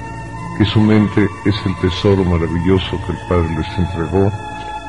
que 0.57 0.65
su 0.65 0.79
mente 0.79 1.27
es 1.45 1.55
el 1.65 1.75
tesoro 1.81 2.23
maravilloso 2.23 2.99
que 3.05 3.11
el 3.11 3.19
Padre 3.27 3.55
les 3.57 3.77
entregó 3.77 4.31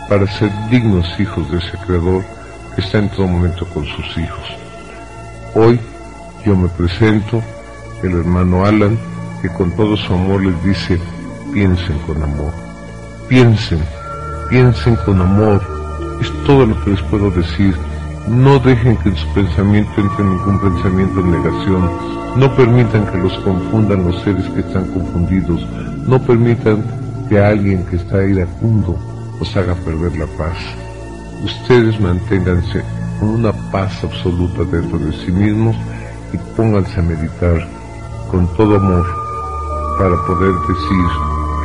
para 0.08 0.26
ser 0.38 0.50
dignos 0.70 1.08
hijos 1.18 1.50
de 1.50 1.58
ese 1.58 1.76
Creador 1.78 2.24
que 2.74 2.80
está 2.82 2.98
en 2.98 3.08
todo 3.10 3.26
momento 3.26 3.66
con 3.66 3.84
sus 3.84 4.18
hijos. 4.18 4.44
Hoy 5.54 5.80
yo 6.44 6.54
me 6.54 6.68
presento, 6.68 7.42
el 8.02 8.12
hermano 8.12 8.64
Alan, 8.64 8.98
que 9.42 9.48
con 9.48 9.70
todo 9.72 9.96
su 9.96 10.12
amor 10.12 10.44
les 10.44 10.62
dice, 10.62 11.00
piensen 11.52 11.98
con 12.00 12.22
amor, 12.22 12.52
piensen, 13.28 13.82
piensen 14.48 14.96
con 15.04 15.20
amor, 15.20 15.60
es 16.20 16.30
todo 16.44 16.66
lo 16.66 16.84
que 16.84 16.90
les 16.90 17.02
puedo 17.02 17.30
decir. 17.30 17.74
No 18.28 18.58
dejen 18.58 18.96
que 18.96 19.10
en 19.10 19.16
su 19.16 19.28
pensamiento 19.28 20.00
entre 20.00 20.24
ningún 20.24 20.58
pensamiento 20.58 21.22
de 21.22 21.30
negación. 21.30 21.88
No 22.34 22.52
permitan 22.56 23.06
que 23.06 23.18
los 23.18 23.38
confundan 23.38 24.04
los 24.04 24.20
seres 24.22 24.44
que 24.48 24.60
están 24.60 24.84
confundidos. 24.86 25.64
No 26.08 26.20
permitan 26.20 26.82
que 27.28 27.38
alguien 27.38 27.86
que 27.86 27.96
está 27.96 28.24
iracundo 28.24 28.98
os 29.40 29.56
haga 29.56 29.74
perder 29.76 30.18
la 30.18 30.26
paz. 30.38 30.58
Ustedes 31.44 32.00
manténganse 32.00 32.82
con 33.20 33.28
una 33.28 33.52
paz 33.70 34.02
absoluta 34.02 34.64
dentro 34.64 34.98
de 34.98 35.12
sí 35.24 35.30
mismos 35.30 35.76
y 36.32 36.36
pónganse 36.56 36.98
a 36.98 37.04
meditar 37.04 37.64
con 38.28 38.48
todo 38.56 38.74
amor 38.74 39.06
para 39.98 40.16
poder 40.26 40.52
decir 40.66 41.06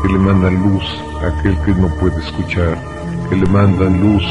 que 0.03 0.13
le 0.13 0.19
manda 0.19 0.51
luz 0.51 0.83
a 1.23 1.39
aquel 1.39 1.57
que 1.61 1.73
no 1.73 1.87
puede 1.95 2.23
escuchar, 2.23 2.77
que 3.29 3.35
le 3.35 3.47
manda 3.47 3.85
luz 3.85 4.23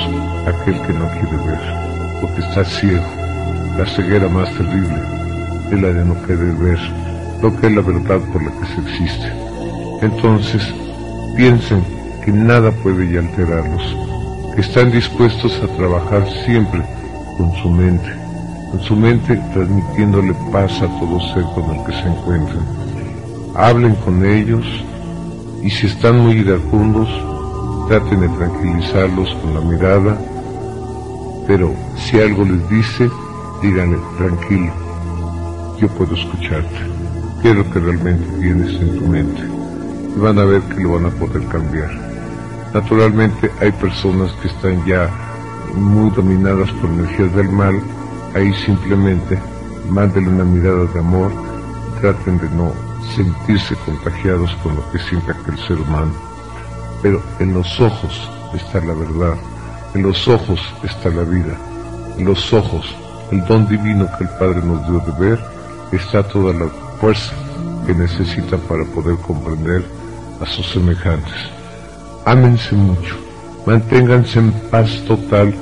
a 0.46 0.50
aquel 0.50 0.80
que 0.82 0.92
no 0.92 1.08
quiere 1.08 1.36
ver 1.44 1.89
porque 2.20 2.40
está 2.40 2.64
ciego. 2.64 3.04
La 3.78 3.86
ceguera 3.86 4.28
más 4.28 4.50
terrible 4.56 5.00
es 5.70 5.80
la 5.80 5.88
de 5.88 6.04
no 6.04 6.20
querer 6.22 6.54
ver 6.54 6.78
lo 7.42 7.56
que 7.56 7.68
es 7.68 7.72
la 7.72 7.80
verdad 7.80 8.20
por 8.32 8.42
la 8.42 8.50
que 8.50 8.66
se 8.66 8.80
existe. 8.80 9.32
Entonces, 10.02 10.62
piensen 11.36 11.82
que 12.24 12.32
nada 12.32 12.70
puede 12.70 13.10
ya 13.10 13.20
alterarlos, 13.20 13.96
que 14.54 14.60
están 14.60 14.90
dispuestos 14.90 15.58
a 15.62 15.76
trabajar 15.76 16.26
siempre 16.44 16.82
con 17.36 17.52
su 17.62 17.70
mente, 17.70 18.12
con 18.70 18.80
su 18.82 18.96
mente 18.96 19.36
transmitiéndole 19.52 20.34
paz 20.52 20.72
a 20.82 20.86
todo 20.98 21.20
ser 21.32 21.44
con 21.54 21.74
el 21.74 21.84
que 21.84 21.92
se 21.92 22.08
encuentren. 22.08 22.62
Hablen 23.54 23.94
con 23.96 24.24
ellos 24.24 24.64
y 25.62 25.70
si 25.70 25.86
están 25.86 26.20
muy 26.20 26.34
iracundos, 26.38 27.08
traten 27.88 28.20
de 28.20 28.28
tranquilizarlos 28.28 29.34
con 29.36 29.54
la 29.54 29.60
mirada 29.60 30.18
pero 31.46 31.74
si 31.96 32.20
algo 32.20 32.44
les 32.44 32.68
dice, 32.68 33.10
díganle, 33.62 33.98
tranquilo, 34.18 34.72
yo 35.78 35.88
puedo 35.88 36.14
escucharte. 36.14 36.78
¿Qué 37.42 37.50
es 37.50 37.56
lo 37.56 37.70
que 37.70 37.80
realmente 37.80 38.24
tienes 38.38 38.80
en 38.80 38.98
tu 38.98 39.06
mente? 39.06 39.60
y 40.16 40.18
van 40.18 40.38
a 40.38 40.44
ver 40.44 40.62
que 40.62 40.82
lo 40.82 40.94
van 40.94 41.06
a 41.06 41.10
poder 41.10 41.44
cambiar. 41.46 41.90
Naturalmente 42.74 43.50
hay 43.60 43.72
personas 43.72 44.32
que 44.40 44.48
están 44.48 44.84
ya 44.86 45.10
muy 45.74 46.10
dominadas 46.10 46.70
por 46.72 46.90
energías 46.90 47.34
del 47.34 47.48
mal, 47.48 47.80
ahí 48.34 48.52
simplemente 48.64 49.38
mándenle 49.88 50.30
una 50.30 50.44
mirada 50.44 50.84
de 50.86 50.98
amor, 50.98 51.32
traten 52.00 52.38
de 52.38 52.48
no 52.50 52.72
sentirse 53.14 53.74
contagiados 53.86 54.54
con 54.62 54.76
lo 54.76 54.90
que 54.90 54.98
sienta 54.98 55.32
aquel 55.32 55.58
ser 55.58 55.78
humano. 55.78 56.12
Pero 57.02 57.22
en 57.38 57.54
los 57.54 57.80
ojos 57.80 58.30
está 58.54 58.80
la 58.80 58.94
verdad, 58.94 59.34
en 59.94 60.02
los 60.02 60.28
ojos 60.28 60.60
está 60.84 61.08
la 61.10 61.22
vida, 61.22 61.56
en 62.16 62.24
los 62.24 62.52
ojos, 62.52 62.86
el 63.32 63.44
don 63.46 63.66
divino 63.68 64.08
que 64.16 64.24
el 64.24 64.30
Padre 64.30 64.62
nos 64.62 64.86
dio 64.88 65.00
de 65.00 65.28
ver, 65.28 65.40
está 65.92 66.22
toda 66.22 66.52
la 66.52 66.68
fuerza 67.00 67.32
que 67.86 67.94
necesitan 67.94 68.60
para 68.60 68.84
poder 68.84 69.16
comprender 69.16 69.84
a 70.40 70.46
sus 70.46 70.70
semejantes. 70.70 71.34
Ámense 72.24 72.74
mucho, 72.74 73.16
manténganse 73.66 74.38
en 74.38 74.52
paz 74.70 74.90
total 75.06 75.54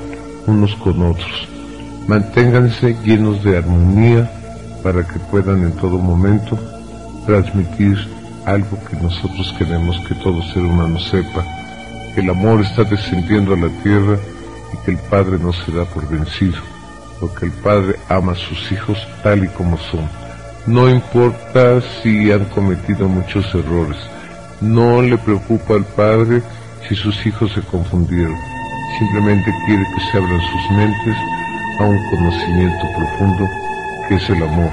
unos 0.45 0.75
con 0.75 1.01
otros, 1.01 1.47
manténganse 2.07 2.95
llenos 3.03 3.43
de 3.43 3.57
armonía 3.57 4.29
para 4.83 5.05
que 5.05 5.19
puedan 5.19 5.63
en 5.63 5.71
todo 5.73 5.97
momento 5.97 6.57
transmitir 7.25 7.97
algo 8.45 8.77
que 8.89 8.95
nosotros 8.97 9.53
queremos 9.57 9.99
que 10.07 10.15
todo 10.15 10.41
ser 10.53 10.63
humano 10.63 10.99
sepa, 10.99 11.43
que 12.19 12.25
el 12.25 12.31
amor 12.31 12.59
está 12.59 12.83
descendiendo 12.83 13.53
a 13.53 13.57
la 13.57 13.69
tierra 13.81 14.17
y 14.73 14.77
que 14.83 14.91
el 14.91 14.97
Padre 14.97 15.39
no 15.39 15.53
se 15.53 15.71
da 15.71 15.85
por 15.85 16.05
vencido, 16.09 16.57
porque 17.17 17.45
el 17.45 17.51
Padre 17.53 17.95
ama 18.09 18.33
a 18.33 18.35
sus 18.35 18.71
hijos 18.73 18.97
tal 19.23 19.45
y 19.45 19.47
como 19.47 19.77
son. 19.77 20.09
No 20.67 20.89
importa 20.89 21.79
si 21.81 22.29
han 22.29 22.43
cometido 22.45 23.07
muchos 23.07 23.45
errores, 23.55 23.97
no 24.59 25.01
le 25.01 25.17
preocupa 25.17 25.75
al 25.75 25.85
Padre 25.85 26.41
si 26.87 26.95
sus 26.95 27.25
hijos 27.25 27.53
se 27.53 27.61
confundieron, 27.61 28.35
simplemente 28.99 29.49
quiere 29.65 29.83
que 29.83 30.11
se 30.11 30.17
abran 30.17 30.41
sus 30.41 30.77
mentes 30.77 31.15
a 31.79 31.83
un 31.85 32.09
conocimiento 32.09 32.85
profundo 32.97 33.49
que 34.09 34.15
es 34.15 34.29
el 34.29 34.43
amor. 34.43 34.71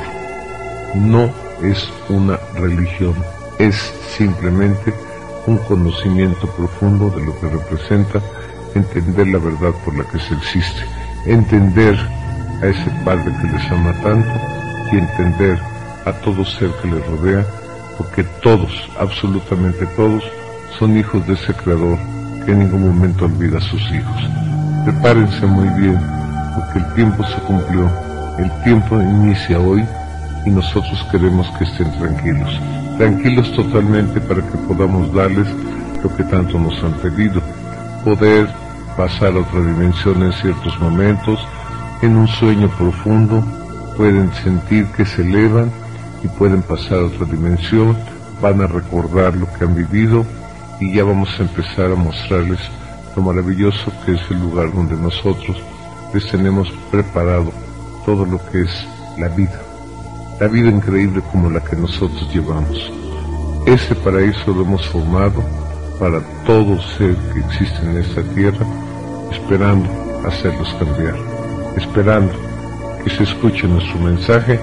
No 0.97 1.31
es 1.63 1.89
una 2.09 2.41
religión, 2.57 3.15
es 3.61 3.77
simplemente 4.17 4.93
un 5.47 5.59
conocimiento 5.59 6.47
profundo 6.49 7.11
de 7.11 7.25
lo 7.25 7.39
que 7.41 7.49
representa 7.49 8.21
entender 8.75 9.29
la 9.29 9.39
verdad 9.39 9.73
por 9.85 9.97
la 9.97 10.05
que 10.05 10.19
se 10.19 10.35
existe, 10.35 10.83
entender 11.27 11.97
a 12.63 12.67
ese 12.67 12.91
Padre 13.05 13.33
que 13.41 13.49
les 13.49 13.71
ama 13.71 13.93
tanto 14.03 14.29
y 14.93 14.99
entender 14.99 15.59
a 16.05 16.13
todo 16.13 16.45
ser 16.45 16.71
que 16.83 16.89
les 16.89 17.07
rodea, 17.07 17.45
porque 17.97 18.23
todos, 18.43 18.73
absolutamente 18.99 19.87
todos, 19.97 20.23
son 20.79 20.97
hijos 20.97 21.27
de 21.27 21.35
ese 21.35 21.55
Creador 21.55 21.99
que 22.45 22.53
en 22.53 22.61
ningún 22.61 22.89
momento 22.89 23.25
olvida 23.25 23.59
a 23.59 23.61
sus 23.61 23.83
hijos. 23.91 24.23
Prepárense 24.85 25.47
muy 25.47 25.69
bien, 25.81 25.99
porque 26.55 26.79
el 26.79 26.95
tiempo 26.95 27.25
se 27.27 27.39
cumplió, 27.41 27.91
el 28.39 28.51
tiempo 28.63 29.01
inicia 29.01 29.59
hoy 29.59 29.85
y 30.45 30.51
nosotros 30.51 31.05
queremos 31.11 31.49
que 31.59 31.65
estén 31.65 31.91
tranquilos, 31.99 32.61
tranquilos 32.97 33.53
totalmente 33.53 34.21
para 34.21 34.43
que 34.43 34.57
podamos 34.67 35.13
darles 35.13 35.47
lo 36.03 36.15
que 36.17 36.25
tanto 36.25 36.59
nos 36.59 36.83
han 36.83 36.95
pedido, 36.95 37.41
poder 38.05 38.49
pasar 38.97 39.35
a 39.35 39.41
otra 39.41 39.61
dimensión 39.61 40.23
en 40.23 40.33
ciertos 40.33 40.79
momentos, 40.81 41.39
en 42.03 42.17
un 42.17 42.29
sueño 42.29 42.69
profundo, 42.77 43.43
pueden 43.97 44.33
sentir 44.35 44.87
que 44.97 45.05
se 45.05 45.23
elevan 45.23 45.71
y 46.23 46.29
pueden 46.29 46.63
pasar 46.63 46.99
a 46.99 47.07
otra 47.07 47.27
dimensión, 47.27 47.97
van 48.41 48.61
a 48.61 48.67
recordar 48.67 49.37
lo 49.37 49.47
que 49.53 49.65
han 49.65 49.75
vivido 49.75 50.25
y 50.81 50.95
ya 50.95 51.05
vamos 51.05 51.29
a 51.39 51.43
empezar 51.43 51.91
a 51.91 51.95
mostrarles 51.95 52.61
lo 53.15 53.23
maravilloso 53.23 53.93
que 54.05 54.13
es 54.13 54.21
el 54.31 54.41
lugar 54.41 54.73
donde 54.75 54.97
nosotros 54.97 55.57
les 56.13 56.27
tenemos 56.31 56.71
preparado 56.91 57.51
todo 58.05 58.27
lo 58.27 58.39
que 58.51 58.63
es 58.63 58.87
la 59.19 59.29
vida 59.29 59.66
la 60.41 60.49
vida 60.49 60.71
increíble 60.71 61.23
como 61.33 61.51
la 61.51 61.61
que 61.61 61.77
nosotros 61.77 62.29
llevamos. 62.33 62.93
Ese 63.67 63.95
paraíso 63.95 64.53
lo 64.53 64.63
hemos 64.63 64.87
formado 64.89 65.43
para 65.99 66.21
todo 66.45 66.81
ser 66.97 67.17
que 67.33 67.41
existe 67.41 67.79
en 67.83 67.97
esta 67.97 68.23
tierra, 68.35 68.67
esperando 69.33 69.89
hacerlos 70.27 70.75
cambiar, 70.79 71.17
esperando 71.77 72.33
que 73.03 73.11
se 73.11 73.23
escuche 73.23 73.67
nuestro 73.67 73.99
mensaje, 74.01 74.61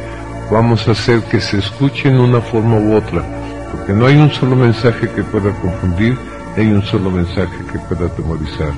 vamos 0.52 0.88
a 0.88 0.92
hacer 0.92 1.24
que 1.24 1.42
se 1.42 1.58
escuche 1.58 2.10
en 2.10 2.20
una 2.20 2.40
forma 2.40 2.78
u 2.78 2.96
otra, 2.96 3.24
porque 3.72 3.94
no 3.94 4.06
hay 4.06 4.18
un 4.18 4.30
solo 4.32 4.56
mensaje 4.56 5.10
que 5.10 5.24
pueda 5.24 5.52
confundir, 5.60 6.18
hay 6.56 6.68
un 6.68 6.84
solo 6.84 7.10
mensaje 7.10 7.58
que 7.72 7.80
pueda 7.80 8.06
atemorizar. 8.06 8.72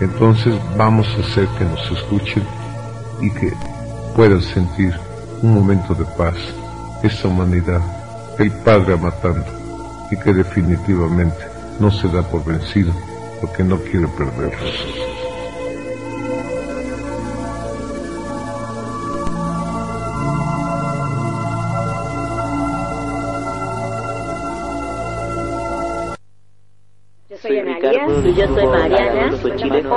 Entonces 0.00 0.54
vamos 0.78 1.06
a 1.08 1.20
hacer 1.20 1.46
que 1.58 1.64
nos 1.64 1.90
escuchen 1.90 2.42
y 3.20 3.30
que 3.30 3.52
puedan 4.16 4.40
sentir 4.40 4.94
un 5.42 5.54
momento 5.54 5.94
de 5.94 6.04
paz, 6.16 6.36
esta 7.02 7.28
humanidad, 7.28 7.80
el 8.38 8.50
Padre 8.50 8.96
matando 8.96 9.46
y 10.10 10.16
que 10.16 10.32
definitivamente 10.32 11.44
no 11.78 11.90
se 11.90 12.08
da 12.08 12.22
por 12.22 12.44
vencido 12.44 12.92
porque 13.40 13.64
no 13.64 13.78
quiere 13.78 14.06
perderlos. 14.08 15.10
soy 27.40 27.62
Ricardo, 27.62 28.28
y 28.28 28.34
yo 28.34 28.46
soy 28.54 28.66
Mariana. 28.66 28.99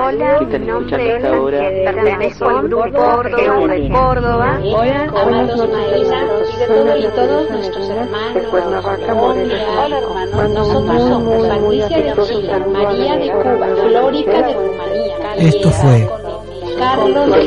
Hola, 0.05 0.41
mi 0.41 0.59
nombre 0.59 1.15
es 1.15 1.23
pertenezco 1.23 2.45
al 2.45 2.67
grupo 2.67 3.23
de 3.23 3.89
Córdoba. 3.89 4.59
Hola, 4.61 5.07
Hola, 5.13 5.55
soy 5.55 5.67
María, 5.69 6.97
y 6.97 7.07
todos 7.15 7.49
nuestros 7.49 7.89
hermanos. 7.89 8.43
Hola, 8.51 9.97
hermanos. 9.97 10.49
Nosotros 10.49 11.03
somos 11.03 11.47
Patricia 11.47 11.97
de 11.97 12.23
Chile, 12.27 12.59
María 12.67 13.15
de 13.15 13.31
Cuba, 13.31 13.67
Flórica 13.81 14.41
de 14.41 14.53
Rumanía. 14.53 15.35
Esto 15.37 15.69
fue 15.71 16.09
Carlos 16.77 17.29
de 17.31 17.43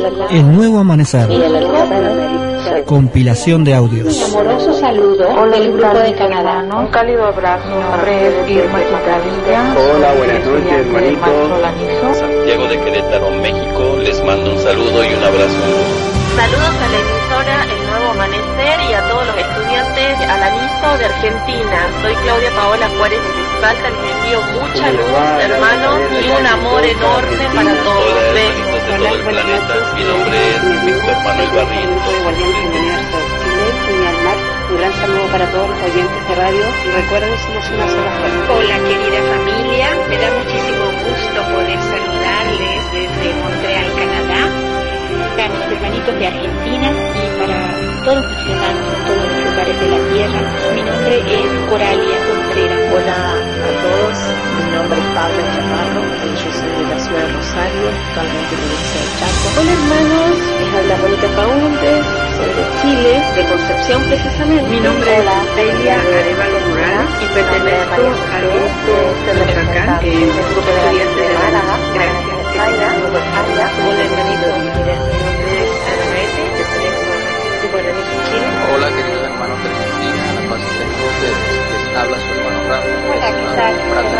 la 0.00 0.26
El 0.30 0.56
Nuevo 0.56 0.78
Amanecer. 0.78 1.28
Compilación 2.84 3.64
de 3.64 3.74
audios. 3.74 4.22
amoroso 4.22 4.72
saludo 4.74 5.46
del 5.50 5.72
grupo 5.72 5.98
de 5.98 6.14
Canadá. 6.14 6.64
Un 6.78 6.86
cálido 6.88 7.24
abrazo. 7.26 7.68
Mi 7.68 7.82
nombre 7.82 8.28
es 8.28 8.50
Irma. 8.50 8.78
Hola, 9.94 10.12
buenas 10.14 10.44
noches, 10.44 10.72
hermanito. 10.72 12.14
Santiago 12.14 12.66
de 12.68 12.80
Querétaro, 12.80 13.30
México, 13.30 13.96
les 14.02 14.22
mando 14.24 14.52
un 14.52 14.58
saludo 14.58 15.04
y 15.04 15.14
un 15.14 15.24
abrazo. 15.24 16.06
Saludos 16.36 16.74
a 16.76 16.88
la 16.92 16.98
emisora 17.00 17.64
El 17.64 17.86
Nuevo 17.88 18.10
Amanecer 18.10 18.90
y 18.90 18.92
a 18.92 19.08
todos 19.08 19.26
los 19.26 19.36
estudiantes 19.38 20.18
a 20.28 20.36
la 20.36 20.50
MISO 20.50 20.98
de 20.98 21.04
Argentina. 21.06 21.78
Soy 22.02 22.14
Claudia 22.14 22.50
Paola 22.50 22.88
Juárez 22.98 23.20
de 23.22 23.56
les 23.56 24.12
envío 24.12 24.40
mucha 24.52 24.92
luz, 24.92 25.00
hermanos, 25.40 26.00
y 26.22 26.28
un 26.28 26.46
amor 26.46 26.84
enorme 26.84 27.48
para 27.54 27.74
todos. 27.82 28.34
Besos. 28.34 28.75
De 28.86 28.98
todo 28.98 29.14
el 29.14 29.22
planeta. 29.22 29.74
Mi 29.96 30.04
nombre 30.04 30.36
es 30.54 30.84
Víctor 30.86 31.16
Manuel 31.24 31.50
Barrientos. 31.50 32.14
Un 34.70 34.76
gran 34.78 34.92
saludo 34.94 35.26
para 35.30 35.46
todos 35.50 35.68
los 35.70 35.78
oyentes 35.82 36.28
de 36.28 36.34
radio 36.34 36.64
y 36.84 36.90
recuerden 36.90 37.38
somos 37.38 37.70
una 37.70 37.88
sola 37.88 38.10
fuerza. 38.18 38.52
Hola 38.52 38.76
querida 38.86 39.20
familia, 39.34 39.86
me 40.08 40.16
da 40.18 40.28
muchísimo 40.38 40.84
gusto 41.06 41.38
poder 41.54 41.78
saludarles 41.82 42.80
desde 42.92 43.26
Montreal, 43.42 43.88
Canadá, 43.94 44.42
para 45.36 45.48
mis 45.48 45.66
hermanitos 45.72 46.14
de 46.18 46.26
Argentina 46.26 46.88
y 46.90 47.26
para 47.38 47.58
todos 48.04 48.26
mis 48.26 48.50
hermanos 48.50 48.86
en 48.86 49.00
todos 49.06 49.26
los 49.26 49.40
lugares 49.46 49.76
de 49.80 49.86
la 49.86 50.00
tierra. 50.14 50.40
Mi 50.74 50.82
nombre 50.82 51.14
es 51.18 51.70
Coralia 51.70 52.16
Contreras. 52.26 52.85
Mónica 60.96 61.28
soy 62.36 62.50
de 62.56 62.64
Chile, 62.80 63.12
de 63.36 63.42
Concepción 63.44 64.02
precisamente. 64.04 64.68
Mi 64.70 64.80
nombre 64.80 65.10
es 65.12 65.24
Celia 65.54 65.94
Arevalo 65.94 66.60
Morales 66.68 67.10
y 67.20 67.26
pertenezco 67.34 68.02
al 68.32 68.44
grupo 68.48 68.94
Telefacán, 69.26 70.00
que 70.00 70.08
es 70.08 70.16
un 70.16 70.30
grupo 70.32 70.70
de 70.72 70.76
estudiantes 70.80 71.28
de 71.28 71.34
Málaga. 71.36 71.74
Gracias. 71.92 72.36
Hola 72.56 74.02
hermanito, 74.04 74.46
mi 74.56 74.64
nombre 74.72 74.92
es 74.96 75.70
Ana 75.86 76.06
Maete, 76.08 76.42
pertenezco 76.56 77.12
al 77.12 77.60
grupo 77.60 77.76
de 77.76 77.90
Miss 77.92 78.08
Chile. 78.24 78.48
Hola 78.72 78.88
queridos 78.88 79.20
hermanos 79.20 79.58
de 79.62 79.68
Argentina, 79.68 80.20
la 80.32 80.42
paz 80.48 80.64
con 80.64 80.88
ustedes. 81.12 81.40
Les 81.76 81.92
habla 81.96 82.16
su 82.16 82.28
hermano 82.32 82.58
Ramón. 82.72 82.96
Hola, 83.12 83.28
¿qué 83.36 83.46
tal? 83.52 83.74
Hola, 83.96 84.16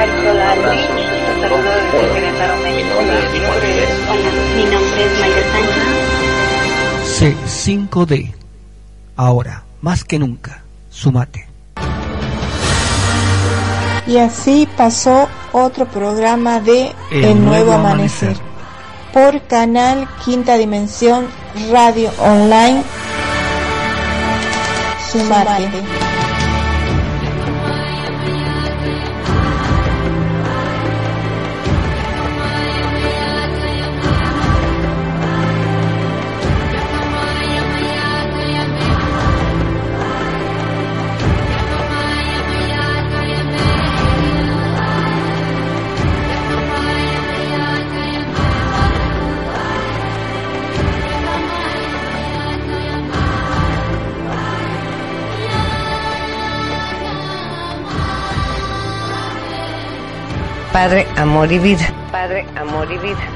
mi 4.56 4.64
nombre 4.64 5.00
es 5.04 5.12
Mayra 5.20 5.44
Sánchez. 5.52 6.35
C5D. 7.18 8.34
Ahora, 9.16 9.64
más 9.80 10.04
que 10.04 10.18
nunca, 10.18 10.62
sumate. 10.90 11.48
Y 14.06 14.18
así 14.18 14.68
pasó 14.76 15.26
otro 15.52 15.86
programa 15.86 16.60
de 16.60 16.94
El, 17.10 17.42
Nuevo, 17.42 17.72
Amanecer. 17.72 18.36
por 19.14 19.40
canal 19.46 20.06
Quinta 20.26 20.58
Dimensión 20.58 21.26
Radio 21.70 22.10
Online. 22.18 22.82
Sumate. 25.10 26.05
Padre, 60.76 61.06
amor 61.16 61.50
y 61.50 61.58
vida. 61.58 61.90
Padre, 62.12 62.44
amor 62.54 62.86
y 62.92 62.98
vida. 62.98 63.26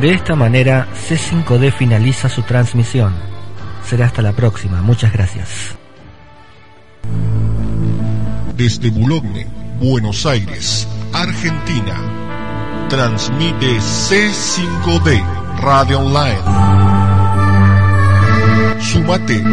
De 0.00 0.14
esta 0.14 0.34
manera, 0.34 0.88
C5D 0.94 1.70
finaliza 1.70 2.30
su 2.30 2.40
transmisión. 2.40 3.12
Será 3.84 4.06
hasta 4.06 4.22
la 4.22 4.32
próxima. 4.32 4.80
Muchas 4.80 5.12
gracias. 5.12 5.76
Desde 8.56 8.88
Boulogne, 8.88 9.46
Buenos 9.78 10.24
Aires, 10.24 10.88
Argentina, 11.12 11.94
transmite 12.88 13.76
C5D 13.80 15.22
Radio 15.60 16.00
Online. 16.00 16.40
Sumate. 18.80 19.44